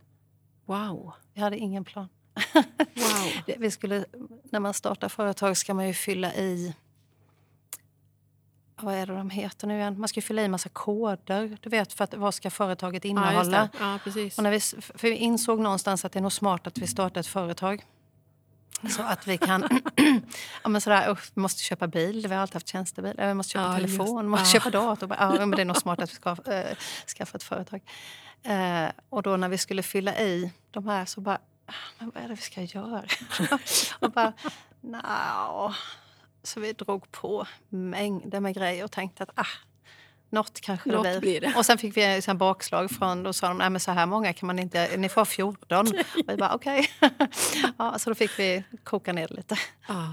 Wow. 0.65 1.13
Vi 1.35 1.41
hade 1.41 1.59
ingen 1.59 1.85
plan. 1.85 2.09
wow. 2.55 3.57
vi 3.59 3.71
skulle, 3.71 4.05
när 4.43 4.61
man 4.61 4.75
startar 4.75 5.09
företag 5.09 5.57
ska 5.57 5.75
man 5.75 5.87
ju 5.87 5.95
fylla 5.95 6.35
i 6.35 6.75
vad 8.83 8.95
är 8.95 9.07
det 9.07 9.15
de 9.15 9.31
heter 9.31 9.67
nu 9.67 9.77
igen? 9.77 10.01
Man 10.01 10.09
ska 10.09 10.23
fylla 10.23 10.43
i 10.43 10.49
massa 10.49 10.69
koder, 10.69 11.59
du 11.61 11.71
vet, 11.71 11.93
för 11.93 12.05
att 12.05 12.15
vad 12.15 12.35
ska 12.35 12.51
företaget 12.51 13.05
innehålla? 13.05 13.69
Ja, 13.81 13.99
ja, 14.05 14.29
Och 14.37 14.43
när 14.43 14.51
vi, 14.51 14.61
för 14.61 15.09
vi 15.09 15.15
insåg 15.15 15.61
någonstans 15.61 16.05
att 16.05 16.13
det 16.13 16.19
är 16.19 16.23
nog 16.23 16.33
smart 16.33 16.67
att 16.67 16.79
vi 16.79 16.87
startar 16.87 17.21
ett 17.21 17.27
företag. 17.27 17.85
Så 18.89 19.03
att 19.03 19.27
vi 19.27 19.39
kan... 19.39 19.63
ja, 20.63 20.69
men 20.69 20.81
sådär, 20.81 21.19
vi 21.35 21.41
måste 21.41 21.63
köpa 21.63 21.87
bil, 21.87 22.27
vi 22.29 22.35
har 22.35 22.43
alltid 22.43 22.55
haft 22.55 22.69
tjänstebil. 22.69 23.15
Vi 23.19 23.35
måste 23.35 23.53
köpa 23.53 23.65
ja, 23.65 23.75
telefon, 23.75 24.25
vi 24.25 24.29
måste 24.29 24.57
ja. 24.57 24.61
köpa 24.61 24.71
dator. 24.71 25.17
Ja, 25.19 25.31
men 25.31 25.51
det 25.51 25.63
är 25.63 25.65
nog 25.65 25.77
smart 25.77 26.01
att 26.01 26.11
vi 26.11 26.15
ska 26.15 26.31
äh, 26.31 26.77
skaffa 27.17 27.37
ett 27.37 27.43
företag. 27.43 27.83
Äh, 28.43 28.91
och 29.09 29.23
då 29.23 29.37
när 29.37 29.49
vi 29.49 29.59
skulle 29.59 29.83
fylla 29.83 30.19
i 30.19 30.53
de 30.71 30.89
här 30.89 31.05
så 31.05 31.21
bara... 31.21 31.39
Ah, 31.67 31.73
men 31.99 32.11
vad 32.15 32.25
är 32.25 32.29
det 32.29 32.35
vi 32.35 32.41
ska 32.41 32.63
göra? 32.63 33.05
och 33.99 34.11
bara... 34.11 34.33
Nja, 34.81 35.75
så 36.43 36.61
vi 36.61 36.73
drog 36.73 37.11
på 37.11 37.47
mängder 37.69 38.41
med 38.41 38.55
grejer 38.55 38.85
och 38.85 38.91
tänkte 38.91 39.23
att 39.23 39.31
ah, 39.35 39.47
något 40.31 40.61
kanske 40.61 40.91
något 40.91 41.05
det 41.05 41.21
blir. 41.21 41.41
det. 41.41 41.55
Och 41.57 41.67
sen 41.67 41.79
fick 41.79 41.97
vi 41.97 42.23
en 42.29 42.39
bakslag 42.39 42.91
från, 42.91 43.23
då 43.23 43.33
sa 43.33 43.49
de, 43.49 43.59
nej 43.59 43.71
men 43.71 43.81
så 43.81 43.91
här 43.91 44.07
många 44.07 44.33
kan 44.33 44.47
man 44.47 44.59
inte, 44.59 44.97
ni 44.97 45.09
får 45.09 45.25
14. 45.25 45.87
och 45.89 45.95
vi 46.27 46.37
bara 46.37 46.55
okej. 46.55 46.89
Okay. 47.03 47.29
ja, 47.79 47.99
så 47.99 48.11
då 48.11 48.15
fick 48.15 48.39
vi 48.39 48.65
koka 48.85 49.13
ner 49.13 49.29
det 49.29 49.35
lite. 49.35 49.57
Ah. 49.87 50.13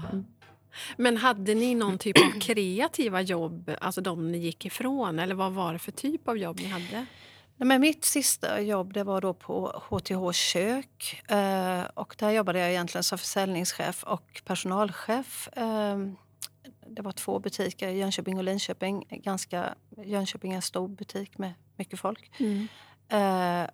Men 0.96 1.16
hade 1.16 1.54
ni 1.54 1.74
någon 1.74 1.98
typ 1.98 2.18
av 2.18 2.40
kreativa 2.40 3.20
jobb, 3.20 3.70
alltså 3.80 4.00
de 4.00 4.32
ni 4.32 4.38
gick 4.38 4.66
ifrån? 4.66 5.18
Eller 5.18 5.34
vad 5.34 5.52
var 5.52 5.72
det 5.72 5.78
för 5.78 5.92
typ 5.92 6.28
av 6.28 6.38
jobb 6.38 6.60
ni 6.60 6.66
hade? 6.68 7.06
Nej, 7.60 7.68
men 7.68 7.80
mitt 7.80 8.04
sista 8.04 8.60
jobb 8.60 8.92
det 8.92 9.04
var 9.04 9.20
då 9.20 9.34
på 9.34 9.82
HTH 9.88 10.32
Kök. 10.32 11.22
Eh, 11.30 11.82
och 11.94 12.14
där 12.18 12.30
jobbade 12.30 12.58
jag 12.58 12.70
egentligen 12.70 13.02
som 13.02 13.18
försäljningschef 13.18 14.04
och 14.04 14.42
personalchef. 14.44 15.48
Eh, 15.52 15.98
det 16.86 17.02
var 17.02 17.12
två 17.12 17.38
butiker, 17.38 17.88
Jönköping 17.88 18.38
och 18.38 18.44
Linköping. 18.44 19.04
Ganska, 19.10 19.74
Jönköping 20.04 20.52
är 20.52 20.56
en 20.56 20.62
stor 20.62 20.88
butik 20.88 21.38
med 21.38 21.52
mycket 21.76 22.00
folk. 22.00 22.30
Mm. 22.38 22.68
Eh, 23.08 23.70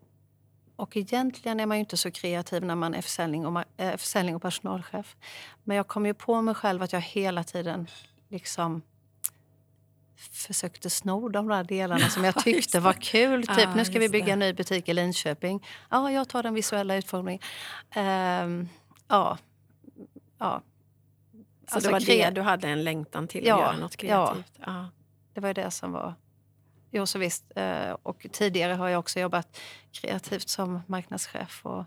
och 0.76 0.96
egentligen 0.96 1.60
är 1.60 1.66
man 1.66 1.76
ju 1.76 1.80
inte 1.80 1.96
så 1.96 2.10
kreativ 2.10 2.64
när 2.64 2.74
man 2.74 2.94
är 2.94 3.02
försäljning 3.02 3.46
och, 3.46 3.64
eh, 3.76 3.96
försäljning 3.96 4.36
och 4.36 4.42
personalchef. 4.42 5.16
Men 5.64 5.76
jag 5.76 5.88
kom 5.88 6.06
ju 6.06 6.14
på 6.14 6.42
mig 6.42 6.54
själv 6.54 6.82
att 6.82 6.92
jag 6.92 7.00
hela 7.00 7.44
tiden 7.44 7.86
liksom 8.28 8.82
försökte 10.16 10.90
sno 10.90 11.28
de 11.28 11.48
där 11.48 11.64
delarna 11.64 12.08
som 12.08 12.24
jag 12.24 12.44
tyckte 12.44 12.80
var 12.80 12.92
kul. 12.92 13.46
Typ, 13.46 13.58
ja, 13.58 13.74
nu 13.74 13.84
ska 13.84 13.98
vi 13.98 14.08
bygga 14.08 14.32
en 14.32 14.38
ny 14.38 14.52
butik 14.52 14.88
i 14.88 14.94
Linköping. 14.94 15.66
Ja, 15.90 16.12
jag 16.12 16.28
tar 16.28 16.42
den 16.42 16.54
visuella 16.54 16.96
utformningen. 16.96 17.42
Um, 17.96 18.68
ja, 19.08 19.38
ja. 20.38 20.62
Så 21.68 21.74
alltså, 21.74 21.88
det 21.88 21.92
var 21.92 22.00
det 22.00 22.30
du 22.30 22.40
hade 22.40 22.68
en 22.68 22.84
längtan 22.84 23.28
till, 23.28 23.46
ja, 23.46 23.54
att 23.54 23.60
göra 23.60 23.76
något 23.76 23.96
kreativt? 23.96 24.52
Ja, 24.56 24.64
ja. 24.66 24.90
det 25.34 25.40
var 25.40 25.54
det 25.54 25.70
som 25.70 25.92
var... 25.92 26.14
Jo, 26.90 27.06
så 27.06 27.18
visst. 27.18 27.44
Eh, 27.56 27.90
och 28.02 28.26
tidigare 28.32 28.72
har 28.72 28.88
jag 28.88 28.98
också 28.98 29.20
jobbat 29.20 29.60
kreativt 29.92 30.48
som 30.48 30.80
marknadschef 30.86 31.66
och 31.66 31.84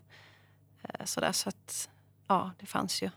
eh, 0.83 1.05
sådär. 1.05 1.31
Så 1.31 1.49
att, 1.49 1.89
ja, 2.27 2.51
det 2.59 2.65
fanns 2.65 3.01
ju. 3.01 3.09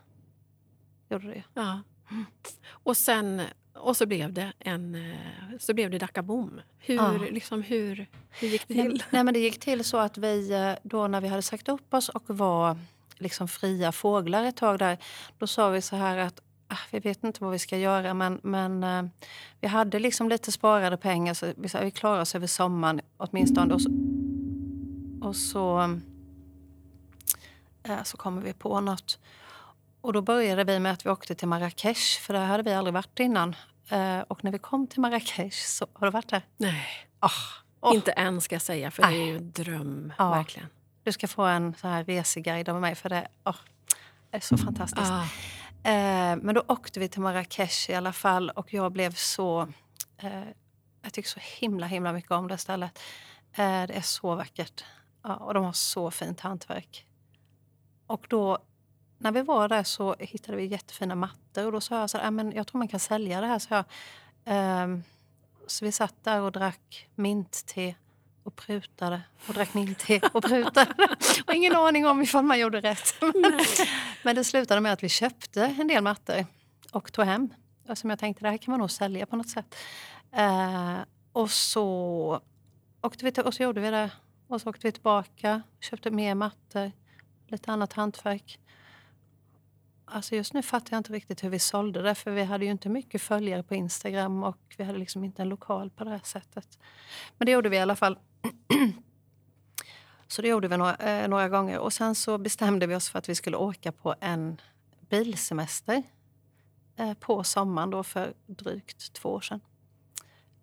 Gjorde 1.08 1.26
det. 1.26 1.42
Ja. 1.54 1.80
Mm. 2.10 2.26
Och 2.68 2.96
sen 2.96 3.42
och 3.74 3.96
så 3.96 4.06
blev 4.06 4.32
det, 4.32 4.52
en, 4.58 4.94
eh, 4.94 5.58
så 5.58 5.74
blev 5.74 5.90
det 5.90 5.98
Dacabom. 5.98 6.60
Hur, 6.78 6.94
ja. 6.94 7.12
liksom, 7.30 7.62
hur, 7.62 8.06
hur 8.30 8.48
gick 8.48 8.68
det 8.68 8.74
till? 8.74 9.02
Nej, 9.10 9.24
men 9.24 9.34
det 9.34 9.40
gick 9.40 9.60
till 9.60 9.84
så 9.84 9.96
att 9.96 10.18
vi, 10.18 10.52
eh, 10.52 10.72
då 10.82 11.06
när 11.06 11.20
vi 11.20 11.28
hade 11.28 11.42
sagt 11.42 11.68
upp 11.68 11.94
oss 11.94 12.08
och 12.08 12.24
var 12.26 12.76
liksom 13.18 13.48
fria 13.48 13.92
fåglar 13.92 14.44
ett 14.44 14.56
tag 14.56 14.78
där, 14.78 14.98
då 15.38 15.46
sa 15.46 15.68
vi 15.68 15.82
så 15.82 15.96
här 15.96 16.18
att 16.18 16.40
ah, 16.68 16.78
vi 16.90 16.98
vet 16.98 17.24
inte 17.24 17.44
vad 17.44 17.52
vi 17.52 17.58
ska 17.58 17.76
göra 17.76 18.14
men, 18.14 18.40
men 18.42 18.84
uh, 18.84 19.10
vi 19.60 19.68
hade 19.68 19.98
liksom 19.98 20.28
lite 20.28 20.52
sparade 20.52 20.96
pengar 20.96 21.34
så 21.34 21.52
vi, 21.56 21.68
sa, 21.68 21.80
vi 21.80 21.90
klarar 21.90 22.20
oss 22.20 22.34
över 22.34 22.46
sommaren 22.46 23.00
åtminstone. 23.16 23.74
Och 23.74 23.82
så, 23.82 23.90
och 25.20 25.36
så, 25.36 25.98
så 28.04 28.16
kommer 28.16 28.42
vi 28.42 28.52
på 28.52 28.80
något. 28.80 29.18
Och 30.00 30.12
då 30.12 30.22
började 30.22 30.64
vi 30.64 30.78
med 30.78 30.92
att 30.92 31.06
vi 31.06 31.10
åkte 31.10 31.34
till 31.34 31.48
Marrakesh, 31.48 32.20
för 32.20 32.34
där 32.34 32.46
hade 32.46 32.62
vi 32.62 32.72
aldrig 32.72 32.94
varit 32.94 33.20
innan. 33.20 33.56
Eh, 33.88 34.20
och 34.20 34.44
när 34.44 34.52
vi 34.52 34.58
kom 34.58 34.86
till 34.86 35.00
Marrakesh, 35.00 35.66
så, 35.66 35.86
har 35.92 36.06
du 36.06 36.10
varit 36.10 36.28
där? 36.28 36.42
Nej. 36.56 36.86
Oh, 37.22 37.30
oh. 37.80 37.94
Inte 37.94 38.12
än 38.12 38.40
ska 38.40 38.54
jag 38.54 38.62
säga, 38.62 38.90
för 38.90 39.02
Nej. 39.02 39.18
det 39.18 39.22
är 39.22 39.26
ju 39.26 39.36
en 39.36 39.52
dröm. 39.52 40.12
Ja. 40.18 40.30
Verkligen. 40.30 40.68
Du 41.02 41.12
ska 41.12 41.28
få 41.28 41.42
en 41.42 41.74
så 41.74 41.88
här 41.88 42.04
reseguide 42.04 42.68
av 42.68 42.80
mig, 42.80 42.94
för 42.94 43.08
det, 43.08 43.28
oh, 43.44 43.56
det 44.30 44.36
är 44.36 44.40
så 44.40 44.56
fantastiskt. 44.56 45.10
Ah. 45.10 45.24
Eh, 45.82 46.36
men 46.36 46.54
då 46.54 46.64
åkte 46.68 47.00
vi 47.00 47.08
till 47.08 47.20
Marrakesh 47.20 47.90
i 47.90 47.94
alla 47.94 48.12
fall 48.12 48.50
och 48.50 48.74
jag 48.74 48.92
blev 48.92 49.14
så... 49.14 49.68
Eh, 50.16 50.42
jag 51.02 51.12
tycker 51.12 51.28
så 51.28 51.40
himla 51.42 51.86
himla 51.86 52.12
mycket 52.12 52.30
om 52.30 52.48
det 52.48 52.58
stället. 52.58 52.98
Eh, 53.52 53.82
det 53.86 53.96
är 53.96 54.02
så 54.02 54.34
vackert. 54.34 54.84
Ja, 55.22 55.34
och 55.36 55.54
de 55.54 55.64
har 55.64 55.72
så 55.72 56.10
fint 56.10 56.40
hantverk. 56.40 57.06
Och 58.06 58.26
då 58.28 58.58
när 59.20 59.32
vi 59.32 59.42
var 59.42 59.68
där 59.68 59.82
så 59.82 60.16
hittade 60.18 60.56
vi 60.56 60.64
jättefina 60.64 61.14
mattor 61.14 61.66
och 61.66 61.72
då 61.72 61.80
sa 61.80 62.00
jag 62.00 62.10
så 62.10 62.18
här, 62.18 62.30
men 62.30 62.52
jag 62.52 62.66
tror 62.66 62.78
man 62.78 62.88
kan 62.88 63.00
sälja 63.00 63.40
det 63.40 63.46
här. 63.46 63.58
Så 63.58 63.74
jag, 63.74 63.84
Ehm, 64.44 65.02
så 65.66 65.84
vi 65.84 65.92
satt 65.92 66.24
där 66.24 66.40
och 66.40 66.52
drack 66.52 67.08
mintte 67.14 67.94
och 68.42 68.56
prutade 68.56 69.22
och 69.48 69.54
drack 69.54 69.74
mintte 69.74 70.20
och 70.32 70.44
prutade. 70.44 71.16
och 71.46 71.54
ingen 71.54 71.76
aning 71.76 72.06
om 72.06 72.22
ifall 72.22 72.44
man 72.44 72.58
gjorde 72.58 72.80
rätt. 72.80 73.14
Men 74.22 74.34
det 74.34 74.44
slutade 74.44 74.80
med 74.80 74.92
att 74.92 75.02
vi 75.02 75.08
köpte 75.08 75.64
en 75.78 75.88
del 75.88 76.02
mattor 76.02 76.46
och 76.92 77.12
tog 77.12 77.24
hem. 77.24 77.48
Och 77.88 77.98
som 77.98 78.10
jag 78.10 78.18
tänkte, 78.18 78.44
det 78.44 78.50
här 78.50 78.56
kan 78.56 78.72
man 78.72 78.80
nog 78.80 78.90
sälja 78.90 79.26
på 79.26 79.36
något 79.36 79.48
sätt. 79.48 79.74
Eh, 80.32 80.96
och 81.32 81.50
så 81.50 82.40
åkte 83.02 83.24
vi 83.24 83.32
till, 83.32 83.42
och 83.42 83.54
så 83.54 83.62
gjorde 83.62 83.80
vi 83.80 83.90
det. 83.90 84.10
Och 84.48 84.60
så 84.60 84.70
åkte 84.70 84.86
vi 84.86 84.92
tillbaka, 84.92 85.62
köpte 85.80 86.10
mer 86.10 86.34
mattor, 86.34 86.92
lite 87.48 87.72
annat 87.72 87.92
hantverk. 87.92 88.58
Alltså 90.12 90.36
just 90.36 90.52
nu 90.52 90.62
fattar 90.62 90.92
jag 90.92 91.00
inte 91.00 91.12
riktigt 91.12 91.44
hur 91.44 91.48
vi 91.48 91.58
sålde 91.58 92.02
det 92.02 92.14
för 92.14 92.30
vi 92.30 92.44
hade 92.44 92.64
ju 92.64 92.70
inte 92.70 92.88
mycket 92.88 93.22
följare 93.22 93.62
på 93.62 93.74
Instagram 93.74 94.44
och 94.44 94.74
vi 94.76 94.84
hade 94.84 94.98
liksom 94.98 95.24
inte 95.24 95.42
en 95.42 95.48
lokal 95.48 95.90
på 95.90 96.04
det 96.04 96.10
här 96.10 96.20
sättet. 96.24 96.78
Men 97.38 97.46
det 97.46 97.52
gjorde 97.52 97.68
vi 97.68 97.76
i 97.76 97.80
alla 97.80 97.96
fall. 97.96 98.18
så 100.26 100.42
det 100.42 100.48
gjorde 100.48 100.68
vi 100.68 100.76
några, 100.76 100.96
eh, 100.96 101.28
några 101.28 101.48
gånger 101.48 101.78
och 101.78 101.92
sen 101.92 102.14
så 102.14 102.38
bestämde 102.38 102.86
vi 102.86 102.94
oss 102.94 103.10
för 103.10 103.18
att 103.18 103.28
vi 103.28 103.34
skulle 103.34 103.56
åka 103.56 103.92
på 103.92 104.14
en 104.20 104.60
bilsemester 105.08 106.02
eh, 106.96 107.14
på 107.14 107.44
sommaren 107.44 107.90
då 107.90 108.02
för 108.02 108.34
drygt 108.46 109.12
två 109.12 109.28
år 109.28 109.40
sedan. 109.40 109.60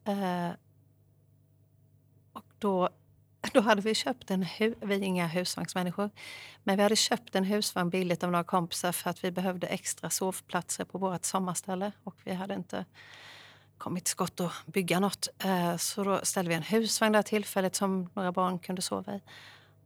Eh, 0.04 0.50
och 2.34 2.46
då 2.60 2.90
då 3.54 3.62
hade 3.62 3.82
vi 3.82 3.96
köpt 3.96 4.32
en 4.32 4.44
hu- 4.44 4.76
vi 4.82 4.96
är 4.96 5.02
inga 5.04 5.28
husvagnsmänniskor, 5.28 6.10
men 6.64 6.78
vi 6.78 6.84
hade 6.84 6.96
köpt 6.96 7.36
en 7.36 7.44
husvagn 7.44 7.90
billigt 7.90 8.24
av 8.24 8.32
några 8.32 8.44
kompisar 8.44 8.92
för 8.92 9.10
att 9.10 9.24
vi 9.24 9.32
behövde 9.32 9.68
extra 9.68 10.10
sovplatser 10.10 10.86
på 10.86 10.98
vårt 10.98 11.26
sommarställe 11.26 11.92
och 12.04 12.16
vi 12.24 12.34
hade 12.34 12.54
inte 12.54 12.86
kommit 13.78 14.06
till 14.06 14.12
skott 14.12 14.40
att 14.40 14.52
bygga 14.66 15.00
något. 15.00 15.28
Eh, 15.44 15.78
Så 15.78 16.04
då 16.04 16.20
ställde 16.24 16.50
vi 16.50 16.56
en 16.56 16.64
husvagn 16.64 17.14
där 17.14 17.22
tillfälligt 17.22 17.76
som 17.76 18.10
några 18.14 18.32
barn 18.32 18.60
kunde 18.60 18.82
sova 18.82 19.16
i. 19.16 19.22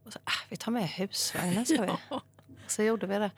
Och 0.04 0.12
så, 0.12 0.18
ah, 0.24 0.30
vi 0.48 0.56
tar 0.56 0.72
med 0.72 0.88
husvagnen, 0.88 1.66
sa 1.66 1.82
vi. 1.82 1.92
Ja. 2.10 2.22
Så 2.66 2.82
gjorde 2.82 3.06
vi 3.06 3.18
det. 3.18 3.30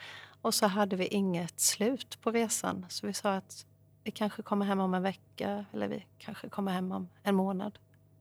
Och 0.42 0.54
så 0.54 0.66
hade 0.66 0.96
vi 0.96 1.06
inget 1.06 1.60
slut 1.60 2.18
på 2.20 2.30
resan. 2.30 2.86
Så 2.88 3.06
vi 3.06 3.12
sa 3.12 3.34
att 3.34 3.66
vi 4.04 4.10
kanske 4.10 4.42
kommer 4.42 4.66
hem 4.66 4.80
om 4.80 4.94
en 4.94 5.02
vecka 5.02 5.64
eller 5.72 5.88
vi 5.88 6.06
kanske 6.18 6.48
kommer 6.48 6.72
hem 6.72 6.92
om 6.92 7.08
en 7.22 7.34
månad. 7.34 7.78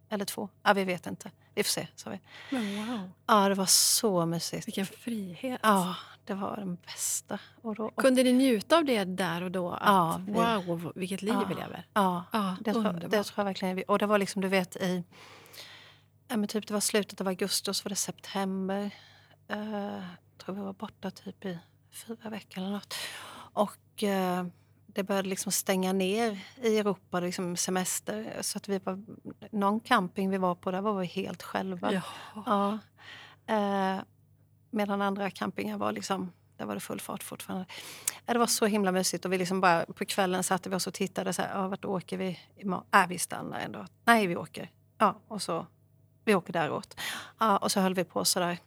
Eller 0.10 0.26
två. 0.26 0.50
Ja, 0.64 0.74
vi 0.74 0.84
vet 0.84 1.08
inte. 1.08 1.32
Vi 1.56 1.64
får 1.64 1.70
se, 1.70 1.88
sa 1.96 2.10
vi. 2.10 2.20
Men 2.50 2.88
wow, 2.88 3.10
Ja, 3.28 3.50
det 3.50 3.56
var 3.56 3.66
så 3.66 4.26
mysigt. 4.26 4.68
vilken 4.68 4.86
frihet. 4.86 5.60
Ja, 5.64 5.96
det 6.26 6.34
var 6.34 6.58
den 6.58 6.76
bästa. 6.76 7.40
Och 7.62 7.76
då, 7.76 7.86
och, 7.86 7.96
Kunde 7.96 8.24
ni 8.24 8.34
njuta 8.34 8.78
av 8.78 8.86
det 8.86 9.04
där 9.04 9.42
och 9.44 9.52
då? 9.52 9.72
Att, 9.72 9.82
Ja, 9.86 10.22
vi- 10.28 10.32
wow, 10.34 10.92
vilket 10.96 11.22
liv 11.22 11.34
vi 11.48 11.54
Ja. 11.54 11.60
lever. 11.60 11.88
ja, 11.94 12.24
Ja, 12.32 12.56
det, 12.62 12.74
tror, 12.74 12.84
det 12.94 13.24
tror 13.24 13.34
jag 13.40 13.46
verkligen. 13.46 13.76
vi- 13.76 13.84
Och 13.88 14.00
det 14.00 14.06
var 14.06 14.18
liksom, 14.18 14.42
du 14.42 14.48
vet, 14.48 14.76
i... 14.76 15.04
Ja, 16.28 16.38
men 16.38 16.48
typ 16.48 16.68
det 16.68 16.74
var 16.74 16.82
slutet 16.82 17.22
av 17.22 17.28
augusti 17.28 17.72
och 17.72 17.76
så 17.76 17.84
var 17.84 17.90
det 17.90 17.96
september. 17.96 18.92
Uh, 19.52 19.94
jag 19.94 20.04
tror 20.46 20.56
vi 20.56 20.62
var 20.62 20.74
borta 20.74 21.12
typ 21.12 21.46
i 21.46 21.60
fyra 21.92 22.30
veckor 22.30 22.58
eller 22.64 22.72
något. 22.72 22.94
Och 23.54 24.04
eh, 24.04 24.46
det 24.94 25.04
började 25.04 25.30
liksom 25.30 25.52
stänga 25.52 25.94
ner 25.94 26.40
i 26.62 26.78
Europa, 26.78 27.20
liksom 27.20 27.56
semester. 27.58 28.38
Så 28.42 28.58
att 28.58 28.70
vi 28.70 28.80
var, 28.80 29.04
någon 29.52 29.80
camping 29.80 30.30
vi 30.30 30.38
var 30.38 30.56
på, 30.56 30.72
där 30.72 30.82
var 30.82 31.00
vi 31.00 31.06
helt 31.06 31.44
själva. 31.44 32.02
Ja. 32.46 32.80
Eh, 33.48 34.02
medan 34.72 35.02
andra 35.02 35.30
campingar 35.30 35.78
var 35.78 35.92
liksom, 35.92 36.32
där 36.58 36.66
var 36.66 36.74
det 36.74 36.80
full 36.80 37.00
fart 37.00 37.24
fortfarande. 37.24 37.66
Ja, 38.26 38.34
det 38.34 38.40
var 38.40 38.48
så 38.48 38.66
himla 38.66 38.92
mysigt 38.92 39.26
och 39.26 39.34
vi 39.34 39.38
liksom 39.38 39.62
bara, 39.62 39.86
på 39.86 40.06
kvällen 40.06 40.44
satte 40.44 40.70
vi 40.70 40.76
oss 40.76 40.88
och 40.88 40.94
tittade. 40.94 41.34
Så 41.34 41.42
här, 41.42 41.50
ja, 41.54 41.68
vart 41.68 41.86
åker 41.86 42.18
vi? 42.18 42.40
imorgon? 42.58 42.86
Äh, 42.94 43.08
vi 43.08 43.20
stannar 43.20 43.60
ändå. 43.60 43.86
Nej, 44.06 44.28
vi 44.28 44.36
åker. 44.36 44.72
Ja, 44.98 45.20
och 45.28 45.42
så, 45.42 45.68
vi 46.26 46.36
åker 46.36 46.54
däråt. 46.54 47.00
Ja, 47.40 47.58
och 47.58 47.72
så 47.72 47.80
höll 47.80 47.94
vi 47.94 48.04
på 48.04 48.26
sådär. 48.26 48.58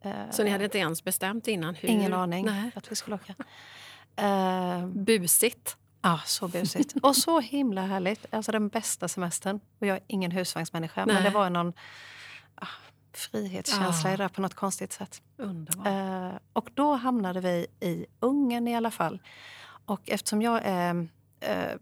Eh, 0.00 0.30
Så 0.30 0.44
ni 0.44 0.50
hade 0.50 0.64
inte 0.64 0.78
ens 0.78 1.04
bestämt 1.04 1.48
innan? 1.48 1.74
Hur? 1.74 1.88
Ingen 1.88 2.12
aning 2.12 2.46
Nej. 2.46 2.70
att 2.74 2.90
vi 2.92 2.96
skulle 2.96 3.16
åka. 3.16 3.34
Eh, 4.16 4.86
Busigt. 4.86 5.76
Ja, 6.02 6.20
så 6.24 6.48
busigt. 6.48 6.94
Och 7.02 7.16
så 7.16 7.40
himla 7.40 7.82
härligt. 7.86 8.26
Alltså 8.30 8.52
den 8.52 8.68
bästa 8.68 9.08
semestern. 9.08 9.60
Och 9.78 9.86
jag 9.86 9.96
är 9.96 10.02
ingen 10.06 10.30
husvagnsmänniska, 10.30 11.06
men 11.06 11.14
Nej. 11.14 11.24
det 11.24 11.30
var 11.30 11.50
någon 11.50 11.72
ah, 12.54 12.66
frihetskänsla 13.12 14.10
Ja. 14.10 14.14
i 14.14 14.16
det 14.16 14.22
där 14.22 14.28
på 14.28 14.40
något 14.40 14.54
konstigt 14.54 14.92
sätt. 14.92 15.22
Underbart. 15.36 15.86
Eh, 15.86 16.38
och 16.52 16.68
då 16.74 16.94
hamnade 16.94 17.40
vi 17.40 17.66
i 17.80 18.06
Ungern 18.20 18.68
i 18.68 18.76
alla 18.76 18.90
fall. 18.90 19.22
Och 19.86 20.00
eftersom 20.10 20.42
jag 20.42 20.60
är 20.64 21.08
eh, 21.40 21.74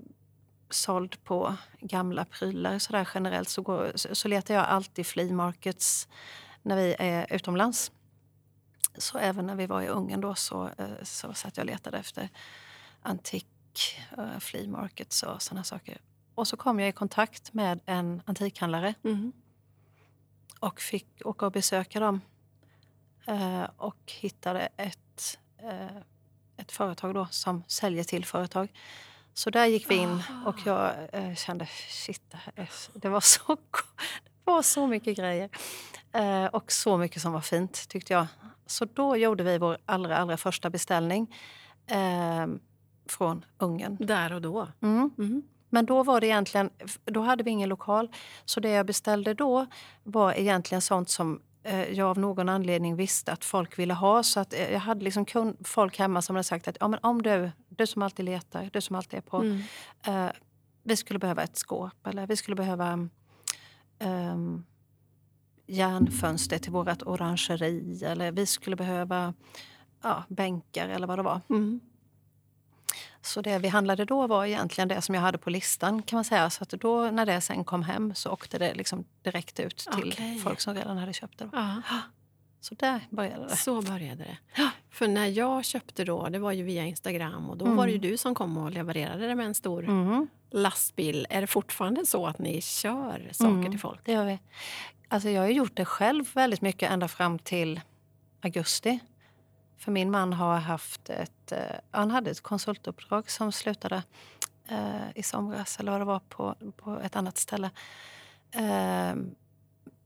såld 0.71 1.25
på 1.25 1.55
gamla 1.81 2.25
prylar 2.25 2.79
så 2.79 2.93
där 2.93 3.09
generellt 3.15 3.49
så, 3.49 3.63
går, 3.63 3.93
så, 3.95 4.15
så 4.15 4.29
letar 4.29 4.55
jag 4.55 4.65
alltid 4.65 5.07
flea 5.07 5.33
markets 5.33 6.09
när 6.63 6.77
vi 6.77 6.97
är 6.99 7.33
utomlands. 7.35 7.93
Så 8.99 9.19
även 9.19 9.47
när 9.47 9.55
vi 9.55 9.67
var 9.67 9.83
i 9.83 9.89
Ungern 9.89 10.21
då 10.21 10.35
så, 10.35 10.71
eh, 10.79 11.03
så 11.03 11.35
satt 11.35 11.57
jag 11.57 11.65
och 11.65 11.71
letade 11.71 11.99
efter 11.99 12.29
antik 13.03 13.47
eh, 14.19 14.39
flea 14.39 14.69
markets 14.69 15.23
och 15.23 15.43
sådana 15.43 15.65
saker. 15.65 15.99
Och 16.35 16.49
så 16.49 16.57
kom 16.57 16.81
jag 16.81 16.89
i 16.89 16.93
kontakt 16.93 17.53
med 17.53 17.81
en 17.87 18.23
antikhandlare 18.27 18.95
Mm. 19.05 19.33
och 20.61 20.81
fick 20.81 21.07
åka 21.25 21.47
och 21.47 21.53
besöka 21.53 22.01
dem. 22.01 22.21
Eh, 23.27 23.65
och 23.77 24.13
hittade 24.21 24.69
ett, 24.77 25.39
ett 26.57 26.73
företag 26.73 27.15
då 27.15 27.27
som 27.31 27.65
säljer 27.67 28.05
till 28.05 28.25
företag. 28.25 28.73
Så 29.35 29.51
där 29.51 29.67
gick 29.67 29.91
vi 29.91 29.95
in 29.95 30.23
och 30.47 30.57
jag 30.65 30.95
kände 31.39 31.67
shit, 31.89 32.35
det, 32.95 33.09
var 33.09 33.21
så, 33.21 33.43
det 34.25 34.45
var 34.45 34.63
så 34.63 34.87
mycket 34.87 35.17
grejer. 35.17 35.51
Och 36.53 36.73
så 36.73 36.97
mycket 36.97 37.23
som 37.23 37.33
var 37.33 37.41
fint 37.41 37.89
tyckte 37.89 38.13
jag. 38.13 38.27
Så 38.67 38.85
då 38.85 39.17
gjorde 39.17 39.45
vi 39.45 39.59
vår 39.59 39.79
allra, 39.87 40.17
allra 40.17 40.37
första 40.37 40.71
beställning 40.71 41.35
eh, 41.87 42.47
från 43.09 43.45
Ungern. 43.59 43.97
Där 44.01 44.33
och 44.33 44.43
då. 44.43 44.69
Mm. 44.83 45.11
Mm. 45.19 45.43
Men 45.71 45.87
då 45.87 46.03
var 46.03 46.21
det 46.21 46.27
egentligen, 46.27 46.71
då 47.05 47.21
hade 47.21 47.45
vi 47.45 47.51
ingen 47.51 47.69
lokal. 47.69 48.09
Så 48.45 48.61
det 48.61 48.71
jag 48.71 48.87
beställde 48.87 49.35
då 49.35 49.67
var 50.03 50.33
egentligen 50.33 50.83
sånt 50.83 51.11
som 51.11 51.41
eh, 51.63 51.93
jag 51.93 52.09
av 52.09 52.19
någon 52.19 52.49
anledning 52.49 52.97
visste 52.97 53.33
att 53.33 53.45
folk 53.45 53.79
ville 53.79 53.95
ha. 53.95 54.23
Så 54.23 54.41
att 54.41 54.55
eh, 54.55 54.73
jag 54.73 54.81
hade 54.81 55.05
liksom 55.05 55.25
kun, 55.25 55.57
folk 55.65 55.99
hemma 55.99 56.23
som 56.23 56.37
hade 56.37 56.45
sagt 56.45 56.69
att 56.69 56.77
ja, 56.81 56.89
men 56.89 57.01
om 57.03 57.23
du, 57.23 57.51
du 57.69 57.87
som 57.87 58.03
alltid 58.03 58.25
letar, 58.25 58.71
du 58.73 58.81
som 58.81 58.97
alltid 58.97 59.19
är 59.19 59.23
på. 59.23 59.37
Mm. 59.37 59.63
Eh, 60.07 60.33
vi 60.83 60.97
skulle 60.97 61.19
behöva 61.19 61.43
ett 61.43 61.57
skåp 61.57 62.07
eller 62.07 62.27
vi 62.27 62.37
skulle 62.37 62.57
behöva 62.57 63.09
um, 63.99 64.65
järnfönster 65.67 66.59
till 66.59 66.73
vårt 66.73 67.03
orangeri 67.03 68.01
eller 68.05 68.33
vi 68.33 68.47
skulle 68.47 68.77
behöva 68.77 69.35
ja, 70.03 70.25
bänkar 70.29 70.89
eller 70.89 71.07
vad 71.07 71.19
det 71.19 71.23
var. 71.23 71.41
Mm. 71.51 71.81
Så 73.21 73.41
det 73.41 73.59
vi 73.59 73.69
handlade 73.69 74.05
då 74.05 74.27
var 74.27 74.45
egentligen 74.45 74.89
det 74.89 75.03
som 75.03 75.15
jag 75.15 75.23
hade 75.23 75.39
på 75.39 75.51
listan 75.51 76.03
kan 76.03 76.17
man 76.17 76.25
säga. 76.25 76.51
Så 76.51 76.63
att 76.63 76.69
då 76.71 77.11
när 77.11 77.27
det 77.27 77.41
sen 77.41 77.65
kom 77.65 77.83
hem 77.83 78.15
så 78.15 78.31
åkte 78.31 78.59
det 78.59 78.75
liksom 78.75 79.05
direkt 79.23 79.61
ut 79.61 79.77
till 79.97 80.13
Okej. 80.13 80.39
folk 80.39 80.61
som 80.61 80.75
redan 80.75 80.97
hade 80.99 81.13
köpt 81.13 81.39
det. 81.39 81.49
Ja. 81.53 81.83
Så 82.61 82.75
där 82.75 83.01
började 83.11 83.45
det. 83.49 83.57
Så 83.57 83.83
började 83.83 84.25
det. 84.25 84.37
För 84.91 85.09
när 85.09 85.27
jag 85.27 85.65
köpte 85.65 86.05
då, 86.05 86.29
det 86.29 86.39
var 86.39 86.53
ju 86.53 86.63
via 86.63 86.85
Instagram 86.87 87.51
och 87.51 87.57
då 87.57 87.65
Mm. 87.65 87.77
var 87.77 87.87
det 87.87 87.93
ju 87.93 87.99
du 87.99 88.17
som 88.17 88.35
kom 88.35 88.59
och 88.59 88.71
levererade 88.71 89.27
det 89.27 89.35
med 89.35 89.47
en 89.47 89.55
stor 89.55 89.85
Mm, 89.85 90.29
lastbil. 90.51 91.27
Är 91.31 91.41
det 91.41 91.47
fortfarande 91.47 92.07
så 92.07 92.27
att 92.27 92.39
ni 92.39 92.61
kör 92.63 93.29
saker 93.33 93.53
Mm. 93.55 93.71
till 93.71 93.81
folk? 93.81 94.01
det 94.05 94.13
gör 94.13 94.25
vi. 94.25 94.39
Alltså 95.15 95.29
jag 95.29 95.43
har 95.43 95.49
gjort 95.49 95.77
det 95.77 95.85
själv 95.85 96.35
väldigt 96.35 96.61
mycket 96.61 96.91
ända 96.91 97.09
fram 97.09 97.39
till 97.39 97.81
augusti. 98.43 98.99
För 99.79 99.93
min 99.93 100.11
man 100.11 100.33
har 100.33 100.57
haft 100.57 101.11
ett, 101.11 101.53
eh, 101.53 101.59
han 101.91 102.11
hade 102.11 102.31
ett 102.31 102.41
konsultuppdrag 102.41 103.31
som 103.31 103.53
slutade 103.53 104.03
eh, 104.69 105.11
i 105.15 105.23
somras 105.23 105.81
eller 105.81 105.93
vad 105.93 106.01
det 106.01 106.05
var 106.05 106.19
på, 106.19 106.55
på 106.77 107.01
ett 107.01 107.17
annat 107.17 107.39
ställe. 107.39 107.71
Eh, 108.51 109.15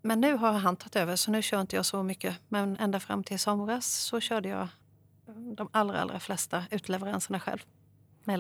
men 0.03 0.21
nu 0.21 0.37
har 0.37 0.53
han 0.53 0.77
tagit 0.77 0.97
över 0.97 1.17
så 1.17 1.31
nu 1.31 1.43
kör 1.43 1.61
inte 1.61 1.77
jag 1.77 1.87
så 1.87 2.03
mycket. 2.03 2.37
Men 2.49 2.77
ända 2.77 3.01
fram 3.01 3.25
till 3.25 3.39
somras 3.39 3.87
så 3.87 4.21
körde 4.21 4.49
jag 4.49 4.69
de 5.57 5.69
allra, 5.73 6.01
allra 6.01 6.21
flesta 6.21 6.65
utleveranserna 6.71 7.41
själv. 7.41 7.65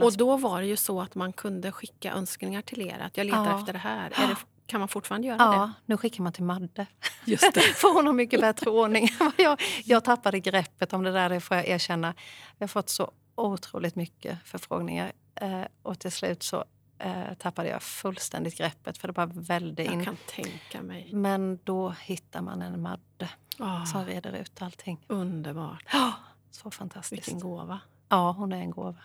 Och 0.02 0.16
då 0.16 0.37
var 0.37 0.61
det 0.61 0.66
ju 0.66 0.76
så 0.76 1.00
att 1.00 1.14
man 1.14 1.33
kunde 1.33 1.72
skicka 1.72 2.12
önskningar 2.12 2.62
till 2.62 2.81
er. 2.81 2.98
Att 2.98 3.16
jag 3.16 3.26
letar 3.26 3.44
Ja. 3.44 3.59
efter 3.59 3.72
det 3.72 3.78
här. 3.78 4.07
Är 4.07 4.28
det, 4.28 4.37
kan 4.68 4.81
man 4.81 4.88
fortfarande 4.88 5.26
göra 5.28 5.37
Ja, 5.38 5.72
nu 5.87 5.96
skickar 5.96 6.22
man 6.22 6.33
till 6.33 6.44
Madde. 6.44 6.68
det? 6.74 6.87
Just 7.24 7.54
det. 7.54 7.61
För 7.76 7.94
hon 7.94 8.07
har 8.07 8.12
mycket 8.12 8.40
bättre 8.40 8.70
ordning 8.70 9.09
jag, 9.38 9.61
jag 9.85 10.04
tappade 10.04 10.40
greppet 10.40 10.92
om 10.92 11.02
det 11.02 11.12
där, 11.12 11.28
det 11.28 11.40
får 11.40 11.57
jag 11.57 11.68
erkänna. 11.68 12.14
Jag 12.59 12.62
har 12.64 12.68
fått 12.68 12.88
så 12.88 13.11
otroligt 13.35 13.94
mycket 13.96 14.38
förfrågningar 14.44 15.12
eh, 15.35 15.62
och 15.83 15.98
till 15.98 16.12
slut 16.12 16.42
så 16.42 16.64
eh, 16.98 17.35
tappade 17.38 17.68
jag 17.68 17.83
fullständigt 17.83 18.59
greppet 18.59 18.98
för 18.98 19.09
det 19.09 19.12
bara 19.14 19.26
vällde 19.26 19.85
Jag 19.85 19.92
in. 19.94 20.04
kan 20.04 20.16
tänka 20.31 20.83
mig. 20.83 21.11
Men 21.12 21.59
då 21.64 21.94
hittar 22.00 22.42
man 22.42 22.62
en 22.62 22.83
Madde 22.83 23.28
Ah, 23.61 23.85
som 23.85 24.04
reder 24.04 24.33
ut 24.33 24.62
allting. 24.62 25.04
underbart. 25.09 25.85
Ja, 25.92 26.12
så 26.50 26.70
fantastiskt. 26.70 27.12
Vilken 27.28 27.40
gåva. 27.40 27.81
Ja, 28.09 28.33
hon 28.33 28.52
är 28.52 28.57
en 28.61 28.70
gåva. 28.70 28.96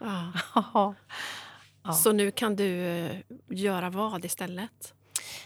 Ja. 0.53 0.93
Ja. 1.85 1.93
Så 1.93 2.11
nu 2.11 2.31
kan 2.31 2.55
du 2.55 2.85
eh, 2.87 3.17
göra 3.49 3.89
vad 3.89 4.25
istället? 4.25 4.93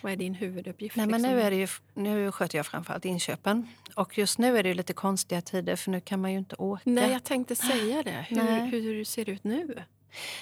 Vad 0.01 0.11
är 0.11 0.15
din 0.15 0.33
huvuduppgift? 0.33 0.95
Nej, 0.95 1.07
men 1.07 1.21
liksom? 1.21 1.35
nu, 1.35 1.41
är 1.41 1.51
det 1.51 1.57
ju, 1.57 1.67
nu 1.93 2.31
sköter 2.31 2.57
jag 2.57 2.65
framförallt 2.65 3.05
inköpen. 3.05 3.67
Och 3.95 4.17
just 4.17 4.37
nu 4.37 4.57
är 4.57 4.63
det 4.63 4.73
lite 4.73 4.93
konstiga 4.93 5.41
tider 5.41 5.75
för 5.75 5.91
nu 5.91 6.01
kan 6.01 6.21
man 6.21 6.31
ju 6.31 6.37
inte 6.37 6.55
åka. 6.55 6.81
Nej, 6.85 7.11
jag 7.11 7.23
tänkte 7.23 7.55
säga 7.55 8.03
det. 8.03 8.25
Hur, 8.29 8.35
Nej. 8.35 8.69
hur 8.69 9.03
ser 9.03 9.25
det 9.25 9.31
ut 9.31 9.43
nu? 9.43 9.83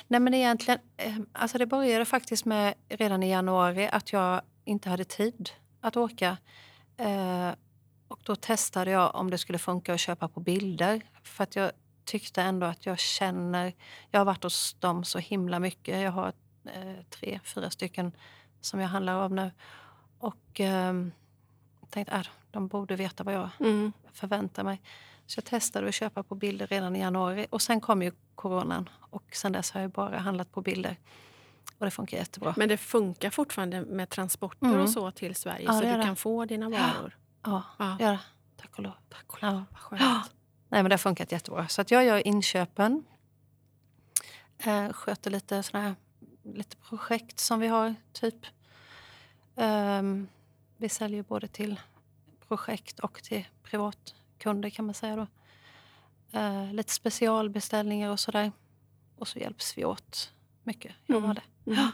Nej 0.07 0.19
men 0.19 0.33
egentligen, 0.33 0.79
eh, 0.97 1.15
alltså 1.31 1.57
det 1.57 1.65
började 1.65 2.05
faktiskt 2.05 2.45
med 2.45 2.73
redan 2.89 3.23
i 3.23 3.29
januari 3.29 3.89
att 3.91 4.13
jag 4.13 4.41
inte 4.65 4.89
hade 4.89 5.05
tid 5.05 5.49
att 5.81 5.97
åka. 5.97 6.37
Eh, 6.97 7.51
och 8.07 8.19
då 8.23 8.35
testade 8.35 8.91
jag 8.91 9.15
om 9.15 9.29
det 9.29 9.37
skulle 9.37 9.59
funka 9.59 9.93
att 9.93 9.99
köpa 9.99 10.27
på 10.27 10.39
bilder. 10.39 11.01
För 11.23 11.43
att 11.43 11.55
jag 11.55 11.71
tyckte 12.05 12.41
ändå 12.41 12.65
att 12.65 12.85
jag 12.85 12.99
känner, 12.99 13.73
jag 14.11 14.19
har 14.19 14.25
varit 14.25 14.43
hos 14.43 14.73
dem 14.79 15.03
så 15.03 15.19
himla 15.19 15.59
mycket. 15.59 16.01
Jag 16.01 16.11
har 16.11 16.33
eh, 16.65 17.03
tre, 17.09 17.39
fyra 17.43 17.69
stycken 17.69 18.11
som 18.65 18.79
jag 18.79 18.87
handlar 18.87 19.13
av 19.15 19.31
nu. 19.33 19.51
Och 20.19 20.59
eh, 20.59 20.93
tänkte 21.89 22.13
att 22.15 22.27
de 22.51 22.67
borde 22.67 22.95
veta 22.95 23.23
vad 23.23 23.33
jag 23.33 23.49
Mm. 23.59 23.93
förväntar 24.13 24.63
mig. 24.63 24.81
Så 25.25 25.37
jag 25.37 25.45
testade 25.45 25.87
att 25.87 25.93
köpa 25.95 26.23
på 26.23 26.35
bilder 26.35 26.67
redan 26.67 26.95
i 26.95 26.99
januari. 26.99 27.47
Och 27.49 27.61
sen 27.61 27.81
kom 27.81 28.01
ju 28.01 28.11
coronan. 28.35 28.89
Och 28.99 29.23
sen 29.35 29.51
dess 29.51 29.71
har 29.71 29.81
jag 29.81 29.91
bara 29.91 30.17
handlat 30.19 30.51
på 30.51 30.61
bilder. 30.61 30.97
Och 31.77 31.85
det 31.85 31.91
funkar 31.91 32.17
jättebra. 32.17 32.53
Men 32.57 32.69
det 32.69 32.77
funkar 32.77 33.29
fortfarande 33.29 33.81
med 33.81 34.09
transporter 34.09 34.65
Mm. 34.67 34.81
och 34.81 34.89
så 34.89 35.11
till 35.11 35.35
Sverige 35.35 35.65
Ja, 35.65 35.73
så 35.73 35.81
du 35.81 35.97
det. 35.97 36.03
kan 36.03 36.15
få 36.15 36.45
dina 36.45 36.69
varor? 36.69 37.17
ja, 37.43 37.63
Ja. 37.79 37.95
det. 37.99 38.19
Tack 38.57 38.71
och 38.77 38.83
lov. 38.83 38.93
Tack 39.09 39.25
och 39.33 39.37
Ja. 39.41 39.51
lov, 39.51 39.63
vad 39.71 39.79
skönt. 39.79 40.01
Ja. 40.01 40.23
Nej, 40.69 40.83
men 40.83 40.89
det 40.89 40.93
har 40.93 40.97
funkat 40.97 41.31
jättebra. 41.31 41.67
Så 41.67 41.81
att 41.81 41.91
jag 41.91 42.05
gör 42.05 42.27
inköpen. 42.27 43.03
Eh, 44.57 44.89
sköter 44.93 45.31
lite 45.31 45.63
såna 45.63 45.83
här, 45.83 45.95
lite 46.53 46.75
projekt 46.77 47.39
som 47.39 47.59
vi 47.59 47.67
har, 47.67 47.95
typ. 48.13 48.45
Ehm, 49.55 50.27
vi 50.77 50.89
säljer 50.89 51.23
både 51.23 51.47
till 51.47 51.79
projekt 52.47 52.99
och 52.99 53.23
till 53.23 53.45
privatkunder 53.63 54.69
kan 54.69 54.85
man 54.85 54.93
säga 54.93 55.15
då. 55.15 55.27
Eh, 56.39 56.73
lite 56.73 56.93
specialbeställningar 56.93 58.09
och 58.11 58.19
sådär. 58.19 58.51
Och 59.17 59.27
så 59.27 59.39
hjälps 59.39 59.77
vi 59.77 59.85
åt 59.85 60.33
mycket. 60.63 60.91
Jag 61.05 61.17
Mm. 61.17 61.35
det. 61.35 61.71
Mm. 61.71 61.87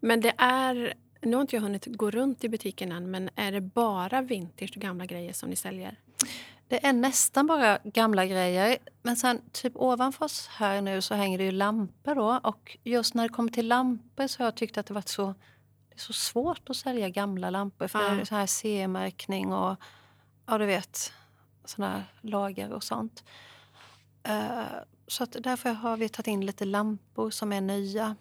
Men 0.00 0.20
det 0.20 0.34
är, 0.38 0.94
nu 1.20 1.36
har 1.36 1.40
inte 1.40 1.56
jag 1.56 1.62
hunnit 1.62 1.86
gå 1.86 2.10
runt 2.10 2.44
i 2.44 2.48
butiken 2.48 2.92
än, 2.92 3.10
men 3.10 3.30
är 3.34 3.52
det 3.52 3.60
bara 3.60 4.22
vintage 4.22 4.72
och 4.76 4.82
gamla 4.82 5.06
grejer 5.06 5.32
som 5.32 5.50
ni 5.50 5.56
säljer? 5.56 5.96
Det 6.68 6.86
är 6.86 6.92
nästan 6.92 7.46
bara 7.46 7.78
gamla 7.84 8.26
grejer. 8.26 8.78
Men 9.02 9.16
sen 9.16 9.42
typ 9.52 9.72
ovanför 9.76 10.24
oss 10.24 10.46
här 10.46 10.80
nu 10.82 11.02
så 11.02 11.14
hänger 11.14 11.38
det 11.38 11.44
ju 11.44 11.52
lampor 11.52 12.14
då. 12.14 12.40
Och 12.42 12.76
just 12.84 13.14
när 13.14 13.22
det 13.22 13.28
kommer 13.28 13.50
till 13.50 13.68
lampor 13.68 14.26
så 14.26 14.38
har 14.38 14.46
jag 14.46 14.54
tyckt 14.56 14.78
att 14.78 14.86
det 14.86 14.94
varit 14.94 15.08
så, 15.08 15.26
det 15.88 15.94
är 15.94 15.98
så 15.98 16.12
svårt 16.12 16.70
att 16.70 16.76
sälja 16.76 17.08
gamla 17.08 17.50
lampor. 17.50 17.88
För 17.88 18.02
Ja. 18.02 18.08
det 18.10 18.20
är 18.20 18.24
så 18.24 18.34
här 18.34 18.46
CE-märkning 18.46 19.52
och 19.52 19.76
ja 20.46 20.58
du 20.58 20.66
vet 20.66 21.12
såna 21.64 21.88
här 21.90 22.04
lagar 22.20 22.70
och 22.70 22.84
sånt. 22.84 23.24
Eh, 24.22 24.62
så 25.06 25.22
att 25.24 25.36
därför 25.40 25.70
har 25.72 25.96
vi 25.96 26.08
tagit 26.08 26.26
in 26.26 26.46
lite 26.46 26.64
lampor 26.64 27.30
som 27.30 27.52
är 27.52 27.60
nya. 27.60 28.16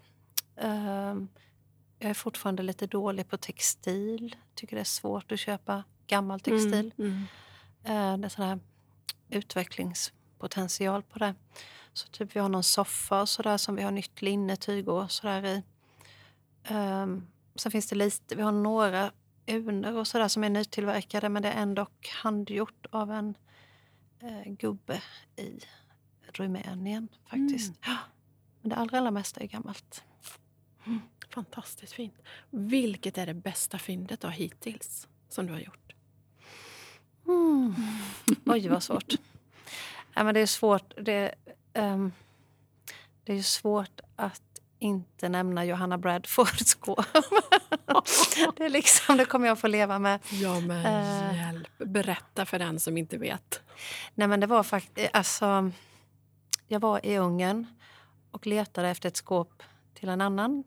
Eh, 0.56 1.16
jag 2.00 2.10
är 2.10 2.14
fortfarande 2.14 2.64
lite 2.64 2.88
dålig 2.88 3.30
på 3.30 3.38
textil. 3.38 4.36
Tycker 4.56 4.76
det 4.76 4.82
är 4.82 4.84
svårt 4.84 5.32
att 5.32 5.40
köpa 5.40 5.84
gammal 6.08 6.40
textil. 6.40 6.92
Mm. 6.98 7.12
Mm. 7.12 7.24
Eh, 7.88 8.18
det 8.18 8.28
är 8.28 8.30
sån 8.30 8.46
här 8.46 8.60
utvecklingspotential 9.30 11.04
på 11.04 11.20
det. 11.20 11.36
Så 11.94 12.08
typ 12.08 12.36
vi 12.36 12.40
har 12.40 12.50
någon 12.50 12.64
soffa 12.64 13.22
och 13.22 13.30
sådär 13.30 13.58
som 13.58 13.76
vi 13.76 13.84
har 13.84 13.92
nytt 13.92 14.22
linnetyg 14.22 14.90
och 14.90 15.12
sådär 15.12 15.46
i. 15.46 15.64
Um, 16.74 17.28
sen 17.56 17.72
finns 17.72 17.88
det 17.88 17.96
lite, 17.96 18.36
vi 18.36 18.42
har 18.42 18.52
några 18.52 19.12
urnor 19.48 19.94
och 19.94 20.08
sådär 20.08 20.28
som 20.28 20.44
är 20.44 20.50
nytillverkade 20.50 21.30
men 21.30 21.44
det 21.44 21.52
är 21.52 21.62
ändå 21.62 21.88
handgjort 22.24 22.86
av 22.90 23.12
en 23.12 23.38
eh, 24.20 24.52
gubbe 24.52 25.02
i 25.36 25.60
Rumänien 26.34 27.08
faktiskt. 27.30 27.74
Ja. 27.86 27.98
Men 28.62 28.70
det 28.70 28.76
allra, 28.76 28.98
allra 28.98 29.12
mesta 29.12 29.42
är 29.42 29.48
gammalt. 29.48 30.04
Fantastiskt 31.34 31.94
fint. 31.94 32.16
Vilket 32.50 33.18
är 33.18 33.26
det 33.26 33.34
bästa 33.34 33.78
fyndet 33.78 34.22
då 34.22 34.28
hittills 34.28 35.08
som 35.30 35.48
du 35.48 35.54
har 35.54 35.60
gjort? 35.60 35.94
Mm. 37.28 37.76
Oj, 38.46 38.68
vad 38.70 38.84
svårt. 38.84 39.14
Ja, 40.14 40.24
men 40.24 40.34
det 40.34 40.40
är 40.40 40.46
svårt. 40.46 40.94
Det, 41.02 41.36
ehm, 41.74 42.12
det 43.24 43.34
är 43.34 43.42
svårt 43.42 44.02
att 44.16 44.42
inte 44.80 45.30
nämna 45.30 45.66
Johanna 45.66 45.98
Bradfords 45.98 46.66
skåp. 46.70 47.06
det, 48.58 48.66
är 48.66 48.70
liksom, 48.70 49.18
det 49.18 49.26
kommer 49.26 49.48
jag 49.48 49.60
få 49.60 49.68
leva 49.68 50.00
med. 50.00 50.20
Ja, 50.32 50.60
men 50.60 50.86
Eh. 50.86 51.38
hjälp. 51.38 51.78
Berätta 51.78 52.46
för 52.46 52.60
den 52.60 52.80
som 52.80 52.98
inte 52.98 53.18
vet. 53.18 53.62
Nej, 54.16 54.28
men 54.28 54.40
det 54.40 54.48
var 54.48 54.64
faktiskt... 54.64 55.10
Alltså, 55.14 55.72
jag 56.68 56.80
var 56.80 57.06
i 57.06 57.18
Ungern 57.18 57.66
och 58.32 58.48
letade 58.48 58.90
efter 58.90 59.08
ett 59.10 59.18
skåp 59.18 59.64
till 59.94 60.10
en 60.10 60.22
annan 60.22 60.64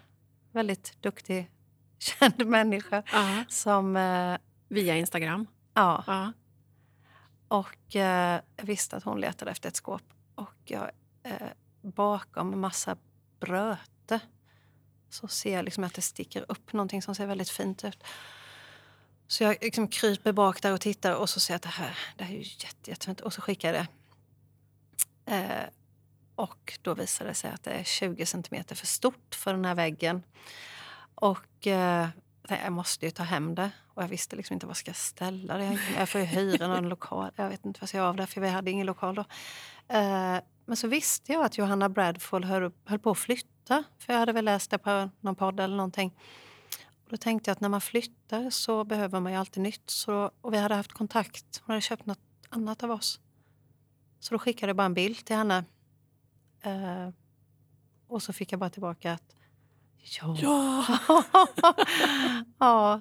väldigt 0.52 1.02
duktig, 1.02 1.50
känd 1.98 2.46
människa 2.46 3.02
Ja. 3.12 3.44
som... 3.48 3.96
Eh, 3.96 4.36
Via 4.68 4.96
Instagram. 4.96 5.46
ja, 5.74 6.04
Ja. 6.06 6.32
Och 7.50 7.96
eh, 7.96 8.40
jag 8.56 8.64
visste 8.64 8.96
att 8.96 9.04
hon 9.04 9.20
letade 9.20 9.50
efter 9.50 9.68
ett 9.68 9.76
skåp. 9.76 10.02
Och 10.34 10.54
jag, 10.64 10.90
eh, 11.22 11.48
bakom 11.82 12.60
massa 12.60 12.96
bröte 13.40 14.20
så 15.08 15.28
ser 15.28 15.56
jag 15.56 15.64
liksom 15.64 15.84
att 15.84 15.94
det 15.94 16.02
sticker 16.02 16.44
upp 16.48 16.72
någonting 16.72 17.02
som 17.02 17.14
ser 17.14 17.26
väldigt 17.26 17.50
fint 17.50 17.84
ut. 17.84 18.04
Så 19.26 19.44
jag 19.44 19.56
liksom 19.60 19.88
kryper 19.88 20.32
bak 20.32 20.62
där 20.62 20.72
och 20.72 20.80
tittar 20.80 21.14
och 21.14 21.30
så 21.30 21.40
ser 21.40 21.54
jag 21.54 21.56
att 21.56 21.62
det 21.62 21.68
här, 21.68 21.98
det 22.16 22.24
här 22.24 22.34
är 22.34 22.38
ju 22.38 22.42
jätte, 22.42 22.90
jättefint. 22.90 23.20
Och 23.20 23.32
så 23.32 23.40
skickar 23.40 23.74
jag 23.74 23.86
det. 25.26 25.34
Eh, 25.34 25.68
och 26.34 26.78
då 26.82 26.94
visar 26.94 27.24
det 27.24 27.34
sig 27.34 27.50
att 27.50 27.62
det 27.62 27.70
är 27.70 27.84
20 27.84 28.26
centimeter 28.26 28.74
för 28.74 28.86
stort 28.86 29.34
för 29.34 29.52
den 29.52 29.64
här 29.64 29.74
väggen. 29.74 30.22
Och 31.14 31.66
eh, 31.66 32.08
jag 32.48 32.72
måste 32.72 33.04
ju 33.04 33.10
ta 33.10 33.22
hem 33.22 33.54
det. 33.54 33.70
Och 34.00 34.04
jag 34.04 34.08
visste 34.08 34.36
liksom 34.36 34.54
inte 34.54 34.74
ska 34.74 34.88
jag 34.88 34.96
ställa 34.96 35.56
det. 35.56 35.78
Jag, 35.96 36.08
får 36.08 36.20
ju 36.20 36.26
hyra 36.26 36.68
någon 36.68 36.88
lokal. 36.88 37.30
Jag 37.36 37.48
vet 37.48 37.64
inte 37.64 37.80
vad 37.80 37.90
jag 37.94 38.04
av 38.04 38.16
det, 38.16 38.26
för 38.26 38.40
vi 38.40 38.48
hade 38.48 38.70
ingen 38.70 38.86
lokal 38.86 39.14
då. 39.14 39.24
Eh, 39.88 40.38
men 40.66 40.76
så 40.76 40.88
visste 40.88 41.32
jag 41.32 41.44
att 41.44 41.58
Johanna 41.58 41.88
Bradford 41.88 42.44
höll, 42.44 42.72
höll 42.84 42.98
på 42.98 43.10
att 43.10 43.18
flytta. 43.18 43.84
För 43.98 44.12
jag 44.12 44.20
hade 44.20 44.32
väl 44.32 44.44
läst 44.44 44.70
det 44.70 44.78
på 44.78 45.10
någon 45.20 45.34
podd 45.34 45.60
eller 45.60 45.76
någonting. 45.76 46.16
Och 47.04 47.10
då 47.10 47.16
tänkte 47.16 47.50
jag 47.50 47.52
att 47.52 47.60
när 47.60 47.68
man 47.68 47.80
flyttar 47.80 48.50
så 48.50 48.84
behöver 48.84 49.20
man 49.20 49.32
ju 49.32 49.38
alltid 49.38 49.62
nytt. 49.62 49.90
Så, 49.90 50.30
och 50.40 50.54
vi 50.54 50.58
hade 50.58 50.74
haft 50.74 50.92
kontakt. 50.92 51.62
Hon 51.64 51.72
hade 51.72 51.80
köpt 51.80 52.06
något 52.06 52.20
annat 52.48 52.82
av 52.82 52.90
oss. 52.90 53.20
Så 54.20 54.34
då 54.34 54.38
skickade 54.38 54.70
jag 54.70 54.76
bara 54.76 54.86
en 54.86 54.94
bild 54.94 55.24
till 55.24 55.36
henne. 55.36 55.64
Eh, 56.62 57.08
och 58.08 58.22
så 58.22 58.32
fick 58.32 58.52
jag 58.52 58.60
bara 58.60 58.70
tillbaka 58.70 59.12
att 59.12 59.36
ja. 60.02 60.36
Ja! 60.40 60.86
ja. 62.58 63.00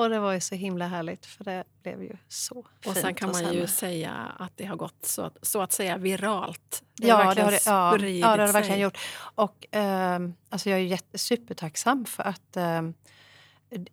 Och 0.00 0.10
det 0.10 0.18
var 0.18 0.32
ju 0.32 0.40
så 0.40 0.54
himla 0.54 0.86
härligt 0.86 1.26
för 1.26 1.44
det 1.44 1.64
blev 1.82 2.02
ju 2.02 2.16
så 2.28 2.58
Och 2.58 2.66
fint 2.84 2.96
sen 2.98 3.14
kan 3.14 3.30
man 3.30 3.54
ju 3.54 3.66
säga 3.66 4.12
att 4.38 4.52
det 4.56 4.64
har 4.64 4.76
gått 4.76 5.06
så 5.06 5.22
att, 5.22 5.36
så 5.42 5.62
att 5.62 5.72
säga 5.72 5.96
viralt. 5.96 6.82
Det 6.96 7.06
Ja, 7.06 7.16
har 7.16 7.34
det 7.34 7.42
har 7.42 7.50
det, 7.50 7.60
ja, 7.66 7.92
ja, 7.92 7.98
det 7.98 8.26
har 8.26 8.38
det 8.38 8.46
sig. 8.46 8.52
verkligen 8.52 8.80
gjort. 8.80 8.98
Och 9.34 9.66
ehm, 9.70 10.34
alltså 10.48 10.70
jag 10.70 10.78
är 10.78 10.82
jätte, 10.84 11.18
supertacksam 11.18 12.04
för 12.04 12.22
att 12.22 12.56
ehm, 12.56 12.94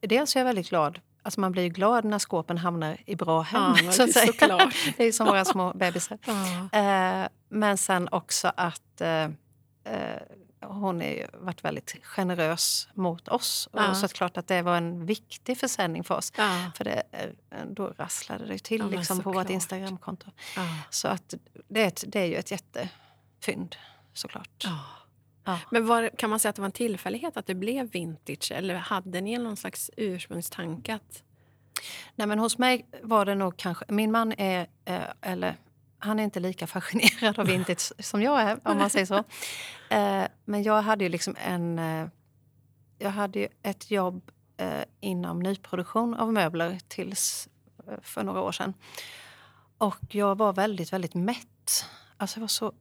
dels 0.02 0.36
är 0.36 0.40
jag 0.40 0.46
väldigt 0.46 0.70
glad. 0.70 1.00
Alltså 1.22 1.40
man 1.40 1.52
blir 1.52 1.64
ju 1.64 1.70
glad 1.70 2.06
när 2.06 2.20
skåpen 2.20 2.58
hamnar 2.58 2.98
i 3.06 3.16
bra 3.16 3.42
hem. 3.42 3.76
Ja, 3.86 3.92
så 3.92 4.04
att 4.04 4.14
säga. 4.14 4.26
såklart. 4.28 4.76
Det 4.98 5.04
är 5.04 5.12
som 5.12 5.28
våra 5.28 5.46
små 5.46 5.74
bebisar. 5.74 6.18
Ja. 6.26 6.80
Eh, 6.80 7.28
men 7.50 7.78
sen 7.78 8.08
också 8.12 8.52
att 8.58 9.02
eh, 9.02 9.24
eh, 9.84 10.22
hon 10.62 11.02
har 11.02 11.30
varit 11.34 11.66
väldigt 11.66 11.96
generös 12.04 12.88
mot 12.94 13.28
oss. 13.28 13.70
Ja. 13.74 13.90
Och 13.90 13.98
så 13.98 14.06
att 14.06 14.14
klart 14.14 14.38
att 14.38 14.48
det 14.48 14.62
var 14.62 14.78
en 14.78 15.06
viktig 15.06 15.58
försäljning 15.58 16.04
för 16.04 16.16
oss. 16.16 16.34
Ja. 16.38 16.72
För 16.76 16.84
det, 16.84 17.04
eh, 17.12 17.66
då 17.70 17.94
rasslade 17.98 18.46
det 18.46 18.60
till 18.60 18.82
Ja, 18.82 18.88
liksom, 18.88 19.22
på 19.22 19.32
vårt. 19.32 19.50
Instagramkonto. 19.50 20.32
Så 20.90 21.08
att 21.08 21.34
det, 21.68 21.82
är 21.82 21.88
ett, 21.88 22.04
det 22.08 22.20
är 22.20 22.26
ju 22.26 22.36
ett 22.36 22.52
jättefynd 22.52 23.76
såklart. 24.14 24.64
Ja. 24.64 25.60
Men 25.72 25.88
var, 25.88 26.10
kan 26.18 26.30
man 26.30 26.40
säga 26.40 26.50
att 26.50 26.56
det 26.56 26.62
var 26.62 26.68
en 26.68 26.72
tillfällighet 26.72 27.38
att 27.38 27.46
det 27.46 27.56
blev 27.56 27.92
vintage? 27.92 28.52
Eller 28.52 28.76
hade 28.76 29.22
ni 29.22 29.38
någon 29.38 29.58
slags 29.58 29.92
ursprungstanke? 29.98 31.00
Nej, 32.16 32.28
men 32.28 32.40
hos 32.40 32.58
mig 32.58 32.86
var 33.02 33.26
det 33.26 33.36
nog 33.36 33.58
kanske... 33.58 33.86
Min 33.88 34.12
man 34.12 34.34
är, 34.38 34.68
eh, 34.86 35.02
eller 35.22 35.56
han 36.00 36.20
är 36.20 36.24
inte 36.24 36.40
lika 36.40 36.68
fascinerad 36.68 37.40
av 37.40 37.46
vintage 37.46 37.92
som 38.00 38.22
jag 38.22 38.42
är, 38.42 38.60
om 38.64 38.78
man 38.78 38.90
säger 38.90 39.06
så. 39.06 39.24
Eh, 39.96 40.28
men 40.46 40.64
jag 40.64 40.82
hade 40.82 41.04
ju 41.04 41.10
liksom 41.10 41.36
en... 41.46 41.80
Eh, 41.80 42.08
jag 43.00 43.10
hade 43.10 43.40
ju 43.40 43.48
ett 43.64 43.92
jobb 43.92 44.32
eh, 44.58 44.84
inom 45.00 45.40
nyproduktion 45.40 46.14
av 46.14 46.34
möbler 46.34 46.80
tills 46.88 47.50
för 48.02 48.24
några 48.24 48.42
år 48.42 48.52
sedan. 48.52 48.74
Och 49.78 50.16
jag 50.16 50.38
var 50.38 50.54
väldigt, 50.54 50.94
väldigt 50.94 51.14
mätt. 51.14 51.86
Alltså 52.18 52.38
jag 52.38 52.42
var 52.42 52.48
så 52.48 52.74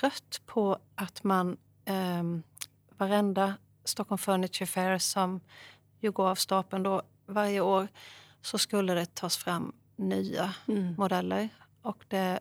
trött 0.00 0.40
på 0.46 0.78
att 0.94 1.24
man 1.24 1.56
ehm, 1.84 2.42
varenda 2.96 3.54
Stockholm 3.84 4.18
Furniture 4.18 4.66
Fair 4.66 4.98
som 4.98 5.40
ju 6.00 6.10
går 6.12 6.28
av 6.28 6.34
stapeln 6.34 6.82
då 6.82 7.02
varje 7.26 7.60
år 7.60 7.88
så 8.42 8.58
skulle 8.58 8.94
det 8.94 9.14
tas 9.14 9.36
fram 9.36 9.72
nya 9.96 10.54
Mm. 10.68 10.94
modeller 10.98 11.48
och 11.82 12.04
det 12.08 12.40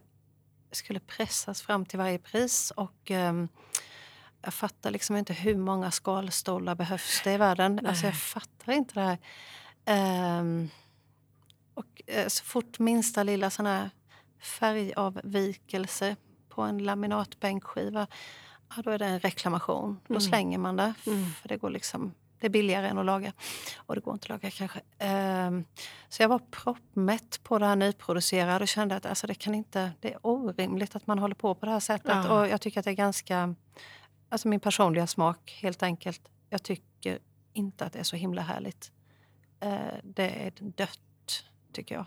skulle 0.71 0.99
pressas 0.99 1.61
fram 1.61 1.85
till 1.85 1.99
varje 1.99 2.19
pris. 2.19 2.71
Och 2.71 3.11
ehm, 3.11 3.47
Jag 4.41 4.53
fattar 4.53 4.91
liksom 4.91 5.15
inte 5.15 5.33
hur 5.33 5.55
många 5.57 5.91
skalstolar 5.91 6.75
behövs 6.75 7.21
det 7.23 7.33
i 7.33 7.37
världen. 7.37 7.85
Alltså 7.85 8.05
jag 8.05 8.15
fattar 8.15 8.73
inte 8.73 8.93
det 8.93 9.01
här. 9.01 9.17
Ehm, 9.85 10.69
och 11.73 12.01
eh, 12.07 12.27
så 12.27 12.43
fort 12.43 12.79
minsta 12.79 13.23
lilla 13.23 13.49
sån 13.49 13.65
här 13.65 13.89
färgavvikelse 14.39 16.15
på 16.49 16.61
en 16.61 16.77
laminatbänkskiva, 16.77 18.07
ja, 18.75 18.81
då 18.81 18.91
är 18.91 18.99
det 18.99 19.05
en 19.05 19.19
reklamation. 19.19 19.99
Då 20.07 20.13
Mm. 20.13 20.21
slänger 20.21 20.57
man 20.57 20.75
det. 20.75 20.93
Mm. 21.07 21.25
För 21.33 21.49
det 21.49 21.57
går 21.57 21.69
liksom 21.69 22.13
det 22.39 22.47
är 22.47 22.49
billigare 22.49 22.87
än 22.87 22.97
att 22.97 23.05
laga. 23.05 23.33
Och 23.77 23.95
det 23.95 24.01
går 24.01 24.13
inte 24.13 24.25
att 24.25 24.29
laga 24.29 24.51
kanske. 24.51 24.81
Ehm, 24.97 25.65
så 26.09 26.23
jag 26.23 26.29
var 26.29 26.39
proppmätt 26.39 27.43
på 27.43 27.59
det 27.59 27.65
här 27.65 27.75
nyproducerade 27.75 28.63
och 28.63 28.67
kände 28.67 28.95
att 28.95 29.05
alltså, 29.05 29.27
det, 29.27 29.35
kan 29.35 29.55
inte, 29.55 29.91
det 29.99 30.13
är 30.13 30.19
orimligt 30.21 30.95
att 30.95 31.07
man 31.07 31.19
håller 31.19 31.35
på 31.35 31.55
på 31.55 31.65
det 31.65 31.71
här 31.71 31.79
sättet. 31.79 32.11
Ja. 32.25 32.39
Och 32.39 32.47
jag 32.47 32.61
tycker 32.61 32.79
att 32.79 32.85
det 32.85 32.91
är 32.91 32.95
ganska... 32.95 33.55
Alltså 34.29 34.47
min 34.47 34.59
personliga 34.59 35.07
smak, 35.07 35.59
helt 35.61 35.83
enkelt. 35.83 36.21
Jag 36.49 36.63
tycker 36.63 37.19
inte 37.53 37.85
att 37.85 37.93
det 37.93 37.99
är 37.99 38.03
så 38.03 38.15
himla 38.15 38.41
härligt. 38.41 38.91
Eh, 39.59 39.77
det 40.03 40.45
är 40.45 40.53
dött, 40.59 41.43
tycker 41.73 41.95
jag. 41.95 42.05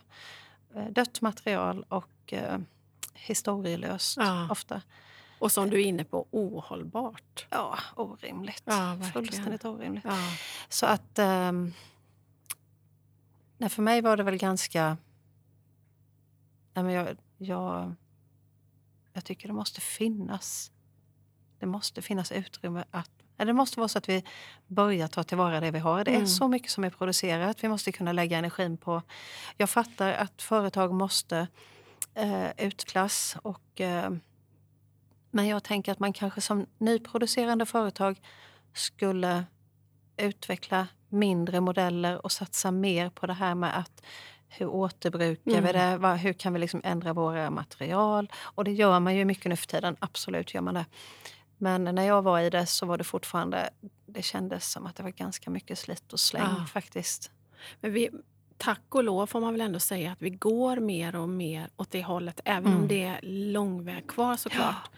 Eh, 0.74 0.90
dött 0.92 1.20
material 1.20 1.84
och 1.88 2.32
eh, 2.32 2.58
historielöst 3.14 4.16
Ja. 4.16 4.48
ofta. 4.50 4.82
Och 5.42 5.52
som 5.52 5.70
du 5.70 5.80
är 5.80 5.84
inne 5.86 6.04
på, 6.04 6.26
ohållbart. 6.30 7.46
Ja, 7.50 7.78
orimligt. 7.96 8.62
Ja. 8.64 8.98
Fullständigt 9.12 9.64
orimligt. 9.64 10.04
Ja. 10.04 10.18
Så 10.68 10.86
att... 10.86 11.18
nej, 13.58 13.70
för 13.70 13.82
mig 13.82 14.00
var 14.00 14.16
det 14.16 14.22
väl 14.22 14.36
ganska... 14.36 14.96
Nej, 16.74 16.84
men 16.84 16.92
jag, 16.94 17.16
jag, 17.38 17.94
jag 19.12 19.24
tycker 19.24 19.48
det 19.48 19.54
måste 19.54 19.80
finnas... 19.80 20.72
Det 21.58 21.66
måste 21.66 22.02
finnas 22.02 22.32
utrymme 22.32 22.84
att... 22.90 23.10
Det 23.36 23.52
måste 23.52 23.80
vara 23.80 23.88
så 23.88 23.98
att 23.98 24.08
vi 24.08 24.24
börjar 24.66 25.08
ta 25.08 25.22
tillvara 25.22 25.60
det 25.60 25.70
vi 25.70 25.78
har. 25.78 26.04
Det 26.04 26.10
är 26.10 26.14
Mm. 26.16 26.26
så 26.26 26.48
mycket 26.48 26.70
som 26.70 26.84
är 26.84 26.90
producerat. 26.90 27.64
Vi 27.64 27.68
måste 27.68 27.92
kunna 27.92 28.12
lägga 28.12 28.38
energin 28.38 28.76
på... 28.76 29.02
Jag 29.56 29.70
fattar 29.70 30.12
att 30.12 30.42
företag 30.42 30.94
måste 30.94 31.48
eh, 32.14 32.50
utklass 32.66 33.36
och... 33.42 33.80
Eh, 33.80 34.10
men 35.32 35.46
jag 35.46 35.64
tänker 35.64 35.92
att 35.92 35.98
man 35.98 36.12
kanske 36.12 36.40
som 36.40 36.66
nyproducerande 36.78 37.66
företag 37.66 38.20
skulle 38.74 39.44
utveckla 40.16 40.86
mindre 41.08 41.60
modeller 41.60 42.24
och 42.24 42.32
satsa 42.32 42.70
mer 42.70 43.10
på 43.10 43.26
det 43.26 43.32
här 43.32 43.54
med 43.54 43.78
att 43.78 44.02
hur 44.48 44.66
återbrukar 44.66 45.42
vi 45.44 45.56
Mm. 45.58 45.72
det? 45.72 45.96
Vad- 45.98 46.18
Hur 46.18 46.32
kan 46.32 46.52
vi 46.52 46.58
liksom 46.58 46.80
ändra 46.84 47.12
våra 47.12 47.50
material? 47.50 48.32
Och 48.36 48.64
det 48.64 48.72
gör 48.72 49.00
man 49.00 49.16
ju 49.16 49.24
mycket 49.24 49.46
nu 49.46 49.56
för 49.56 49.66
tiden, 49.66 49.96
absolut 50.00 50.54
gör 50.54 50.60
man 50.60 50.74
det. 50.74 50.86
Men 51.58 51.84
när 51.84 52.02
jag 52.02 52.22
var 52.22 52.40
i 52.40 52.50
det 52.50 52.66
så 52.66 52.86
var 52.86 52.98
det 52.98 53.04
fortfarande, 53.04 53.70
det 54.06 54.22
kändes 54.22 54.70
som 54.72 54.86
att 54.86 54.96
det 54.96 55.02
var 55.02 55.10
ganska 55.10 55.50
mycket 55.50 55.78
slit 55.78 56.12
och 56.12 56.20
släng 56.20 56.42
Ja. 56.58 56.64
faktiskt. 56.66 57.30
Men 57.80 57.92
vi, 57.92 58.10
tack 58.62 58.94
och 58.94 59.04
lov 59.04 59.26
får 59.26 59.40
man 59.40 59.52
väl 59.54 59.60
ändå 59.60 59.78
säga 59.78 60.12
att 60.12 60.22
vi 60.22 60.30
går 60.30 60.76
mer 60.76 61.16
och 61.16 61.28
mer 61.28 61.68
åt 61.76 61.90
det 61.90 62.02
hållet. 62.02 62.40
Även 62.44 62.66
om 62.66 62.76
Mm. 62.76 62.88
det 62.88 63.02
är 63.02 63.20
lång 63.52 63.84
väg 63.84 64.06
kvar 64.06 64.36
såklart. 64.36 64.90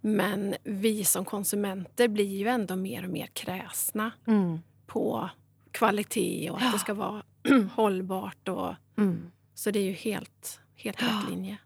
Men 0.00 0.54
vi 0.64 1.04
som 1.04 1.24
konsumenter 1.24 2.08
blir 2.08 2.36
ju 2.38 2.48
ändå 2.48 2.76
mer 2.76 3.04
och 3.04 3.10
mer 3.10 3.26
kräsna 3.26 4.10
Mm. 4.26 4.58
på 4.86 5.28
kvalitet 5.70 6.50
och 6.50 6.62
att 6.62 6.72
det 6.72 6.78
ska 6.78 6.94
vara 6.94 7.22
hållbart. 7.74 8.48
Och, 8.48 8.74
Mm. 8.98 9.30
så 9.54 9.70
det 9.70 9.78
är 9.78 9.84
ju 9.84 9.92
helt, 9.92 10.60
helt 10.76 11.02
Ja. 11.02 11.06
rätt 11.06 11.30
linje. 11.30 11.56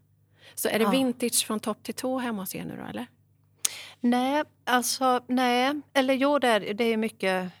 Så 0.55 0.67
är 0.69 0.79
det 0.79 0.83
Ja. 0.85 0.89
vintage 0.91 1.45
från 1.47 1.59
topp 1.59 1.83
till 1.83 1.93
tå 1.93 2.17
hemma 2.19 2.41
hos 2.41 2.55
er 2.55 2.65
nu 2.65 2.77
då, 2.77 2.83
eller? 2.89 3.05
Nej, 3.99 4.43
alltså 4.65 5.21
nej. 5.27 5.81
Eller 5.93 6.13
jo, 6.13 6.39
det 6.39 6.47
är, 6.47 6.73
det 6.73 6.83
är 6.83 6.97
mycket. 6.97 7.51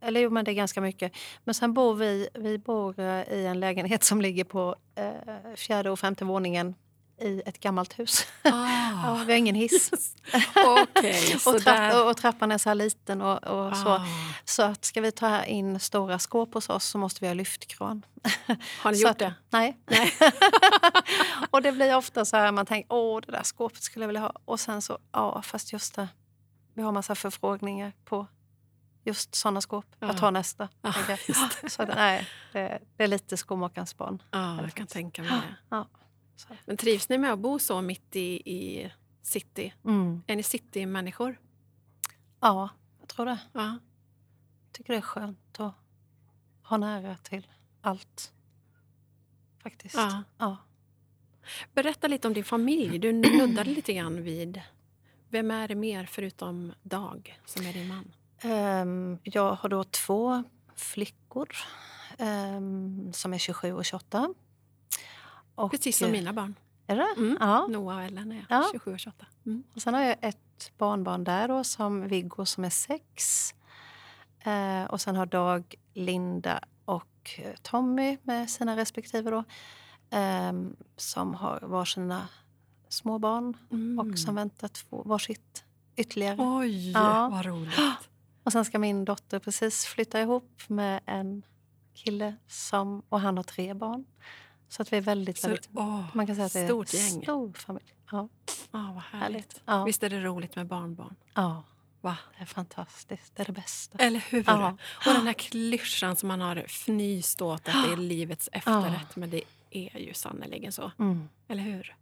Eller 0.00 0.20
jo, 0.20 0.30
men 0.30 0.44
det 0.44 0.50
är 0.50 0.54
ganska 0.54 0.80
mycket. 0.80 1.12
Men 1.44 1.54
sen 1.54 1.72
bor 1.74 1.94
vi, 1.94 2.28
vi 2.34 2.58
bor 2.58 3.00
eh, 3.00 3.22
i 3.32 3.46
en 3.46 3.60
lägenhet 3.60 4.04
som 4.04 4.20
ligger 4.20 4.44
på 4.44 4.76
eh, 4.94 5.54
fjärde 5.56 5.90
och 5.90 5.98
femte 5.98 6.24
våningen 6.24 6.74
i 7.20 7.42
ett 7.46 7.60
gammalt 7.60 7.98
hus. 7.98 8.26
Ja, 9.02 9.22
vi 9.26 9.32
har 9.32 9.38
ingen 9.38 9.54
hiss. 9.54 9.90
Så 11.40 11.50
och, 11.54 11.62
trapp, 11.62 11.64
där. 11.64 12.08
och 12.08 12.16
trappan 12.16 12.52
är 12.52 12.58
så 12.58 12.70
här 12.70 12.74
liten. 12.74 13.22
Och, 13.22 13.44
och 13.44 13.76
så. 13.76 13.88
Ah. 13.88 14.06
så 14.44 14.62
att 14.62 14.84
ska 14.84 15.00
vi 15.00 15.12
ta 15.12 15.44
in 15.44 15.80
stora 15.80 16.18
skåp 16.18 16.54
hos 16.54 16.68
oss 16.70 16.84
så 16.84 16.98
måste 16.98 17.20
vi 17.20 17.26
ha 17.26 17.34
lyftkran. 17.34 18.04
Har 18.78 18.90
ni 18.92 18.96
Så 18.98 19.02
gjort 19.02 19.10
att- 19.10 19.18
det? 19.18 19.34
Nej. 19.50 19.76
och 21.50 21.62
det 21.62 21.72
blir 21.72 21.96
ofta 21.96 22.24
så 22.24 22.36
här 22.36 22.52
man 22.52 22.66
tänker 22.66 22.92
åh 22.92 23.20
det 23.26 23.32
där 23.32 23.42
skåpet 23.42 23.82
skulle 23.82 24.02
jag 24.02 24.08
vilja 24.08 24.20
ha. 24.20 24.32
Och 24.44 24.60
sen 24.60 24.82
så 24.82 24.98
ja 25.12 25.42
fast 25.42 25.72
just 25.72 25.94
det. 25.94 26.08
Vi 26.74 26.82
har 26.82 26.92
massa 26.92 27.14
förfrågningar 27.14 27.92
på 28.04 28.26
just 29.04 29.34
sådana 29.34 29.60
skåp. 29.60 29.86
Ja. 29.98 30.06
Jag 30.06 30.16
tar 30.18 30.30
nästa. 30.30 30.68
Ja, 30.82 30.94
jag. 31.08 31.18
så 31.70 31.84
nej, 31.84 32.28
det, 32.52 32.78
det 32.96 33.04
är 33.04 33.08
lite 33.08 33.36
skomakarens 33.36 33.96
barn. 33.96 34.22
Ja, 34.30 34.62
jag 34.62 34.74
kan 34.74 34.86
tänka 34.86 35.22
mig 35.22 35.30
det. 35.30 35.56
Ja. 35.68 35.88
Men 36.64 36.76
trivs 36.76 37.08
ni 37.08 37.18
med 37.18 37.32
att 37.32 37.38
bo 37.38 37.58
så 37.58 37.80
mitt 37.80 38.16
i, 38.16 38.50
i 38.50 38.92
city? 39.22 39.74
Mm. 39.84 40.22
Är 40.26 40.36
ni 40.36 40.42
citymänniskor? 40.42 41.40
Ja, 42.40 42.68
jag 43.00 43.08
tror 43.08 43.26
det. 43.26 43.38
Ja. 43.52 43.78
tycker 44.72 44.92
det 44.92 44.98
är 44.98 45.02
skönt 45.02 45.60
att 45.60 45.74
ha 46.62 46.76
nära 46.76 47.16
till 47.16 47.46
allt. 47.80 48.32
Faktiskt. 49.62 49.94
Ja. 49.94 50.22
Ja. 50.38 50.56
Berätta 51.74 52.08
lite 52.08 52.28
om 52.28 52.34
din 52.34 52.44
familj. 52.44 52.98
Du 52.98 53.12
nuddade 53.12 53.70
lite 53.70 53.92
grann 53.92 54.22
vid... 54.22 54.60
Vem 55.28 55.50
är 55.50 55.68
det 55.68 55.74
mer 55.74 56.06
förutom 56.06 56.72
Dag, 56.82 57.40
som 57.44 57.66
är 57.66 57.72
din 57.72 57.88
man? 57.88 58.12
Ehm, 58.42 59.18
jag 59.22 59.54
har 59.54 59.68
då 59.68 59.84
två 59.84 60.42
flickor 60.74 61.48
ehm, 62.18 63.12
som 63.12 63.34
är 63.34 63.38
27 63.38 63.72
och 63.72 63.84
28. 63.84 64.34
Och, 65.54 65.70
Precis 65.70 65.98
som 65.98 66.06
eh, 66.06 66.12
mina 66.12 66.32
barn. 66.32 66.54
Är 66.86 66.96
det? 66.96 67.08
Mm. 67.16 67.36
Ja. 67.40 67.66
Noah 67.66 67.96
och 67.96 68.02
Ellen 68.02 68.32
är 68.32 68.46
Ja. 68.48 68.68
27 68.72 68.92
och 68.92 68.98
28. 69.00 69.26
Mm. 69.46 69.62
Och 69.74 69.82
sen 69.82 69.94
har 69.94 70.00
jag 70.02 70.16
ett 70.20 70.72
barnbarn 70.78 71.24
där 71.24 71.48
då, 71.48 71.64
som 71.64 72.08
Viggo 72.08 72.44
som 72.46 72.64
är 72.64 72.70
sex. 72.70 73.54
Eh, 74.40 74.84
och 74.84 75.00
sen 75.00 75.16
har 75.16 75.26
Dag, 75.26 75.74
Linda 75.94 76.60
och 76.84 77.30
eh, 77.38 77.54
Tommy 77.62 78.18
med 78.22 78.50
sina 78.50 78.76
respektive 78.76 79.30
då. 79.30 79.44
ehm, 80.10 80.76
som 80.96 81.34
har 81.34 81.60
varsina 81.62 82.28
små 82.88 83.18
barn 83.18 83.56
Mm. 83.70 83.98
och 84.12 84.18
som 84.18 84.34
väntar 84.34 84.68
två, 84.68 85.02
varsitt 85.06 85.64
ytterligare. 85.96 86.36
Oj, 86.40 86.90
Ja. 86.92 87.28
vad 87.32 87.44
roligt. 87.46 88.09
Och 88.50 88.52
sen 88.52 88.64
ska 88.64 88.78
min 88.78 89.04
dotter 89.04 89.38
precis 89.38 89.84
flytta 89.84 90.20
ihop 90.20 90.62
med 90.68 91.00
en 91.06 91.42
kille 91.94 92.36
som, 92.48 93.02
och 93.08 93.20
han 93.20 93.36
har 93.36 93.44
tre 93.44 93.74
barn. 93.74 94.04
Så 94.68 94.82
att 94.82 94.92
vi 94.92 94.96
är 94.96 95.00
väldigt, 95.00 95.38
Så, 95.38 95.46
väldigt 95.48 95.68
åh, 95.74 96.04
man 96.14 96.26
kan 96.26 96.36
säga 96.36 96.46
att 96.46 96.52
det 96.52 96.60
är 96.60 96.70
en 96.70 97.10
gäng. 97.10 97.22
stor 97.22 97.52
familj. 97.52 97.94
Ja, 98.10 98.18
Ah, 98.70 98.92
vad 98.92 99.02
härligt. 99.02 99.02
härligt. 99.22 99.62
Ja, 99.64 99.84
Visst 99.84 100.02
är 100.02 100.10
det 100.10 100.20
roligt 100.20 100.56
med 100.56 100.66
barnbarn? 100.66 101.14
ja, 101.34 101.62
Va? 102.00 102.16
det 102.36 102.42
är 102.42 102.46
fantastiskt. 102.46 103.36
Det 103.36 103.42
är 103.42 103.46
det 103.46 103.52
bästa. 103.52 103.98
Eller 103.98 104.20
hur? 104.20 104.44
Ja. 104.46 104.76
Och 105.06 105.12
den 105.14 105.26
här 105.26 105.32
klyschan 105.32 106.16
som 106.16 106.28
man 106.28 106.40
har 106.40 106.56
fnyst 106.56 107.42
åt 107.42 107.68
att 107.68 107.84
det 107.86 107.92
är 107.92 107.96
livets 107.96 108.48
efterrätt. 108.52 109.16
Men 109.16 109.30
det 109.30 109.42
är 109.70 109.98
ju 109.98 110.14
sannerligen 110.14 110.72
så. 110.72 110.92
Mm. 110.98 111.28
Eller 111.48 111.62
hur? 111.62 111.96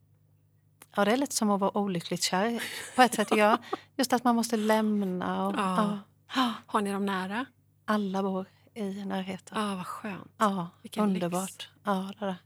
Ja, 0.96 1.04
det 1.04 1.12
är 1.12 1.16
lite 1.16 1.34
som 1.36 1.50
att 1.50 1.60
vara 1.60 1.78
olyckligt 1.78 2.22
kär 2.22 2.62
på 2.96 3.02
ett 3.02 3.14
sätt. 3.14 3.28
Ja. 3.36 3.58
Just 3.96 4.12
att 4.12 4.24
man 4.24 4.36
måste 4.36 4.56
lämna. 4.56 5.46
Och, 5.46 5.54
Ja. 5.56 5.98
Har 6.66 6.80
ni 6.80 6.92
dem 6.92 7.06
nära? 7.06 7.46
Alla 7.84 8.22
bor 8.22 8.46
i 8.74 9.04
närheten. 9.04 9.58
Ja, 9.60 9.74
vad 9.76 9.86
skönt. 9.86 10.30
Ja, 10.38 10.68
Vilken 10.82 11.02
underbart. 11.04 11.50
lyx. 11.50 11.68
Ja, 11.84 12.12
det 12.18 12.24
är 12.24 12.28
det. 12.28 12.36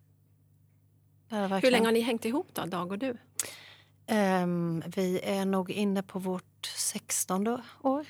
det, 1.28 1.36
är 1.36 1.48
det 1.48 1.58
Hur 1.60 1.70
länge 1.70 1.86
har 1.86 1.92
ni 1.92 2.00
hängt 2.00 2.24
ihop 2.24 2.48
då, 2.54 2.64
Dag 2.64 2.92
och 2.92 2.98
du? 2.98 3.16
Ehm, 4.06 4.82
vi 4.86 5.20
är 5.20 5.44
nog 5.44 5.70
inne 5.70 6.02
på 6.02 6.18
vårt 6.18 6.66
16 6.66 7.46
år. 7.82 8.06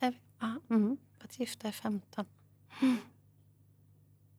Är 0.00 0.10
vi. 0.10 0.18
Ja. 0.40 0.54
Mm. 0.70 0.96
Varit 1.20 1.38
gifta 1.38 1.68
i 1.68 1.72
15. 1.72 2.24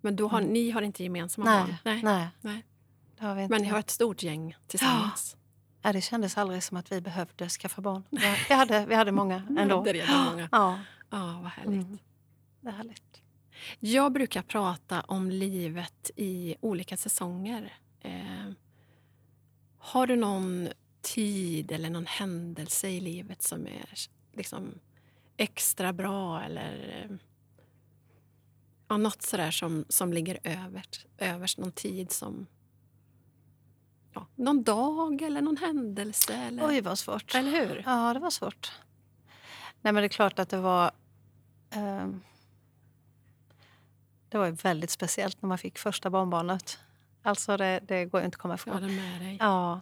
Men 0.01 0.15
då 0.15 0.27
har, 0.27 0.39
Mm. 0.39 0.53
ni 0.53 0.71
har 0.71 0.81
inte 0.81 1.03
gemensamma 1.03 1.45
Nej, 1.45 1.59
barn? 1.63 1.75
Nej. 1.83 2.01
nej. 2.03 2.63
Nej. 3.21 3.47
Men 3.49 3.61
ni 3.61 3.67
har 3.67 3.79
ett 3.79 3.89
stort 3.89 4.23
gäng 4.23 4.55
tillsammans? 4.67 5.35
ja, 5.35 5.42
det 5.91 6.01
kändes 6.01 6.37
aldrig 6.37 6.63
som 6.63 6.77
att 6.77 6.91
vi 6.91 7.01
behövde 7.01 7.49
skaffa 7.49 7.81
barn. 7.81 8.03
Vi- 8.09 8.19
Vi 8.49 8.55
hade, 8.55 8.85
vi 8.85 8.95
hade 8.95 9.11
många 9.11 9.35
ändå. 9.57 9.85
Är 9.85 9.93
redan 9.93 10.25
många. 10.25 10.49
Ja, 10.51 10.79
Ja, 11.09 11.39
vad 11.43 11.51
härligt. 11.51 11.85
mm. 11.85 11.97
det 12.61 12.67
är 12.69 12.71
härligt. 12.73 13.21
Jag 13.79 14.11
brukar 14.13 14.41
prata 14.41 15.01
om 15.01 15.29
livet 15.31 16.11
i 16.15 16.55
olika 16.61 16.97
säsonger. 16.97 17.73
Eh, 18.01 18.51
har 19.77 20.07
du 20.07 20.15
någon 20.15 20.67
tid 21.01 21.71
eller 21.71 21.89
någon 21.89 22.05
händelse 22.05 22.89
i 22.89 22.99
livet 22.99 23.41
som 23.41 23.67
är 23.67 23.89
liksom 24.33 24.79
extra 25.37 25.93
bra 25.93 26.41
eller 26.43 27.05
eh, 27.09 27.15
ja, 28.87 28.97
något 28.97 29.21
sådär 29.21 29.51
som, 29.51 29.85
som 29.89 30.13
ligger 30.13 30.39
överst, 30.43 31.05
överst, 31.17 31.57
någon 31.57 31.71
tid 31.71 32.11
som... 32.11 32.47
Ja, 34.13 34.27
någon 34.35 34.63
dag 34.63 35.21
eller 35.21 35.41
någon 35.41 35.57
händelse. 35.57 36.33
Eller, 36.33 36.67
Oj, 36.67 36.81
vad 36.81 36.99
svårt. 36.99 37.35
eller 37.35 37.51
hur? 37.51 37.83
Ja, 37.85 38.13
det 38.13 38.19
var 38.19 38.29
svårt. 38.29 38.71
Nej, 39.81 39.93
men 39.93 39.95
det 39.95 40.05
är 40.05 40.07
klart 40.07 40.39
att 40.39 40.49
det 40.49 40.57
var... 40.57 40.91
ehm, 41.69 42.21
det 44.29 44.37
var 44.37 44.49
väldigt 44.51 44.89
speciellt 44.89 45.41
när 45.41 45.47
man 45.49 45.57
fick 45.57 45.77
första 45.77 46.09
barnbarnet. 46.09 46.79
Alltså 47.23 47.57
det, 47.57 47.79
det 47.87 48.05
går 48.05 48.21
ju 48.21 48.25
inte 48.25 48.35
att 48.35 48.41
komma 48.41 48.53
Jag 48.53 48.59
ifrån. 48.59 48.73
hade 48.73 48.87
med 48.87 49.21
dig. 49.21 49.37
Ja, 49.39 49.81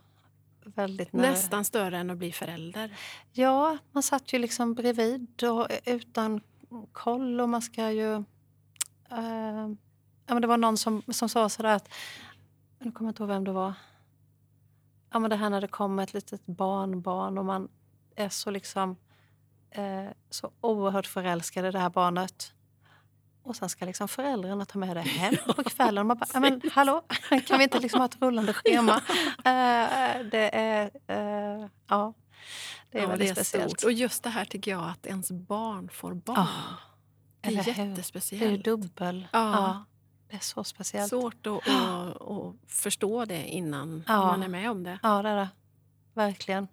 väldigt 0.63 1.13
nära. 1.13 1.31
Nästan 1.31 1.65
större 1.65 1.97
än 1.97 2.09
att 2.09 2.17
bli 2.17 2.31
förälder. 2.31 2.97
Ja, 3.31 3.77
man 3.91 4.03
satt 4.03 4.33
ju 4.33 4.39
liksom 4.39 4.73
bredvid 4.73 5.43
och 5.43 5.67
utan 5.85 6.41
koll 6.91 7.41
och 7.41 7.49
man 7.49 7.61
ska 7.61 7.91
ju... 7.91 8.13
eh, 9.11 9.69
ja, 10.25 10.33
men 10.33 10.41
det 10.41 10.47
var 10.47 10.57
någon 10.57 10.77
som, 10.77 11.01
som 11.07 11.29
sa 11.29 11.49
sådär 11.49 11.75
att... 11.75 11.89
Nu 12.79 12.91
kommer 12.91 13.07
jag 13.07 13.11
inte 13.11 13.23
ihåg 13.23 13.29
vem 13.29 13.43
det 13.43 13.51
var. 13.51 13.73
Ja, 15.13 15.19
men 15.19 15.29
det 15.29 15.35
här 15.35 15.49
när 15.49 15.61
det 15.61 15.67
kommer 15.67 16.03
ett 16.03 16.13
litet 16.13 16.45
barnbarn 16.45 17.37
och 17.37 17.45
man 17.45 17.69
är 18.15 18.29
så 18.29 18.51
liksom 18.51 18.95
eh, 19.71 20.05
så 20.29 20.51
oerhört 20.61 21.07
förälskad 21.07 21.65
i 21.65 21.71
det 21.71 21.79
här 21.79 21.89
barnet. 21.89 22.53
Och 23.43 23.55
sen 23.55 23.69
ska 23.69 23.85
liksom 23.85 24.07
föräldrarna 24.07 24.65
ta 24.65 24.79
med 24.79 24.95
det 24.97 25.01
hem 25.01 25.33
på 25.55 25.63
kvällen. 25.63 26.07
Man 26.07 26.17
bara, 26.17 26.25
"Ja, 26.33 26.39
men 26.39 26.61
hallå, 26.73 27.01
kan 27.47 27.57
vi 27.57 27.63
inte 27.63 27.79
liksom 27.79 27.99
ha 27.99 28.05
ett 28.05 28.21
rullande 28.21 28.53
schema? 28.53 29.01
Eh, 29.37 30.25
det 30.31 30.49
är... 30.55 30.91
eh, 31.07 31.67
ja, 31.87 32.13
det 32.91 32.97
är 32.97 33.01
ja, 33.01 33.07
väldigt 33.07 33.35
det 33.35 33.41
är 33.41 33.43
speciellt. 33.43 33.71
stort. 33.79 33.83
Och 33.87 33.91
just 33.91 34.23
det 34.23 34.29
här 34.29 34.45
tycker 34.45 34.71
jag 34.71 34.83
att 34.89 35.05
ens 35.05 35.31
barn 35.31 35.89
får 35.89 36.13
barn. 36.13 36.47
Ja, 37.41 37.49
det 37.49 37.49
är 37.49 37.63
hur? 37.63 37.63
Det 37.73 37.81
är 37.81 37.85
jättespeciellt. 37.89 38.65
dubbel. 38.65 39.27
Ja. 39.33 39.51
Ja. 39.51 39.85
Det 40.31 40.37
är 40.37 40.41
så 40.41 40.63
speciellt. 40.63 41.09
Svårt 41.09 41.47
att, 41.47 41.67
att, 41.69 42.21
att 42.21 42.55
förstå 42.67 43.25
det 43.25 43.43
innan 43.47 44.03
Ja. 44.07 44.25
man 44.25 44.43
är 44.43 44.47
med 44.47 44.71
om 44.71 44.83
det. 44.83 44.99
Ja, 45.03 45.21
det 45.21 45.29
är 45.29 45.35
det. 45.35 45.49
Verkligen. 46.13 46.67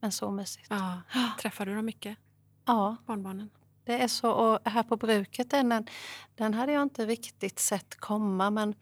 Men 0.00 0.12
så 0.12 0.30
mysigt. 0.30 0.66
Ja. 0.70 1.00
Träffar 1.40 1.66
du 1.66 1.74
dem 1.74 1.84
mycket, 1.84 2.18
Ja, 2.66 2.96
barnbarnen? 3.06 3.50
det 3.84 4.02
är 4.02 4.08
så. 4.08 4.30
Och 4.30 4.58
här 4.64 4.82
på 4.82 4.96
bruket, 4.96 5.50
den, 5.50 5.86
den 6.34 6.54
hade 6.54 6.72
jag 6.72 6.82
inte 6.82 7.06
riktigt 7.06 7.58
sett 7.58 8.00
komma. 8.00 8.50
Men 8.50 8.74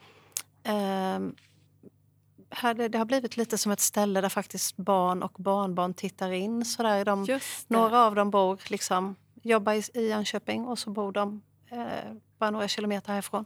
ehm, 0.62 1.34
här, 2.50 2.74
det, 2.74 2.88
det 2.88 2.98
har 2.98 3.04
blivit 3.04 3.36
lite 3.36 3.58
som 3.58 3.72
ett 3.72 3.80
ställe 3.80 4.20
där 4.20 4.28
faktiskt 4.28 4.76
barn 4.76 5.22
och 5.22 5.32
barnbarn 5.38 5.94
tittar 5.94 6.30
in. 6.30 6.64
Sådär. 6.64 7.04
De, 7.04 7.24
Just 7.24 7.68
det. 7.68 7.74
några 7.76 8.04
av 8.04 8.14
dem 8.14 8.30
bor 8.30 8.60
liksom, 8.70 9.16
jobbar 9.42 9.72
i, 9.72 9.82
i 9.94 10.08
Jönköping 10.08 10.64
och 10.64 10.78
så 10.78 10.90
bor 10.90 11.12
de 11.12 11.42
eh, 11.70 12.12
bara 12.38 12.50
några 12.50 12.68
kilometer 12.68 13.12
härifrån. 13.12 13.44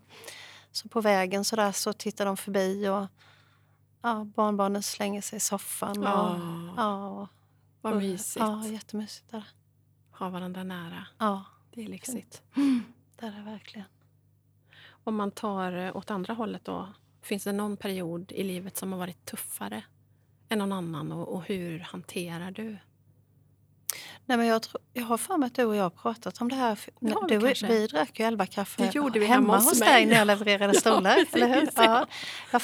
Så 0.72 0.88
på 0.88 1.00
vägen 1.00 1.44
så, 1.44 1.56
där, 1.56 1.72
så 1.72 1.92
tittar 1.92 2.24
de 2.24 2.36
förbi 2.36 2.88
och 2.88 3.06
ja, 4.02 4.24
barnbarnen 4.24 4.82
slänger 4.82 5.22
sig 5.22 5.36
i 5.36 5.40
soffan. 5.40 5.98
Och, 5.98 6.04
Ja, 6.04 6.40
ja, 6.76 7.06
och, 7.08 7.28
vad 7.80 7.96
mysigt. 7.96 8.36
Ja, 8.46 8.66
jättemysigt. 8.66 9.30
Där. 9.30 9.44
Ha 10.10 10.28
varandra 10.28 10.62
nära. 10.64 11.06
Ja, 11.18 11.44
Det 11.74 11.82
är 11.84 11.88
lyxigt. 11.88 12.42
det 13.20 13.26
är 13.26 13.32
det 13.32 13.42
verkligen. 13.42 13.86
Om 15.04 15.14
man 15.16 15.30
tar 15.30 15.72
eh, 15.72 15.96
åt 15.96 16.10
andra 16.10 16.34
hållet 16.34 16.64
då. 16.64 16.88
Finns 17.22 17.44
det 17.44 17.52
någon 17.52 17.76
period 17.76 18.32
i 18.32 18.42
livet 18.44 18.76
som 18.76 18.92
har 18.92 18.98
varit 18.98 19.24
tuffare 19.26 19.84
än 20.48 20.58
någon 20.58 20.72
annan? 20.72 21.12
Och, 21.12 21.34
och 21.34 21.42
hur 21.44 21.78
hanterar 21.80 22.50
du? 22.50 22.78
Nej, 24.32 24.38
men 24.38 24.46
jag, 24.46 24.62
tror, 24.62 24.82
jag 24.92 25.04
har 25.04 25.18
för 25.18 25.36
mig 25.36 25.46
att 25.46 25.54
du 25.54 25.64
och 25.64 25.76
jag 25.76 25.82
har 25.82 25.90
pratat 25.90 26.40
om 26.40 26.48
det 26.48 26.54
här. 26.54 26.78
Vi 27.00 27.14
du, 27.28 27.40
kanske. 27.40 27.66
vi 27.66 27.86
drack 27.86 28.18
ju 28.20 28.24
elva 28.26 28.46
kaffe 28.46 28.82
Det 28.82 28.94
gjorde 28.94 29.18
vi 29.18 29.26
hemma 29.26 29.56
hos 29.58 29.80
mig. 29.80 29.88
dig 29.88 30.06
när 30.06 30.14
jag 30.14 30.26
levererade 30.26 30.72
Ja, 30.74 30.80
stolar. 30.80 31.26
eller 31.32 31.48
hur? 31.48 31.68
ja. 31.76 31.82
Ja. 31.84 32.06
Jag, 32.52 32.62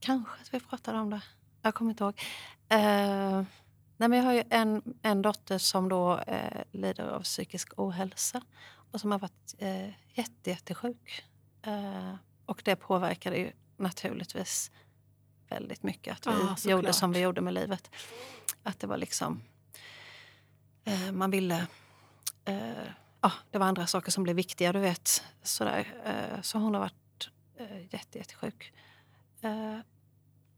kanske 0.00 0.32
att 0.42 0.54
vi 0.54 0.60
pratade 0.60 0.98
om 0.98 1.10
det. 1.10 1.20
Jag 1.62 1.74
kommer 1.74 1.90
inte 1.90 2.04
ihåg. 2.04 2.20
Eh, 2.68 2.78
nej, 3.96 4.08
men 4.08 4.12
jag 4.12 4.22
har 4.24 4.32
ju 4.32 4.42
en, 4.50 4.82
en 5.02 5.22
dotter 5.22 5.58
som 5.58 5.88
då 5.88 6.18
eh, 6.18 6.62
lider 6.72 7.04
av 7.04 7.22
psykisk 7.22 7.72
ohälsa 7.76 8.42
och 8.92 9.00
som 9.00 9.12
har 9.12 9.18
varit 9.18 9.54
eh, 9.58 9.88
jätte, 10.14 10.50
jättesjuk. 10.50 11.24
Eh, 11.62 12.14
och 12.46 12.62
det 12.64 12.76
påverkade 12.76 13.36
ju 13.36 13.52
naturligtvis 13.76 14.70
väldigt 15.48 15.82
mycket 15.82 16.12
att 16.12 16.26
vi 16.26 16.40
Ja, 16.64 16.70
gjorde 16.70 16.92
som 16.92 17.12
vi 17.12 17.20
gjorde 17.20 17.40
med 17.40 17.54
livet. 17.54 17.90
Att 18.62 18.80
det 18.80 18.86
var 18.86 18.96
liksom... 18.96 19.42
Eh, 20.84 21.12
man 21.12 21.30
ville... 21.30 21.66
Eh, 22.44 22.70
ja, 23.20 23.32
det 23.50 23.58
var 23.58 23.66
andra 23.66 23.86
saker 23.86 24.10
som 24.10 24.22
blev 24.22 24.36
viktiga, 24.36 24.72
du 24.72 24.78
vet. 24.78 25.24
Sådär. 25.42 25.86
Eh, 26.04 26.40
så 26.42 26.58
hon 26.58 26.74
har 26.74 26.80
varit 26.80 27.28
eh, 27.58 27.94
jätte, 27.94 28.18
jättesjuk. 28.18 28.72
Eh, 29.40 29.78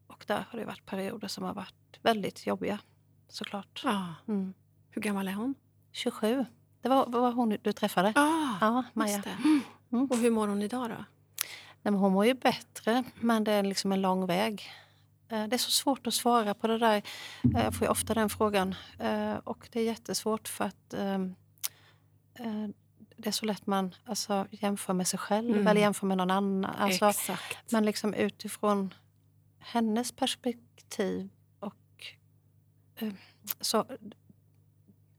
och 0.06 0.24
där 0.26 0.44
har 0.50 0.58
det 0.58 0.64
varit 0.64 0.86
perioder 0.86 1.28
som 1.28 1.44
har 1.44 1.54
varit 1.54 1.98
väldigt 2.02 2.46
jobbiga, 2.46 2.78
såklart. 3.28 3.80
Ja. 3.84 4.14
Mm. 4.28 4.54
Hur 4.90 5.02
gammal 5.02 5.28
är 5.28 5.32
hon? 5.32 5.54
27. 5.92 6.46
Det 6.82 6.88
var, 6.88 7.06
var 7.06 7.32
hon 7.32 7.56
du 7.62 7.72
träffade? 7.72 8.12
Ah, 8.16 8.56
Ja, 8.60 8.84
Maja. 8.92 9.22
Mm. 9.92 10.06
Och 10.10 10.16
hur 10.16 10.30
mår 10.30 10.48
hon 10.48 10.62
idag 10.62 10.90
då? 10.90 11.04
Nej, 11.82 11.94
hon 11.94 12.12
mår 12.12 12.26
ju 12.26 12.34
bättre, 12.34 13.04
men 13.20 13.44
det 13.44 13.52
är 13.52 13.62
liksom 13.62 13.92
en 13.92 14.00
lång 14.00 14.26
väg. 14.26 14.70
Eh, 15.32 15.44
Det 15.48 15.56
är 15.56 15.58
så 15.58 15.70
svårt 15.70 16.06
att 16.06 16.14
svara 16.14 16.54
på 16.54 16.66
det 16.66 16.78
där. 16.78 16.96
Eh, 17.54 17.64
Jag 17.64 17.74
får 17.74 17.86
ju 17.86 17.90
ofta 17.90 18.14
den 18.14 18.30
frågan. 18.30 18.74
Eh, 18.98 19.34
Och 19.34 19.68
det 19.72 19.80
är 19.80 19.84
jättesvårt 19.84 20.48
för 20.48 20.64
att 20.64 20.94
ehm, 20.94 21.34
eh, 22.38 22.68
det 23.16 23.28
är 23.28 23.32
så 23.32 23.46
lätt 23.46 23.66
man 23.66 23.94
alltså, 24.04 24.46
jämför 24.50 24.92
med 24.94 25.06
sig 25.08 25.18
själv 25.18 25.50
Mm. 25.54 25.66
eller 25.66 25.80
jämför 25.80 26.06
med 26.06 26.16
någon 26.16 26.30
annan. 26.30 26.64
Alltså, 26.78 27.06
Exakt. 27.08 27.72
men 27.72 27.84
liksom 27.84 28.14
utifrån 28.14 28.94
hennes 29.58 30.12
perspektiv 30.12 31.28
och 31.60 31.74
så... 33.60 33.86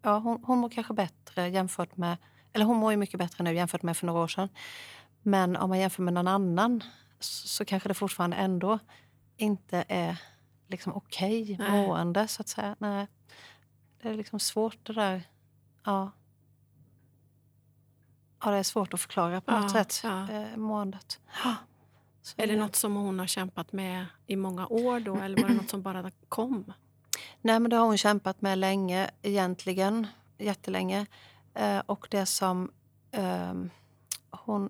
Ja, 0.02 0.18
hon, 0.18 0.44
hon 0.44 0.58
mår 0.60 0.70
kanske 0.70 0.94
bättre 0.94 1.50
jämfört 1.50 1.98
med... 1.98 2.18
Eller 2.54 2.66
hon 2.66 2.78
mår 2.78 2.92
ju 2.92 2.98
mycket 2.98 3.18
bättre 3.20 3.44
nu 3.44 3.56
jämfört 3.56 3.84
med 3.84 3.98
för 3.98 4.06
några 4.08 4.22
år 4.22 4.28
sedan. 4.28 4.50
Men 5.22 5.56
om 5.56 5.70
man 5.70 5.80
jämför 5.80 6.04
med 6.04 6.14
någon 6.14 6.28
annan 6.28 6.84
så, 7.20 7.48
så 7.48 7.66
kanske 7.66 7.90
det 7.90 7.94
fortfarande 7.94 8.38
ändå 8.38 8.80
inte 9.38 9.86
är 9.88 10.22
liksom 10.68 10.94
okej 10.94 11.56
Nej. 11.60 11.88
mående, 11.88 12.28
så 12.28 12.42
att 12.42 12.48
säga. 12.48 12.76
Nej. 12.80 13.08
Det 14.02 14.10
är 14.10 14.14
liksom 14.14 14.40
svårt 14.40 14.78
det 14.86 14.94
där... 14.94 15.24
Ja. 15.84 16.12
Ja, 18.44 18.52
det 18.52 18.58
är 18.58 18.64
svårt 18.64 18.94
att 18.94 19.00
förklara 19.02 19.42
på 19.42 19.52
något 19.52 19.64
Ja, 19.64 19.70
sätt, 19.70 20.02
ja. 20.04 20.32
eh, 20.32 20.58
måendet. 20.58 21.20
Så 22.22 22.42
Är 22.42 22.48
det 22.48 22.56
något 22.56 22.76
som 22.76 22.96
hon 22.96 23.20
har 23.20 23.28
kämpat 23.28 23.72
med 23.72 24.06
i 24.28 24.36
många 24.36 24.68
år 24.68 25.00
då? 25.00 25.16
Eller 25.18 25.42
var 25.42 25.50
det 25.50 25.56
något 25.56 25.70
som 25.70 25.82
bara 25.82 26.12
kom? 26.30 26.74
Nej, 27.42 27.60
men 27.60 27.70
det 27.70 27.76
har 27.76 27.86
hon 27.86 27.98
kämpat 27.98 28.42
med 28.42 28.58
länge, 28.58 29.10
egentligen. 29.22 30.08
Jättelänge. 30.38 31.06
Eh, 31.54 31.80
och 31.86 32.08
det 32.12 32.26
som 32.26 32.72
ehm, 33.12 33.70
hon, 34.32 34.70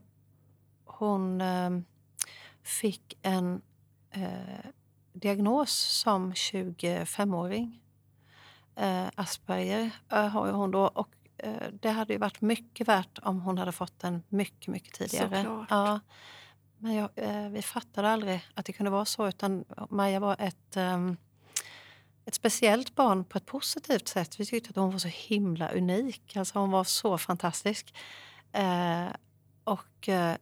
hon 0.85 1.41
ehm, 1.41 1.85
fick 2.63 3.17
en 3.21 3.61
eh, 4.13 4.65
diagnos 5.13 5.71
som 5.71 6.33
25-åring. 6.33 7.79
Eh, 8.75 9.07
Asperger 9.15 9.91
eh, 10.11 10.27
har 10.27 10.51
hon 10.51 10.71
då. 10.71 10.87
Och 10.87 11.09
eh, 11.37 11.67
det 11.81 11.89
hade 11.89 12.13
ju 12.13 12.19
varit 12.19 12.41
mycket 12.41 12.87
värt 12.87 13.19
om 13.21 13.41
hon 13.41 13.57
hade 13.57 13.71
fått 13.71 13.99
den 13.99 14.23
mycket, 14.29 14.67
mycket 14.67 14.93
tidigare. 14.93 15.43
Såklart. 15.43 15.67
Ja. 15.69 15.99
Men 16.77 16.93
jag, 16.93 17.09
vi 17.49 17.61
fattade 17.61 18.09
aldrig 18.09 18.45
att 18.53 18.65
det 18.65 18.73
kunde 18.73 18.91
vara 18.91 19.05
så. 19.05 19.27
Utan 19.27 19.65
Maja 19.89 20.19
var 20.19 20.35
ett... 20.39 20.77
ehm, 20.77 21.17
ett 22.25 22.33
speciellt 22.33 22.95
barn 22.95 23.25
på 23.25 23.37
ett 23.37 23.45
positivt 23.45 24.07
sätt. 24.07 24.39
Vi 24.39 24.45
tyckte 24.45 24.69
att 24.69 24.75
hon 24.75 24.91
var 24.91 24.99
så 24.99 25.07
himla 25.07 25.69
unik. 25.69 26.35
Alltså 26.35 26.59
hon 26.59 26.71
var 26.71 26.83
så 26.83 27.17
fantastisk. 27.17 27.95
Eh, 28.51 29.07
och 29.63 30.09
eh, 30.09 30.35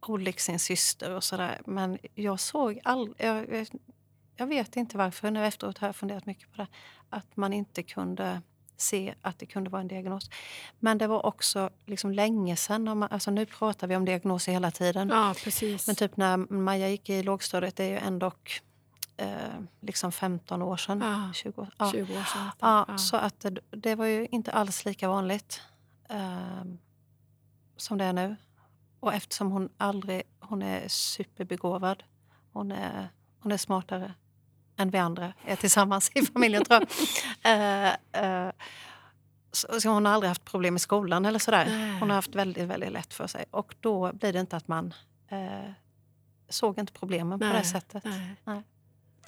olik 0.00 0.40
sin 0.40 0.58
syster 0.58 1.10
och 1.16 1.24
sådär. 1.24 1.60
Men 1.66 1.98
jag 2.14 2.40
såg 2.40 2.80
aldrig... 2.84 3.14
Jag, 3.26 3.66
jag- 4.36 4.46
vet 4.46 4.76
inte 4.76 4.96
varför, 4.98 5.30
nu 5.30 5.46
efteråt 5.46 5.78
har 5.78 5.88
jag 5.88 5.96
funderat 5.96 6.26
mycket 6.26 6.50
på 6.50 6.56
det. 6.56 6.66
Att 7.10 7.36
man 7.36 7.52
inte 7.52 7.82
kunde 7.82 8.42
se 8.76 9.14
att 9.22 9.38
det 9.38 9.46
kunde 9.46 9.70
vara 9.70 9.82
en 9.82 9.88
diagnos. 9.88 10.30
Men 10.78 10.98
det 10.98 11.06
var 11.06 11.26
också 11.26 11.70
liksom 11.86 12.12
länge 12.12 12.56
sedan. 12.56 12.84
Man, 12.84 13.02
alltså 13.02 13.30
nu 13.30 13.46
pratar 13.46 13.86
vi 13.86 13.96
om 13.96 14.04
diagnoser 14.04 14.52
hela 14.52 14.70
tiden. 14.70 15.08
Ja, 15.08 15.34
precis. 15.44 15.86
Men 15.86 15.96
typ 15.96 16.16
när 16.16 16.36
Maja 16.36 16.88
gick 16.88 17.10
i 17.10 17.22
lågstadiet, 17.22 17.76
det 17.76 17.84
är 17.84 17.88
ju 17.90 17.96
ändå 17.98 18.32
eh, 19.16 19.28
liksom 19.80 20.12
15 20.12 20.62
år 20.62 20.76
sedan. 20.76 21.00
Ja, 21.00 21.32
20, 21.34 21.60
år- 21.60 21.74
ja. 21.78 21.90
20 21.92 22.02
år 22.02 22.06
sedan. 22.24 22.50
Ja, 22.60 22.98
Så 22.98 23.16
att 23.16 23.40
det, 23.40 23.58
det 23.70 23.94
var 23.94 24.06
ju 24.06 24.26
inte 24.30 24.52
alls 24.52 24.84
lika 24.84 25.08
vanligt 25.08 25.62
eh, 26.08 26.64
som 27.76 27.98
det 27.98 28.04
är 28.04 28.12
nu. 28.12 28.36
Och 29.00 29.14
eftersom 29.14 29.50
hon 29.50 29.68
aldrig, 29.76 30.22
hon 30.40 30.62
är 30.62 30.88
superbegåvad. 30.88 32.02
Hon 32.52 32.72
är, 32.72 33.08
hon 33.40 33.52
är 33.52 33.56
smartare 33.56 34.14
än 34.76 34.90
vi 34.90 34.98
andra 34.98 35.32
är 35.44 35.56
tillsammans 35.56 36.10
i 36.14 36.22
familjen 36.22 36.64
tror 36.64 36.80
jag. 36.80 36.88
Eh, 37.42 37.88
eh, 38.12 38.52
så, 39.52 39.80
så 39.80 39.88
hon 39.88 40.06
har 40.06 40.12
aldrig 40.12 40.28
haft 40.28 40.44
problem 40.44 40.76
i 40.76 40.78
skolan 40.78 41.24
eller 41.24 41.38
sådär. 41.38 41.66
Nej. 41.66 41.98
Hon 42.00 42.10
har 42.10 42.14
haft 42.14 42.34
väldigt, 42.34 42.68
väldigt 42.68 42.92
lätt 42.92 43.14
för 43.14 43.26
sig. 43.26 43.44
Och 43.50 43.74
då 43.80 44.12
blir 44.12 44.32
det 44.32 44.40
inte 44.40 44.56
att 44.56 44.68
man 44.68 44.94
eh, 45.28 45.70
såg 46.48 46.78
inte 46.78 46.92
problemen 46.92 47.38
på 47.38 47.46
det 47.46 47.64
sättet. 47.64 48.04
Nej. 48.04 48.36
Nej. 48.44 48.62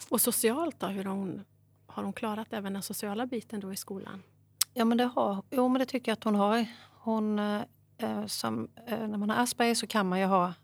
Och 0.09 0.21
socialt 0.21 0.81
då? 0.81 0.87
Hur 0.87 1.05
har, 1.05 1.15
hon, 1.15 1.45
har 1.87 2.03
hon 2.03 2.13
klarat 2.13 2.53
även 2.53 2.73
den 2.73 2.83
sociala 2.83 3.27
biten 3.27 3.61
då 3.61 3.73
i 3.73 3.77
skolan? 3.77 4.23
Ja, 4.75 4.85
men 4.85 4.99
det, 4.99 5.05
har, 5.05 5.43
jo, 5.51 5.69
men 5.69 5.79
det 5.79 5.87
tycker 5.87 6.11
jag 6.11 6.17
att 6.17 6.25
hon 6.25 6.35
har. 6.35 6.67
Hon, 6.99 7.41
som, 8.27 8.69
eh, 8.87 8.99
när 9.09 9.19
man 9.19 9.31
har 9.31 9.37
Asperger 9.43 9.75
så 9.75 9.87
kan 9.87 10.09
man 10.09 10.19
ju 10.21 10.25
ha 10.27 10.55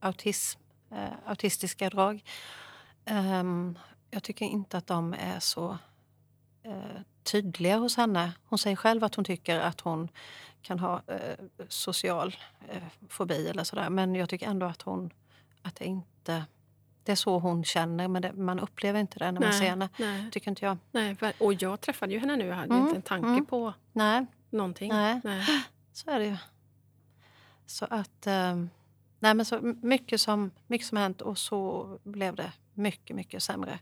autism, 0.00 0.60
eh, 0.90 1.12
autistiska 1.26 1.90
drag. 1.90 2.24
Ehm, 3.04 3.78
jag 4.10 4.22
tycker 4.22 4.44
inte 4.46 4.76
att 4.78 4.86
de 4.86 5.14
är 5.14 5.40
så 5.40 5.78
eh, 6.62 7.00
tydliga 7.22 7.76
hos 7.78 7.96
henne. 7.96 8.32
Hon 8.44 8.58
säger 8.58 8.76
själv 8.76 9.04
att 9.04 9.14
hon 9.14 9.24
tycker 9.24 9.60
att 9.60 9.80
hon 9.80 10.08
kan 10.62 10.78
ha 10.78 11.02
eh, 11.06 11.36
social 11.68 12.36
eh, 12.68 12.82
fobi 13.08 13.48
eller 13.48 13.64
sådär. 13.64 13.90
Men 13.90 14.14
jag 14.14 14.28
tycker 14.28 14.46
ändå 14.46 14.66
att 14.66 14.82
hon 14.82 15.10
att 15.62 15.76
det 15.76 15.84
inte... 15.84 16.44
Det 17.04 17.12
är 17.12 17.16
så 17.16 17.38
hon 17.38 17.64
känner, 17.64 18.08
men 18.08 18.22
det, 18.22 18.32
man 18.32 18.60
upplever 18.60 19.00
inte 19.00 19.18
det 19.18 19.32
när 19.32 19.40
man 19.40 19.52
ser 19.52 19.68
henne. 19.68 19.88
nej, 19.98 20.30
Tycker 20.30 20.50
inte 20.50 20.64
jag. 20.64 20.78
nej. 20.90 21.16
Och 21.40 21.54
jag 21.62 21.80
träffade 21.80 22.12
ju 22.12 22.18
henne 22.18 22.36
nu. 22.36 22.46
Jag 22.46 22.54
hade 22.56 22.74
Mm, 22.74 22.82
inte 22.82 22.96
en 22.96 23.02
tanke 23.02 23.28
mm. 23.28 23.46
på 23.46 23.74
Nej, 23.92 24.26
någonting. 24.50 24.92
Nej. 24.92 25.20
Nej. 25.24 25.46
så 25.92 26.10
är 26.10 26.18
det 26.18 26.24
ju. 26.24 26.36
Så 27.66 27.84
att... 27.90 28.26
ehm, 28.26 28.70
nej, 29.18 29.34
men 29.34 29.46
så 29.46 29.60
mycket 29.82 30.20
som, 30.20 30.50
mycket 30.66 30.86
som 30.86 30.98
hänt 30.98 31.20
och 31.22 31.38
så 31.38 31.86
blev 32.04 32.34
det 32.36 32.52
mycket, 32.74 33.16
mycket 33.16 33.42
sämre 33.42 33.78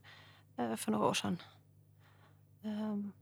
eh, 0.56 0.76
för 0.76 0.92
några 0.92 1.06
år 1.06 1.14
sedan. 1.14 1.42
Ehm, 2.62 3.12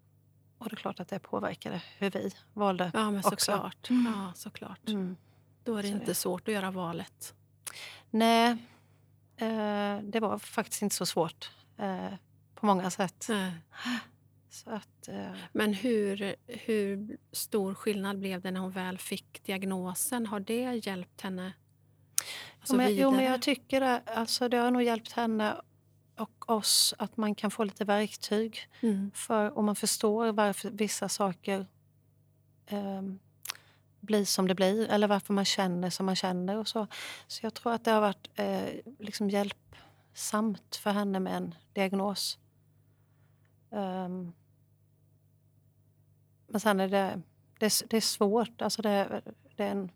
och 0.59 0.69
det 0.69 0.75
är 0.75 0.77
klart 0.77 1.01
att 1.01 1.09
det 1.09 1.19
påverkade 1.19 1.83
hur 1.99 2.11
vi 2.11 2.31
valde. 2.53 2.91
Ja, 2.95 3.11
men 3.11 3.19
också. 3.25 3.37
såklart. 3.53 3.91
Mm. 3.91 4.13
Ja, 4.13 4.33
såklart. 4.35 4.89
Mm. 4.89 5.17
Då 5.65 5.77
är 5.77 5.83
det 5.83 5.89
Så 5.89 5.95
inte 5.95 6.07
det. 6.07 6.15
svårt 6.15 6.49
att 6.49 6.55
göra 6.55 6.71
valet. 6.71 7.35
Nej, 8.11 8.51
eh, 9.37 9.99
det 10.03 10.21
var 10.21 10.39
faktiskt 10.39 10.83
inte 10.83 10.97
så 10.97 11.07
svårt 11.07 11.51
eh, 11.77 12.15
på 12.55 12.67
många 12.67 12.91
sätt. 12.91 13.27
Nej. 13.29 13.53
Så 14.51 14.71
att, 14.71 15.09
eh, 15.09 15.31
Men 15.53 15.75
hur, 15.75 16.35
hur 16.47 17.19
stor 17.33 17.75
skillnad 17.75 18.19
blev 18.19 18.41
det 18.41 18.51
när 18.51 18.61
hon 18.61 18.71
väl 18.71 18.99
fick 18.99 19.45
diagnosen? 19.45 20.27
Har 20.27 20.41
det 20.41 20.87
hjälpt 20.87 21.21
henne 21.21 21.53
alltså 22.61 22.75
jo, 22.75 22.77
men, 22.77 22.97
jo, 22.97 23.11
men 23.11 23.25
jag 23.25 23.43
tycker 23.43 23.81
det, 23.81 24.03
alltså, 24.07 24.49
det 24.49 24.57
har 24.57 24.71
nog 24.71 24.83
hjälpt 24.83 25.13
henne 25.13 25.61
och 26.17 26.51
oss 26.51 26.95
att 26.99 27.17
man 27.17 27.35
kan 27.35 27.51
få 27.51 27.65
lite 27.65 27.85
verktyg. 27.85 28.69
Mm. 28.81 29.11
För 29.15 29.59
om 29.59 29.65
man 29.65 29.77
förstår 29.77 30.33
varför 30.33 30.71
vissa 30.71 31.09
saker 31.09 31.67
ehm, 32.67 33.19
blir 34.01 34.25
som 34.25 34.49
det 34.49 34.55
blir 34.55 34.89
eller 34.89 35.09
varför 35.09 35.35
man 35.35 35.45
känner 35.45 35.91
som 35.91 36.07
man 36.07 36.17
känner. 36.17 36.57
och 36.57 36.69
Så 36.69 36.87
Så 37.27 37.47
jag 37.47 37.55
tror 37.55 37.73
att 37.73 37.85
det 37.85 37.91
har 37.91 38.01
varit 38.01 38.29
eh, 38.35 38.69
liksom 38.99 39.31
hjälpsamt 39.31 40.77
för 40.77 40.91
henne 40.91 41.21
med 41.21 41.37
en 41.37 41.55
diagnos. 41.73 42.39
Ehm, 43.73 44.33
men 46.49 46.61
sen 46.61 46.81
är 46.81 46.89
det, 46.89 47.23
det, 47.59 47.67
är, 47.67 47.89
det 47.89 47.97
är 47.97 48.01
svårt. 48.01 48.63
Alltså 48.63 48.83
det, 48.83 49.23
det 49.57 49.65
är 49.65 49.71
en, 49.71 49.91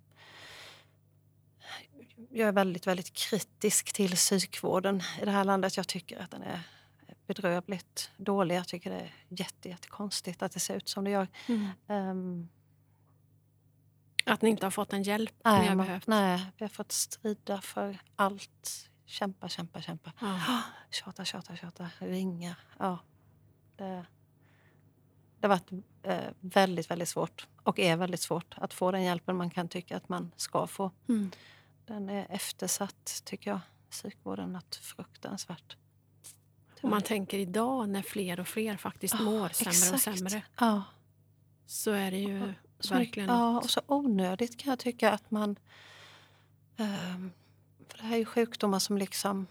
jag 2.31 2.49
är 2.49 2.53
väldigt, 2.53 2.87
väldigt 2.87 3.12
kritisk 3.12 3.93
till 3.93 4.11
psykvården 4.12 5.03
i 5.20 5.25
det 5.25 5.31
här 5.31 5.45
landet. 5.45 5.77
Jag 5.77 5.89
tycker 5.89 6.18
att 6.20 6.31
den 6.31 6.43
är 6.43 6.61
bedrövligt 7.27 8.11
dålig. 8.16 8.57
Jag 8.57 8.68
tycker 8.68 8.91
det 8.91 9.01
är 9.01 9.14
jätte, 9.29 9.68
jättekonstigt 9.68 10.43
att 10.43 10.53
det 10.53 10.61
ser 10.61 10.77
ut 10.77 10.89
som 10.89 11.05
det 11.05 11.11
gör. 11.11 11.29
Mm. 11.49 11.68
Ehm, 11.89 12.49
Att 14.27 14.43
ni 14.43 14.51
inte 14.51 14.66
har 14.66 14.70
fått 14.70 14.91
den 14.91 15.03
hjälp 15.03 15.33
ni 15.33 15.51
nej, 15.51 15.68
har 15.68 15.75
man, 15.75 15.87
behövt? 15.87 16.07
nej, 16.07 16.47
vi 16.57 16.64
har 16.64 16.68
fått 16.70 16.93
strida 16.93 17.61
för 17.61 17.99
allt. 18.16 18.89
Kämpa, 19.07 19.49
kämpa, 19.49 19.81
kämpa. 19.83 20.12
Ja. 20.20 20.62
Tjata, 20.91 21.25
tjata, 21.25 21.57
tjata. 21.57 21.91
Ringa. 21.99 22.57
Ja. 22.79 22.99
Det, 23.77 24.07
det 25.41 25.47
har 25.47 25.49
varit 25.49 25.70
eh, 26.03 26.31
väldigt, 26.41 26.91
väldigt 26.91 27.09
svårt 27.09 27.47
och 27.62 27.79
är 27.79 27.97
väldigt 27.97 28.20
svårt 28.20 28.55
att 28.57 28.75
få 28.75 28.91
den 28.91 29.03
hjälpen 29.03 29.37
man 29.37 29.51
kan 29.51 29.68
tycka 29.68 29.97
att 29.97 30.09
man 30.09 30.33
ska 30.37 30.66
få. 30.66 30.91
Mm. 31.09 31.31
Den 31.87 32.09
är 32.09 32.27
eftersatt, 32.31 33.23
tycker 33.25 33.51
jag, 33.51 33.61
psykvården. 33.91 34.53
Något 34.53 34.75
fruktansvärt. 34.75 35.77
Och 36.83 36.89
man 36.89 37.03
tänker 37.03 37.39
idag 37.39 37.89
när 37.89 38.03
fler 38.03 38.41
och 38.41 38.49
fler 38.49 38.77
faktiskt 38.77 39.14
Ja, 39.18 39.25
mår 39.25 39.49
sämre 39.49 39.70
och 39.70 39.95
exakt. 39.95 40.18
sämre 40.18 40.43
Ja. 40.59 40.83
så 41.66 41.91
är 41.91 42.11
det 42.11 42.18
ju 42.18 42.55
Så, 42.81 42.95
verkligen 42.95 43.29
ja, 43.29 43.59
och 43.59 43.70
så 43.70 43.81
onödigt 43.87 44.59
kan 44.59 44.70
jag 44.70 44.79
tycka 44.79 45.12
att 45.12 45.31
man... 45.31 45.57
ehm, 46.77 47.33
för 47.89 47.99
det 47.99 48.05
här 48.05 48.14
är 48.14 48.18
ju 48.18 48.25
sjukdomar 48.25 48.79
som 48.79 48.99
liksom... 48.99 49.47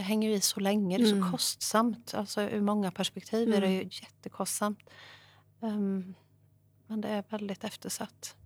Det 0.00 0.04
hänger 0.04 0.30
i 0.30 0.40
så 0.40 0.60
länge, 0.60 0.98
det 0.98 1.04
är 1.04 1.08
så 1.08 1.16
Mm. 1.16 1.30
kostsamt. 1.32 2.14
Alltså 2.14 2.42
ur 2.42 2.60
många 2.60 2.90
perspektiv 2.90 3.52
är 3.54 3.60
det 3.60 3.66
Mm. 3.66 3.78
ju 3.78 3.88
jättekostsamt. 3.90 4.78
Ehm, 5.62 6.14
men 6.86 7.00
det 7.00 7.08
är 7.08 7.24
väldigt 7.28 7.64
eftersatt. 7.64 8.36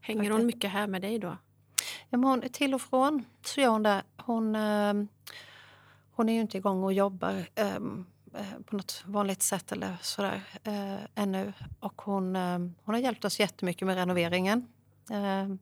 Hänger 0.00 0.30
hon 0.30 0.46
mycket 0.46 0.70
här 0.70 0.86
med 0.86 1.02
dig 1.02 1.18
då? 1.18 1.36
Ja, 2.08 2.18
men 2.18 2.24
hon, 2.24 2.40
till 2.40 2.74
och 2.74 2.82
från 2.82 3.24
så 3.44 3.60
gör 3.60 3.68
hon 3.70 3.82
det. 3.82 4.02
Hon, 4.16 4.56
ehm, 4.56 5.08
hon 6.10 6.28
är 6.28 6.32
ju 6.32 6.40
inte 6.40 6.58
igång 6.58 6.82
och 6.84 6.92
jobbar 6.92 7.48
eh, 7.54 7.78
på 8.66 8.76
något 8.76 9.02
vanligt 9.06 9.42
sätt 9.42 9.72
eller 9.72 9.96
sådär 10.02 10.42
eh, 10.64 10.96
ännu. 11.14 11.52
Och 11.80 12.02
hon, 12.02 12.36
ehm, 12.36 12.74
hon 12.84 12.94
har 12.94 13.02
hjälpt 13.02 13.24
oss 13.24 13.40
jättemycket 13.40 13.86
med 13.86 13.96
renoveringen. 13.96 14.66
Ehm, 15.10 15.58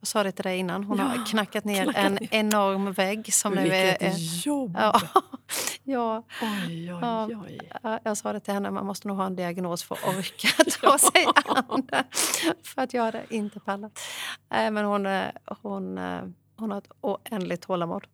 jag 0.00 0.06
sa 0.08 0.22
det 0.22 0.32
till 0.32 0.42
dig 0.42 0.58
innan. 0.58 0.84
Hon 0.84 0.98
Ja, 0.98 1.04
har 1.04 1.26
knackat 1.26 1.64
ner 1.64 1.82
knackat 1.84 2.04
en 2.04 2.12
ner. 2.14 2.28
enorm 2.30 2.92
vägg 2.92 3.34
som 3.34 3.52
nu 3.54 3.60
är... 3.60 3.86
Vilket 3.98 4.02
är 4.02 4.46
jobb! 4.46 4.76
ja, 4.78 5.00
ja, 5.84 6.22
Oj, 6.42 6.92
oj, 6.94 7.36
oj. 7.36 7.58
Ja, 7.82 8.00
Jag 8.04 8.16
sa 8.16 8.32
det 8.32 8.40
till 8.40 8.54
henne, 8.54 8.70
man 8.70 8.86
måste 8.86 9.08
nog 9.08 9.16
ha 9.16 9.26
en 9.26 9.36
diagnos 9.36 9.82
för 9.84 9.94
att 9.94 10.04
orka 10.04 10.48
ta 10.80 10.98
sig 10.98 11.26
an 11.44 11.86
det. 11.90 12.04
För 12.62 12.82
att 12.82 12.94
jag 12.94 13.02
hade 13.02 13.24
inte 13.34 13.60
pallat. 13.60 14.00
Nej, 14.50 14.70
men 14.70 14.84
hon, 14.84 15.06
eh, 15.06 15.26
hon, 15.62 15.98
eh, 15.98 16.20
hon 16.56 16.70
har 16.70 16.78
ett 16.78 16.90
oändligt 17.00 17.62
tålamod. 17.62 18.06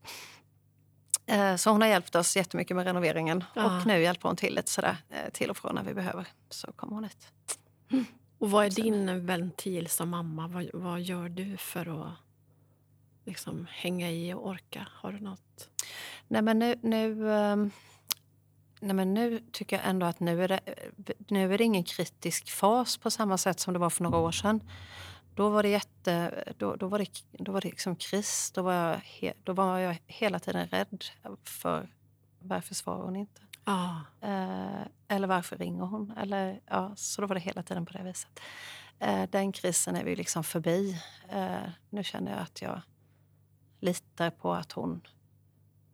Eh, 1.27 1.57
Så 1.57 1.71
hon 1.71 1.81
har 1.81 1.89
hjälpt 1.89 2.15
oss 2.15 2.37
jättemycket 2.37 2.77
med 2.77 2.85
renoveringen. 2.87 3.45
Ja. 3.55 3.65
Och 3.81 3.87
nu 3.87 4.03
hjälper 4.03 4.29
hon 4.29 4.37
till 4.37 4.55
lite 4.55 4.71
sådär 4.71 4.97
eh, 5.11 5.31
till 5.33 5.51
och 5.51 5.57
från 5.57 5.75
när 5.75 5.83
vi 5.83 5.95
behöver. 5.95 6.27
Så 6.51 6.73
kommer 6.73 6.95
hon 6.95 7.05
hit. 7.05 7.29
Och 8.39 8.51
vad 8.51 8.67
är 8.67 8.71
din 8.71 9.27
ventil 9.27 9.89
som 9.89 10.09
mamma? 10.09 10.49
Vad, 10.49 10.71
vad 10.73 11.01
gör 11.01 11.29
du 11.29 11.57
för 11.57 12.07
att 12.07 12.13
liksom 13.25 13.67
hänga 13.71 14.11
i 14.11 14.35
och 14.35 14.49
orka? 14.49 14.89
Har 14.93 15.13
du 15.13 15.21
något? 15.21 15.71
Nej 16.29 16.43
men 16.43 16.59
nu, 16.59 16.79
nu, 16.83 17.33
ehm, 17.33 17.71
nej 18.81 18.95
men 18.95 19.15
nu 19.15 19.43
tycker 19.53 19.77
jag 19.77 19.87
ändå 19.87 20.07
att 20.07 20.21
nu 20.21 20.45
är, 20.45 20.49
det, 20.49 20.61
nu 21.29 21.55
är 21.55 21.59
det 21.59 21.65
ingen 21.65 21.85
kritisk 21.85 22.51
fas 22.51 22.97
på 22.97 23.11
samma 23.11 23.39
sätt 23.39 23.61
som 23.61 23.73
det 23.73 23.79
var 23.79 23.91
för 23.91 24.03
några 24.03 24.19
år 24.19 24.33
sedan. 24.33 24.61
Då 25.35 25.49
var 25.49 25.63
det 25.63 25.69
jätte, 25.69 26.45
då, 26.59 26.77
då 26.77 26.89
var 26.89 26.99
det, 26.99 27.09
då 27.33 27.53
var 27.53 27.61
det 27.61 27.69
liksom 27.69 27.97
kris. 27.97 28.51
Då 28.55 28.63
var, 28.63 28.73
jag 28.73 28.97
he, 29.05 29.33
då 29.45 29.53
var 29.53 29.79
jag 29.79 29.99
hela 30.07 30.39
tiden 30.39 30.67
rädd 30.69 31.05
för 31.45 31.89
varför 32.39 32.75
svarar 32.75 33.05
hon 33.05 33.17
inte? 33.17 33.46
Ja. 33.67 34.01
Eh, 34.21 34.87
eller 35.09 35.27
varför 35.29 35.59
ringer 35.59 35.85
hon? 35.85 36.13
Eller, 36.17 36.61
ja, 36.67 36.93
så 36.97 37.21
då 37.21 37.27
var 37.27 37.35
det 37.35 37.41
hela 37.41 37.63
tiden 37.63 37.87
på 37.87 37.93
det 37.93 38.03
viset. 38.03 38.41
Eh, 38.99 39.23
den 39.31 39.53
krisen 39.53 39.97
är 39.97 40.05
vi 40.05 40.17
liksom 40.17 40.45
förbi. 40.45 41.03
Eh, 41.29 41.69
nu 41.91 42.05
känner 42.05 42.33
jag 42.33 42.41
att 42.41 42.63
jag 42.63 42.81
litar 43.81 44.31
på 44.31 44.55
att 44.55 44.73
hon... 44.73 45.07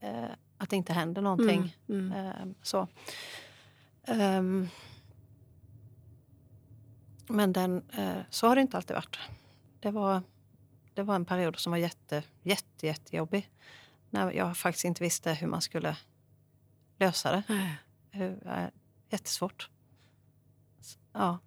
Eh, 0.00 0.30
att 0.58 0.70
det 0.70 0.76
inte 0.76 0.92
händer 0.92 1.22
någonting. 1.22 1.76
Mm, 1.88 2.12
mm. 2.12 2.26
Eh, 2.26 2.54
så. 2.62 2.88
Ehm, 4.04 4.68
men 7.28 7.52
den, 7.52 7.90
eh, 7.90 8.22
så 8.30 8.48
har 8.48 8.54
det 8.54 8.62
inte 8.62 8.76
alltid 8.76 8.96
varit. 8.96 9.18
Det 9.80 9.90
var, 9.90 10.22
det 10.94 11.02
var 11.02 11.14
en 11.14 11.24
period 11.24 11.58
som 11.58 11.70
var 11.70 11.78
jätte, 11.78 12.22
jätte, 12.42 12.86
jättejobbig. 12.86 13.50
När 14.10 14.32
jag 14.32 14.56
faktiskt 14.56 14.84
inte 14.84 15.02
visste 15.02 15.32
hur 15.32 15.46
man 15.46 15.60
skulle 15.60 15.96
lösa 17.02 17.30
det. 17.32 17.42
Nej. 17.48 17.76
Hur, 18.10 18.46
eh, 18.46 18.66
jättesvårt. 19.10 19.68
Ja. 21.12 21.38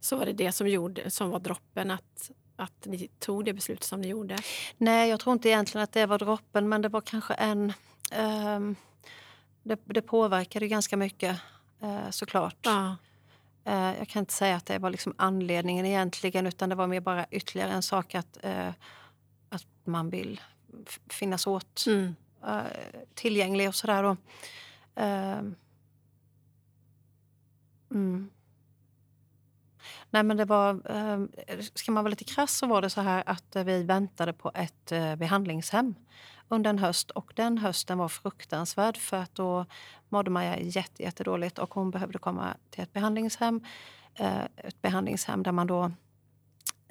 Så 0.00 0.16
var 0.16 0.26
det 0.26 0.32
det 0.32 0.52
som, 0.52 0.68
gjorde, 0.68 1.10
som 1.10 1.30
var 1.30 1.38
droppen, 1.40 1.90
att, 1.90 2.30
att 2.56 2.86
ni 2.86 3.08
tog 3.18 3.44
det 3.44 3.52
beslutet 3.52 3.84
som 3.84 4.00
ni 4.00 4.08
gjorde? 4.08 4.36
Nej, 4.76 5.10
jag 5.10 5.20
tror 5.20 5.32
inte 5.32 5.48
egentligen 5.48 5.82
att 5.82 5.92
det 5.92 6.06
var 6.06 6.18
droppen, 6.18 6.68
men 6.68 6.82
det 6.82 6.88
var 6.88 7.00
kanske 7.00 7.34
en... 7.34 7.72
ehm, 8.12 8.76
det, 9.62 9.80
det 9.84 10.02
påverkade 10.02 10.68
ganska 10.68 10.96
mycket, 10.96 11.40
eh, 11.80 12.10
såklart. 12.10 12.56
Ja. 12.62 12.96
Eh, 13.64 13.98
jag 13.98 14.08
kan 14.08 14.20
inte 14.20 14.32
säga 14.32 14.56
att 14.56 14.66
det 14.66 14.78
var 14.78 14.90
liksom 14.90 15.14
anledningen 15.18 15.86
egentligen, 15.86 16.46
utan 16.46 16.68
det 16.68 16.74
var 16.74 16.86
mer 16.86 17.00
bara 17.00 17.26
ytterligare 17.30 17.70
en 17.70 17.82
sak 17.82 18.14
att, 18.14 18.38
eh, 18.44 18.72
att 19.48 19.66
man 19.84 20.10
vill 20.10 20.40
finnas 21.10 21.46
åt, 21.46 21.84
Mm 21.86 22.14
eh, 22.46 23.00
tillgänglig 23.14 23.68
och 23.68 23.74
sådär. 23.74 24.02
då. 24.02 24.16
Ehm. 24.94 25.54
Mm. 27.90 28.30
Nej, 30.10 30.22
men 30.22 30.36
det 30.36 30.44
var, 30.44 30.90
ehm, 30.90 31.28
ska 31.74 31.92
man 31.92 32.04
vara 32.04 32.10
lite 32.10 32.24
krass 32.24 32.58
så 32.58 32.66
var 32.66 32.82
det 32.82 32.90
så 32.90 33.00
här 33.00 33.22
att 33.26 33.56
vi 33.56 33.82
väntade 33.82 34.32
på 34.32 34.50
ett 34.54 34.92
eh, 34.92 35.16
behandlingshem 35.16 35.94
under 36.48 36.70
en 36.70 36.78
höst. 36.78 37.10
Och 37.10 37.32
den 37.36 37.58
hösten 37.58 37.98
var 37.98 38.08
fruktansvärd 38.08 38.96
för 38.96 39.16
att 39.16 39.34
då 39.34 39.66
mådde 40.08 40.30
Maja 40.30 40.60
jätte, 40.60 41.02
jättedåligt 41.02 41.58
och 41.58 41.74
hon 41.74 41.90
behövde 41.90 42.18
komma 42.18 42.56
till 42.70 42.82
ett 42.82 42.92
behandlingshem. 42.92 43.60
Eh, 44.14 44.44
ett 44.56 44.82
behandlingshem 44.82 45.42
där 45.42 45.52
man 45.52 45.66
då 45.66 45.92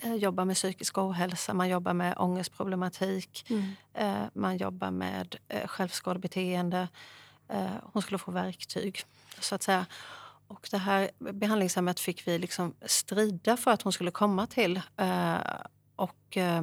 jobbar 0.03 0.45
med 0.45 0.55
psykisk 0.55 0.97
ohälsa, 0.97 1.53
man 1.53 1.69
jobbar 1.69 1.93
med 1.93 2.17
ångestproblematik, 2.17 3.45
Mm. 3.49 3.71
eh, 3.93 4.27
man 4.33 4.57
jobbar 4.57 4.91
med 4.91 5.35
eh, 5.47 5.67
självskadebeteende. 5.67 6.87
Eh, 7.49 7.67
hon 7.83 8.01
skulle 8.01 8.17
få 8.17 8.31
verktyg, 8.31 9.01
så 9.39 9.55
att 9.55 9.63
säga. 9.63 9.85
Och 10.47 10.67
det 10.71 10.77
här 10.77 11.11
behandlingshemmet 11.19 11.99
fick 11.99 12.27
vi 12.27 12.39
liksom 12.39 12.73
strida 12.85 13.57
för 13.57 13.71
att 13.71 13.81
hon 13.81 13.93
skulle 13.93 14.11
komma 14.11 14.47
till. 14.47 14.81
Eh, 14.97 15.37
och 15.95 16.37
eh, 16.37 16.61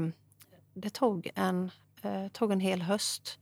det 0.75 0.91
tog 0.91 1.31
en, 1.35 1.71
eh, 2.03 2.29
tog 2.29 2.53
en 2.53 2.61
hel 2.61 2.83
höst. 2.83 3.39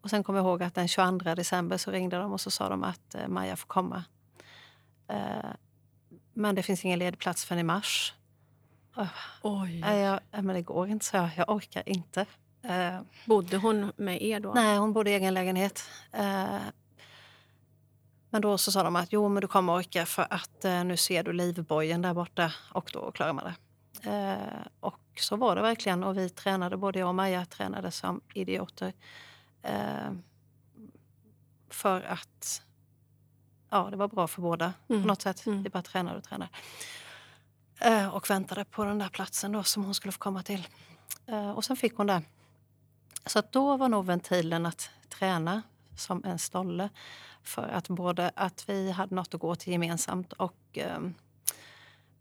Och 0.00 0.10
sen 0.10 0.24
kommer 0.24 0.38
jag 0.38 0.46
ihåg 0.46 0.62
att 0.62 0.74
den 0.74 0.88
22 0.88 1.34
december 1.34 1.76
så 1.76 1.90
ringde 1.90 2.16
de 2.16 2.32
och 2.32 2.40
så 2.40 2.50
sa 2.50 2.68
de 2.68 2.84
att 2.84 3.14
eh, 3.14 3.28
Maja 3.28 3.56
får 3.56 3.66
komma. 3.66 4.04
Eh, 5.08 5.50
men 6.34 6.54
det 6.54 6.62
finns 6.62 6.84
ingen 6.84 6.98
ledig 6.98 7.18
plats 7.18 7.44
förrän 7.44 7.58
i 7.58 7.62
mars. 7.62 8.14
Oj. 9.42 9.80
Nej, 9.80 9.98
jag, 10.00 10.20
nej, 10.30 10.42
men 10.42 10.54
det 10.56 10.62
går 10.62 10.88
inte, 10.88 11.04
så 11.04 11.16
jag. 11.16 11.30
Jag 11.36 11.48
orkar 11.50 11.88
inte. 11.88 12.26
Eh, 12.62 13.00
Bodde 13.24 13.56
hon 13.56 13.92
med 13.96 14.22
er 14.22 14.40
då? 14.40 14.52
nej, 14.54 14.78
hon 14.78 14.92
bodde 14.92 15.10
i 15.10 15.14
egen 15.14 15.34
lägenhet. 15.34 15.88
Eh, 16.12 16.58
men 18.30 18.42
då 18.42 18.58
så 18.58 18.72
sa 18.72 18.82
de 18.82 18.96
att 18.96 19.12
jo, 19.12 19.28
men 19.28 19.40
du 19.40 19.48
kommer 19.48 19.72
orka 19.72 20.06
för 20.06 20.26
att 20.30 20.64
eh, 20.64 20.84
nu 20.84 20.96
ser 20.96 21.22
du 21.24 21.32
livbojen 21.32 22.02
där 22.02 22.14
borta 22.14 22.52
och 22.72 22.90
då 22.92 23.10
klarar 23.12 23.32
man 23.32 23.44
det. 23.44 23.54
Eh, 24.10 24.66
och 24.80 25.00
så 25.20 25.36
var 25.36 25.56
det 25.56 25.62
verkligen 25.62 26.04
och 26.04 26.16
vi 26.18 26.28
tränade, 26.30 26.76
både 26.76 26.98
jag 26.98 27.08
och 27.08 27.14
Maja 27.14 27.44
tränade 27.44 27.90
som 27.90 28.20
idioter. 28.34 28.92
Eh, 29.62 30.12
för 31.70 32.00
att 32.02 32.62
ja, 33.70 33.88
det 33.90 33.96
var 33.96 34.08
bra 34.08 34.26
för 34.26 34.42
båda 34.42 34.72
Mm. 34.88 35.02
på 35.02 35.08
något 35.08 35.22
sätt. 35.22 35.46
Mm. 35.46 35.62
Vi 35.62 35.68
bara 35.70 35.82
tränade 35.82 36.18
och 36.18 36.24
tränade. 36.24 36.50
Eh, 37.80 38.08
och 38.08 38.30
väntade 38.30 38.64
på 38.64 38.84
den 38.84 38.98
där 38.98 39.08
platsen 39.08 39.52
då 39.52 39.62
som 39.62 39.84
hon 39.84 39.94
skulle 39.94 40.12
få 40.12 40.18
komma 40.18 40.42
till. 40.42 40.68
Eh, 41.26 41.50
och 41.50 41.64
sen 41.64 41.76
fick 41.76 41.96
hon 41.96 42.06
det. 42.06 42.22
Så 43.26 43.42
då 43.50 43.76
var 43.76 43.88
nog 43.88 44.06
ventilen 44.06 44.66
att 44.66 44.90
träna 45.08 45.62
som 45.96 46.24
en 46.24 46.38
stolle. 46.38 46.88
För 47.42 47.68
att 47.68 47.88
både 47.88 48.30
att 48.34 48.68
vi 48.68 48.90
hade 48.90 49.14
något 49.14 49.34
att 49.34 49.40
gå 49.40 49.54
till 49.54 49.72
gemensamt 49.72 50.32
och, 50.32 50.56
ehm, 50.72 51.14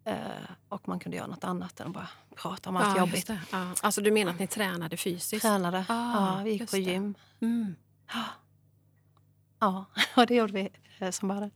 eh, 0.03 0.18
och 0.70 0.88
man 0.88 0.99
kunde 0.99 1.18
göra 1.18 1.28
något 1.28 1.43
annat 1.43 1.80
än 1.80 1.88
att 1.88 1.93
bara 1.93 2.10
prata 2.36 2.70
om 2.70 2.78
allt 2.78 2.97
Ja, 2.97 3.06
jobbigt. 3.06 3.30
Ja. 3.51 3.74
Alltså 3.82 4.01
du 4.01 4.12
menar 4.12 4.34
att 4.34 4.39
ni 4.39 4.47
tränade 4.47 4.97
fysiskt? 4.97 5.41
Tränade. 5.41 5.86
Ah, 5.89 6.38
ja, 6.38 6.43
vi 6.43 6.51
gick 6.51 6.72
på 6.72 6.78
gym. 6.78 7.16
Mm. 7.41 7.76
Ja, 9.60 9.86
och 10.16 10.28
det 10.28 10.36
gjorde 10.36 10.53
vi 10.53 10.72
som 11.12 11.28
bara. 11.28 11.49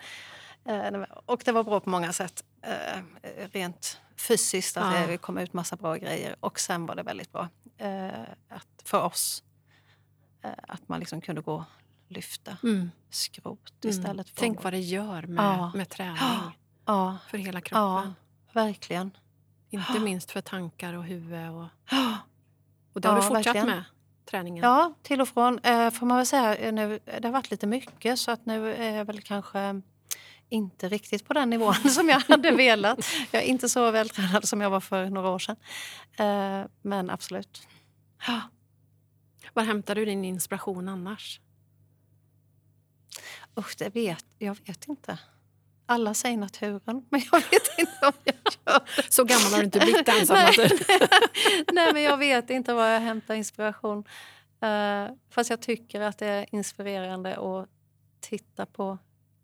Och 1.26 1.42
det 1.46 1.52
var 1.52 1.64
bra 1.64 1.80
på 1.80 1.90
många 1.90 2.14
sätt. 2.14 2.44
Eh, 2.62 3.04
rent 3.52 4.02
fysiskt, 4.18 4.78
att 4.78 4.96
Ja. 5.02 5.08
det 5.08 5.18
kom 5.18 5.38
ut 5.38 5.54
massa 5.54 5.76
bra 5.76 5.96
grejer. 5.96 6.36
Och 6.40 6.60
sen 6.60 6.86
var 6.86 6.96
det 6.96 7.04
väldigt 7.04 7.32
bra 7.32 7.50
eh, 7.78 8.10
att, 8.50 8.68
för 8.86 9.02
oss 9.04 9.44
eh, 10.44 10.52
att 10.68 10.90
man 10.90 11.00
liksom 11.00 11.22
kunde 11.22 11.42
gå 11.42 11.54
och 11.56 11.64
lyfta 12.08 12.58
Mm. 12.64 12.92
skrot 13.10 13.84
Mm. 13.84 13.90
istället 13.98 14.30
för 14.30 14.36
Tänk 14.36 14.64
vad 14.64 14.74
det 14.74 14.80
gör 14.80 15.22
med, 15.22 15.44
Ja. 15.46 15.72
med 15.76 15.90
träning 15.90 16.18
Ja, 16.86 17.18
för 17.30 17.38
hela 17.38 17.62
kroppen. 17.62 18.14
verkligen. 18.54 19.12
Inte 19.70 20.00
minst 20.00 20.32
för 20.32 20.42
tankar 20.42 20.94
och 20.94 21.04
huvud. 21.04 21.50
Och, 21.50 21.64
och 22.94 23.02
det 23.02 23.08
har 23.08 23.16
du 23.16 23.22
fortsatt 23.22 23.46
verkligen. 23.46 23.68
med, 23.68 23.84
träningen? 24.26 24.64
Ja, 24.64 24.94
till 25.02 25.22
och 25.22 25.28
från. 25.30 25.60
Eh, 25.60 25.90
får 25.92 26.06
man 26.06 26.18
väl 26.18 26.26
säga. 26.26 26.56
eh, 26.56 26.74
Nu, 26.74 27.00
det 27.06 27.24
har 27.28 27.32
varit 27.32 27.52
lite 27.52 27.68
mycket 27.68 28.20
så 28.20 28.32
att 28.32 28.46
nu 28.46 28.74
är 28.76 28.96
jag 28.98 29.06
väl 29.06 29.22
kanske 29.22 29.82
inte 30.50 30.90
riktigt 30.90 31.26
på 31.26 31.34
den 31.34 31.50
nivån 31.50 31.74
som 31.90 32.10
jag 32.10 32.20
hade 32.20 32.52
velat. 32.52 33.06
Jag 33.32 33.44
är 33.44 33.48
inte 33.48 33.70
så 33.70 33.92
vältränad 33.92 34.48
som 34.48 34.62
jag 34.62 34.70
var 34.70 34.80
för 34.80 35.06
några 35.10 35.30
år 35.30 35.40
sedan. 35.40 35.56
Eh, 36.18 36.68
men 36.82 37.10
absolut. 37.10 37.68
Var 39.54 39.64
hämtar 39.64 39.96
du 39.96 40.06
din 40.06 40.26
inspiration 40.26 40.90
annars? 40.90 41.40
Usch, 43.60 43.76
det 43.78 43.90
vet, 43.96 44.26
jag 44.38 44.58
vet 44.68 44.88
inte. 44.88 45.20
Alla 45.86 46.14
säger 46.14 46.38
naturen, 46.38 47.06
men 47.10 47.22
jag 47.32 47.40
vet 47.52 47.70
inte 47.80 48.06
om 48.06 48.12
jag 48.24 48.36
gör 48.36 48.80
det. 48.96 49.12
Så 49.14 49.24
gammal 49.24 49.52
har 49.52 49.58
du 49.60 49.66
inte 49.66 49.80
blivit 49.80 50.08
än. 50.10 50.26
Nej. 50.30 50.54
du- 50.58 50.80
Nej, 51.74 51.94
men 51.94 52.02
jag 52.04 52.18
vet 52.18 52.50
inte 52.50 52.74
var 52.74 52.86
jag 52.88 53.00
hämtar 53.00 53.36
inspiration. 53.36 54.04
Uh, 54.64 55.16
fast 55.30 55.50
jag 55.50 55.62
tycker 55.62 56.02
att 56.02 56.18
det 56.18 56.28
är 56.28 56.46
inspirerande 56.56 57.38
att 57.38 57.70
titta 58.20 58.66
på 58.66 58.98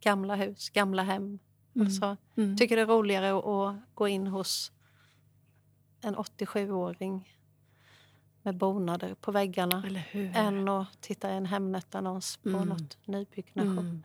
gamla 0.06 0.36
hus, 0.36 0.70
gamla 0.70 1.04
hem. 1.04 1.40
Mm. 1.76 1.88
Alltså, 1.88 2.18
Mm. 2.38 2.58
tycker 2.58 2.76
det 2.76 2.82
är 2.82 2.86
roligare 2.86 3.30
att, 3.70 3.76
gå 3.94 4.08
in 4.08 4.28
hos 4.28 4.72
en 6.02 6.16
87-åring 6.16 7.38
med 8.42 8.58
bonader 8.58 9.16
på 9.16 9.32
väggarna 9.32 9.84
än 10.14 10.70
att 10.70 11.02
titta 11.02 11.32
i 11.34 11.38
en 11.38 11.46
Hemnet-annons 11.46 12.38
på 12.38 12.50
Mm. 12.50 12.68
något 12.70 12.98
nybyggnation. 13.08 13.78
Mm. 13.80 14.02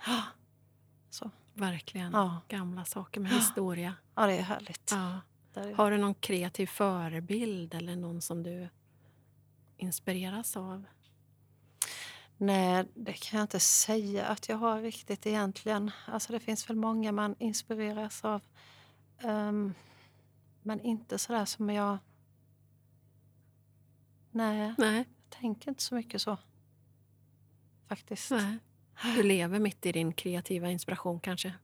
Så, 1.10 1.30
Verkligen. 1.54 2.12
ja. 2.12 2.40
Gamla 2.48 2.84
saker 2.84 3.20
med 3.20 3.30
historia. 3.32 3.94
ja, 4.14 4.26
det 4.26 4.32
är 4.38 4.42
härligt. 4.42 4.90
Ja. 4.94 5.20
Är- 5.54 5.74
Har 5.74 5.90
du 5.90 5.98
någon 5.98 6.14
kreativ 6.14 6.66
förebild 6.66 7.74
eller 7.74 7.96
någon 7.96 8.20
som 8.20 8.42
du 8.42 8.68
inspireras 9.76 10.56
av? 10.56 10.84
Nej, 12.42 12.84
det 12.94 13.12
kan 13.12 13.38
jag 13.38 13.44
inte 13.44 13.60
säga 13.60 14.26
att 14.26 14.48
jag 14.48 14.56
har 14.56 14.80
riktigt 14.80 15.26
egentligen. 15.26 15.90
Alltså 16.06 16.32
det 16.32 16.40
finns 16.40 16.70
väl 16.70 16.76
många 16.76 17.12
man 17.12 17.36
inspireras 17.38 18.24
av. 18.24 18.42
Ehm, 19.18 19.74
men 20.62 20.80
inte 20.80 21.18
sådär 21.18 21.44
som 21.44 21.70
jag... 21.70 21.98
Nej, 24.30 24.74
Nej. 24.78 24.96
jag 24.96 25.06
tänker 25.40 25.68
inte 25.68 25.82
så 25.82 25.94
mycket 25.94 26.22
så. 26.22 26.38
Faktiskt. 27.88 28.30
Nej. 28.30 28.58
Du 29.16 29.22
lever 29.22 29.58
mitt 29.58 29.86
i 29.86 29.92
din 29.92 30.12
kreativa 30.12 30.70
inspiration 30.70 31.20
kanske? 31.20 31.54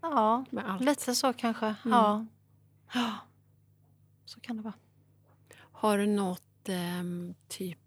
Ja, 0.00 0.44
lite 0.80 1.14
så 1.14 1.32
kanske. 1.32 1.66
Mm. 1.66 1.76
Ja. 1.84 2.26
ja. 2.94 3.14
Så 4.24 4.40
kan 4.40 4.56
det 4.56 4.62
vara. 4.62 4.74
Har 5.58 5.98
du 5.98 6.06
något 6.06 6.68
ehm, 6.68 7.34
typ 7.48 7.78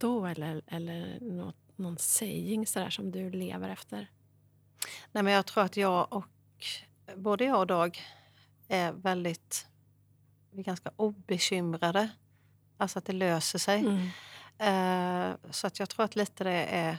livsmotto 0.00 0.26
eller, 0.26 0.62
eller 0.66 1.18
något, 1.20 1.56
någon 1.76 1.98
saying 1.98 2.66
sådär 2.66 2.90
som 2.90 3.10
du 3.10 3.30
lever 3.30 3.68
efter? 3.68 4.10
Nej, 5.12 5.22
men 5.22 5.32
jag 5.32 5.46
tror 5.46 5.64
att 5.64 5.76
jag 5.76 6.12
och 6.12 6.26
både 7.16 7.44
jag 7.44 7.58
och 7.58 7.66
Dag 7.66 7.98
är 8.68 8.92
väldigt... 8.92 9.66
Vi 10.50 10.60
är 10.60 10.64
ganska 10.64 10.90
obekymrade. 10.96 12.10
Alltså 12.76 12.98
att 12.98 13.04
det 13.04 13.12
löser 13.12 13.58
sig. 13.58 13.80
Mm. 13.80 14.08
Eh, 14.58 15.36
så 15.50 15.66
att 15.66 15.78
jag 15.78 15.88
tror 15.88 16.04
att 16.04 16.16
lite 16.16 16.44
det 16.44 16.66
är 16.66 16.98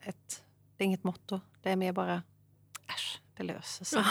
ett... 0.00 0.42
Det 0.76 0.84
är 0.84 0.86
inget 0.86 1.04
motto. 1.04 1.40
Det 1.62 1.70
är 1.70 1.76
mer 1.76 1.92
bara... 1.92 2.22
Äsch, 2.88 3.20
det 3.36 3.42
löser 3.42 3.84
sig. 3.84 4.02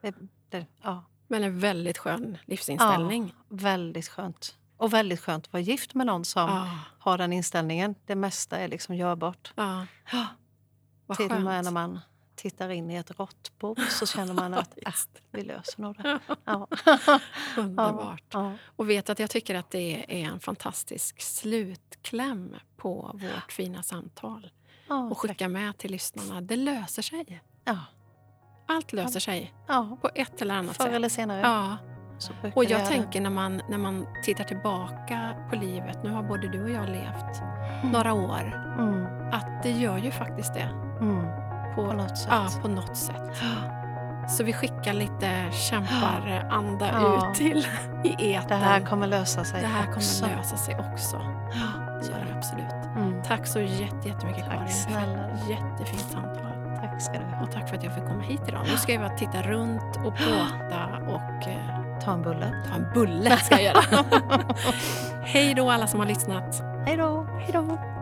Det, 0.00 0.14
det, 0.50 0.66
ja, 0.82 1.04
Men 1.26 1.44
en 1.44 1.60
väldigt 1.60 1.98
skön 1.98 2.38
livsinställning. 2.46 3.34
väldigt 3.48 4.08
skönt. 4.08 4.56
Och 4.76 4.92
väldigt 4.92 5.20
skönt 5.20 5.46
att 5.46 5.52
vara 5.52 5.60
gift 5.62 5.94
med 5.94 6.06
någon 6.06 6.24
som 6.24 6.48
Ja. 6.50 6.68
har 6.98 7.18
den 7.18 7.32
inställningen. 7.32 7.94
Det 8.06 8.14
mesta 8.14 8.56
är 8.58 8.68
liksom 8.68 8.94
görbart. 8.94 9.52
ja. 9.56 9.86
Vad 11.06 11.16
Till 11.18 11.32
och 11.32 11.40
med 11.42 11.64
när 11.64 11.70
man 11.70 12.00
tittar 12.36 12.68
in 12.68 12.90
i 12.90 12.94
ett 12.94 13.18
råttbo 13.18 13.76
så 13.90 14.06
känner 14.06 14.34
man 14.34 14.54
att 14.54 14.78
äh, 14.86 14.92
vi 15.30 15.42
löser 15.42 15.80
nog 15.82 15.96
det. 15.96 16.18
Ja. 16.44 16.66
Underbart. 17.56 18.22
Ja. 18.32 18.52
Och 18.76 18.90
vet 18.90 19.10
att 19.10 19.18
jag 19.18 19.30
tycker 19.30 19.54
att 19.54 19.70
det 19.70 20.04
är 20.22 20.28
en 20.28 20.40
fantastisk 20.40 21.20
slutkläm 21.22 22.54
på 22.76 23.10
vårt 23.14 23.52
fina 23.52 23.82
samtal. 23.82 24.50
Ja, 24.88 25.04
Och 25.10 25.18
skicka 25.18 25.48
med 25.48 25.78
till 25.78 25.90
lyssnarna. 25.90 26.40
Det 26.40 26.56
löser 26.56 27.02
sig. 27.02 27.42
Ja. 27.64 27.78
Allt 28.68 28.92
löser 28.92 29.20
sig 29.20 29.54
ja. 29.68 29.98
på 30.02 30.10
ett 30.14 30.42
eller 30.42 30.54
annat 30.54 30.76
Förr 30.76 30.84
sätt. 30.84 30.94
eller 30.94 31.08
senare 31.08 31.40
Ja. 31.40 31.76
Och 32.54 32.64
jag 32.64 32.86
tänker 32.86 33.20
när 33.20 33.30
man, 33.30 33.60
när 33.68 33.78
man 33.78 34.06
tittar 34.22 34.44
tillbaka 34.44 35.30
på 35.50 35.56
livet, 35.56 35.98
nu 36.04 36.10
har 36.10 36.22
både 36.22 36.48
du 36.48 36.62
och 36.62 36.70
jag 36.70 36.88
levt 36.88 37.34
det. 37.82 37.88
några 37.88 38.12
år, 38.12 38.62
Mm. 38.78 39.06
att 39.32 39.62
det 39.62 39.70
gör 39.70 39.98
ju 39.98 40.10
faktiskt 40.10 40.54
det. 40.54 40.68
Mm. 41.00 41.26
På, 41.74 41.84
På 41.86 41.92
något 41.92 42.18
sätt. 42.18 42.28
Ja, 42.30 42.46
på 42.62 42.68
något 42.68 42.96
sätt. 42.96 43.42
Så 44.28 44.44
vi 44.44 44.52
skickar 44.52 44.92
lite 44.92 45.44
kämparanda 45.52 46.86
Ja. 46.92 47.28
ut 47.30 47.34
till 47.34 47.66
i 48.04 48.34
etern. 48.34 48.48
Det 48.60 48.64
här 48.66 48.80
kommer 48.80 49.06
lösa 49.06 49.44
sig 49.44 49.60
Det 49.60 49.66
här 49.66 49.82
kommer 49.84 49.96
också. 49.96 50.26
lösa 50.36 50.56
sig 50.56 50.76
också. 50.92 51.16
Ja, 51.52 51.82
Det 52.00 52.06
gör 52.06 52.24
det 52.32 52.36
absolut. 52.36 52.96
Mm. 52.96 53.22
Tack 53.22 53.46
så 53.46 53.60
jätte- 53.60 54.08
jättemycket 54.08 54.44
Tack 54.44 54.54
Karin 54.54 54.68
snälla. 54.68 55.28
jättefint 55.48 56.00
samtal. 56.12 56.76
Tack 56.80 57.02
ska 57.02 57.12
du 57.12 57.24
ha. 57.36 57.42
Och 57.42 57.50
tack 57.52 57.68
för 57.68 57.76
att 57.76 57.84
jag 57.84 57.94
fick 57.94 58.04
komma 58.06 58.22
hit 58.22 58.40
idag. 58.48 58.60
Nu 58.70 58.76
ska 58.76 58.92
jag 58.92 59.00
bara 59.02 59.16
titta 59.16 59.42
runt 59.42 59.96
och 60.04 60.14
plåta 60.16 60.86
och 61.06 61.48
eh, 61.48 61.80
Ta 62.06 62.12
en 62.12 62.22
bulle. 62.22 62.52
ta 62.68 62.74
en 62.76 62.86
bulle. 62.94 63.36
Ska 63.36 63.60
jag 63.60 63.62
göra. 63.62 64.04
Hej 65.22 65.54
då 65.54 65.70
alla 65.70 65.86
som 65.86 66.00
har 66.00 66.06
lyssnat. 66.06 66.62
Hej 66.86 66.96
då! 66.96 67.26
Hej 67.40 67.52
då. 67.52 67.95